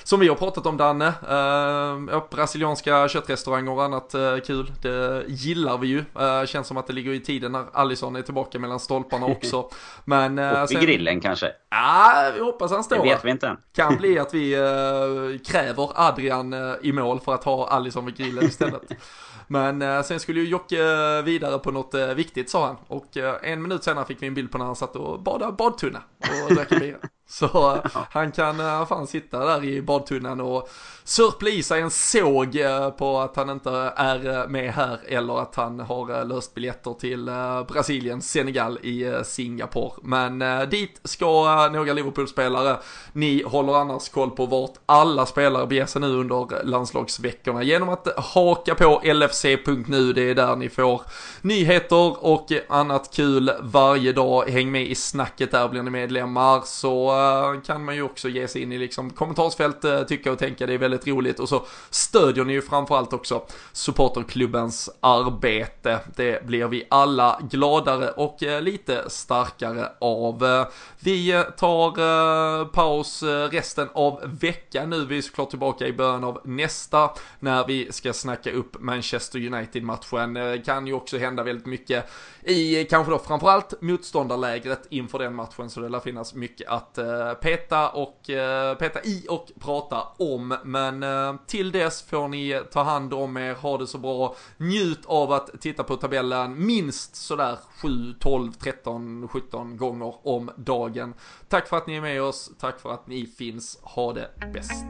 som 0.05 0.21
vi 0.21 0.29
har 0.29 0.37
pratat 0.37 0.67
om 0.67 0.77
Danne, 0.77 1.07
eh, 1.07 2.23
brasilianska 2.31 3.09
köttrestauranger 3.09 3.73
och 3.73 3.85
annat 3.85 4.15
eh, 4.15 4.37
kul. 4.39 4.73
Det 4.83 5.25
gillar 5.29 5.79
vi 5.79 5.87
ju. 5.89 5.99
Eh, 5.99 6.47
känns 6.47 6.67
som 6.67 6.77
att 6.77 6.87
det 6.87 6.93
ligger 6.93 7.13
i 7.13 7.21
tiden 7.21 7.53
när 7.53 7.65
Allison 7.73 8.17
är 8.17 8.23
tillbaka 8.23 8.59
mellan 8.59 8.81
stolparna 8.81 9.27
också. 9.27 9.71
Men, 10.05 10.39
eh, 10.39 10.65
Upp 10.65 10.73
i 10.73 10.75
grillen 10.75 11.21
kanske? 11.21 11.53
Ja, 11.71 12.31
vi 12.35 12.41
hoppas 12.41 12.71
han 12.71 12.85
står. 12.85 12.97
Det 12.97 13.03
vet 13.03 13.25
vi 13.25 13.31
inte 13.31 13.49
än. 13.49 13.57
Kan 13.77 13.97
bli 13.97 14.19
att 14.25 14.35
vi 14.35 14.55
eh, 14.55 15.41
kräver 15.47 15.91
Adrian 15.95 16.53
eh, 16.53 16.75
i 16.83 16.93
mål 16.93 17.21
för 17.21 17.35
att 17.35 17.45
ha 17.45 17.69
Allison 17.69 18.07
vid 18.07 18.17
grillen 18.17 18.45
istället. 18.45 18.83
Men 19.47 19.83
eh, 19.83 20.03
sen 20.03 20.21
skulle 20.21 20.41
ju 20.41 20.49
Jocke 20.49 21.23
vidare 21.23 21.59
på 21.59 21.71
något 21.71 21.95
viktigt 21.95 22.51
sa 22.51 22.67
han. 22.67 22.77
Och 22.87 23.17
en 23.43 23.63
minut 23.63 23.85
senare 23.85 24.05
fick 24.05 24.23
vi 24.23 24.27
en 24.27 24.35
bild 24.35 24.53
på 24.53 24.59
när 24.59 24.65
han 24.65 24.77
satt 24.77 24.97
och 24.97 25.23
badade 25.23 25.53
badtunna 25.53 26.03
och 26.49 26.55
drack 26.55 26.69
bira. 26.69 26.99
Så 27.27 27.81
han 28.11 28.33
kan 28.33 28.87
fan 28.87 29.07
sitta 29.07 29.39
där 29.39 29.65
i 29.65 29.83
badtunnan 29.83 30.41
och 30.41 30.69
sörpla 31.05 31.51
i 31.51 31.63
sig 31.63 31.81
en 31.81 31.91
såg 31.91 32.59
på 32.99 33.19
att 33.19 33.37
han 33.37 33.51
inte 33.51 33.71
är 33.97 34.49
med 34.49 34.73
här 34.73 34.99
eller 35.09 35.43
att 35.43 35.55
han 35.55 35.81
har 35.81 36.25
löst 36.25 36.55
biljetter 36.55 36.95
till 36.95 37.31
Brasilien, 37.69 38.23
Senegal 38.23 38.79
i 38.79 39.21
Singapore. 39.25 39.93
Men 40.03 40.69
dit 40.71 41.01
ska 41.05 41.27
några 41.73 41.93
Liverpool-spelare. 41.93 42.77
Ni 43.13 43.43
håller 43.43 43.73
annars 43.73 44.09
koll 44.09 44.31
på 44.31 44.47
vart 44.47 44.75
alla 44.87 45.27
spelare 45.27 45.67
beger 45.67 45.87
sig 45.87 46.01
nu 46.01 46.07
under 46.07 46.65
landslagsveckorna 46.65 47.63
genom 47.63 47.89
att 47.89 48.09
haka 48.17 48.75
på 48.75 49.03
LFC.nu. 49.05 50.13
Det 50.13 50.31
är 50.31 50.35
där 50.35 50.57
ni 50.57 50.69
får 50.69 51.03
nyheter 51.43 52.25
och 52.25 52.53
annat 52.69 53.11
kul 53.15 53.51
varje 53.61 54.13
dag. 54.13 54.49
Häng 54.49 54.71
med 54.71 54.87
i 54.87 54.95
snacket 54.95 55.51
där 55.51 55.69
blir 55.69 55.83
ni 55.83 55.91
medlemmar 55.91 56.63
så 56.65 57.14
Eh, 57.15 57.61
kan 57.61 57.85
man 57.85 57.95
ju 57.95 58.03
också 58.03 58.29
ge 58.29 58.49
sig 58.49 58.63
in 58.63 58.73
i 58.73 58.79
liksom 58.79 59.11
kommentarsfält, 59.11 59.85
eh, 59.85 60.03
tycka 60.03 60.33
och 60.33 60.39
tänka. 60.39 60.67
Det 60.67 60.75
är 60.75 60.79
väldigt 60.79 61.07
roligt 61.07 61.41
och 61.41 61.49
så 61.49 61.67
stödjer 61.91 62.45
ni 62.45 62.53
ju 62.53 62.63
framförallt 62.63 63.13
också 63.13 63.43
supporterklubbens 63.73 64.91
arbete. 65.01 66.01
Det 66.17 66.47
blir 66.47 66.67
vi 66.67 66.87
alla 66.91 67.41
gladare 67.51 68.11
och 68.11 68.43
eh, 68.43 68.63
lite 68.63 69.11
starkare 69.11 69.89
av. 69.99 70.65
Vi 71.01 71.45
tar 71.57 72.65
paus 72.65 73.23
resten 73.51 73.89
av 73.95 74.21
veckan 74.41 74.91
nu. 74.91 75.05
Vi 75.05 75.19
är 75.19 75.23
såklart 75.23 75.51
tillbaka 75.51 75.87
i 75.87 75.93
början 75.93 76.25
av 76.25 76.41
nästa 76.45 77.11
när 77.41 77.67
vi 77.67 77.93
ska 77.93 78.13
snacka 78.13 78.53
upp 78.53 78.77
Manchester 78.81 79.47
United-matchen. 79.47 80.35
Det 80.35 80.63
Kan 80.67 80.87
ju 80.87 80.93
också 80.93 81.19
hända 81.19 81.43
väldigt 81.43 81.67
mycket 81.67 82.11
i 82.45 82.85
kanske 82.85 83.13
då 83.13 83.19
framförallt 83.19 83.83
motståndarlägret 83.83 84.87
inför 84.91 85.19
den 85.19 85.35
matchen 85.35 85.71
så 85.71 85.81
det 85.81 85.89
lär 85.89 86.01
finnas 86.01 86.35
mycket 86.35 86.69
att 86.69 86.99
Eh, 87.05 87.35
peta 87.35 87.89
och 87.89 88.31
eh, 88.31 88.75
peta 88.75 89.03
i 89.03 89.27
och 89.29 89.51
prata 89.61 90.03
om. 90.17 90.57
Men 90.65 91.03
eh, 91.03 91.35
till 91.47 91.73
dess 91.73 92.03
får 92.03 92.29
ni 92.29 92.63
ta 92.73 92.83
hand 92.83 93.15
om 93.15 93.37
er, 93.37 93.55
ha 93.55 93.79
det 93.79 93.87
så 93.87 93.99
bra, 93.99 94.37
njut 94.57 95.07
av 95.07 95.33
att 95.33 95.61
titta 95.61 95.83
på 95.83 95.97
tabellen 95.97 96.67
minst 96.67 97.17
sådär 97.17 97.59
7, 97.83 98.15
12, 98.21 98.53
13, 98.53 99.29
17 99.29 99.77
gånger 99.77 100.15
om 100.23 100.51
dagen. 100.57 101.15
Tack 101.49 101.69
för 101.69 101.77
att 101.77 101.87
ni 101.87 101.97
är 101.97 102.01
med 102.01 102.23
oss, 102.23 102.51
tack 102.61 102.81
för 102.81 102.93
att 102.93 103.07
ni 103.07 103.27
finns, 103.27 103.79
ha 103.83 104.13
det 104.13 104.31
bäst. 104.53 104.85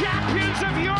champions 0.00 0.62
of 0.62 0.78
Europe! 0.78 0.99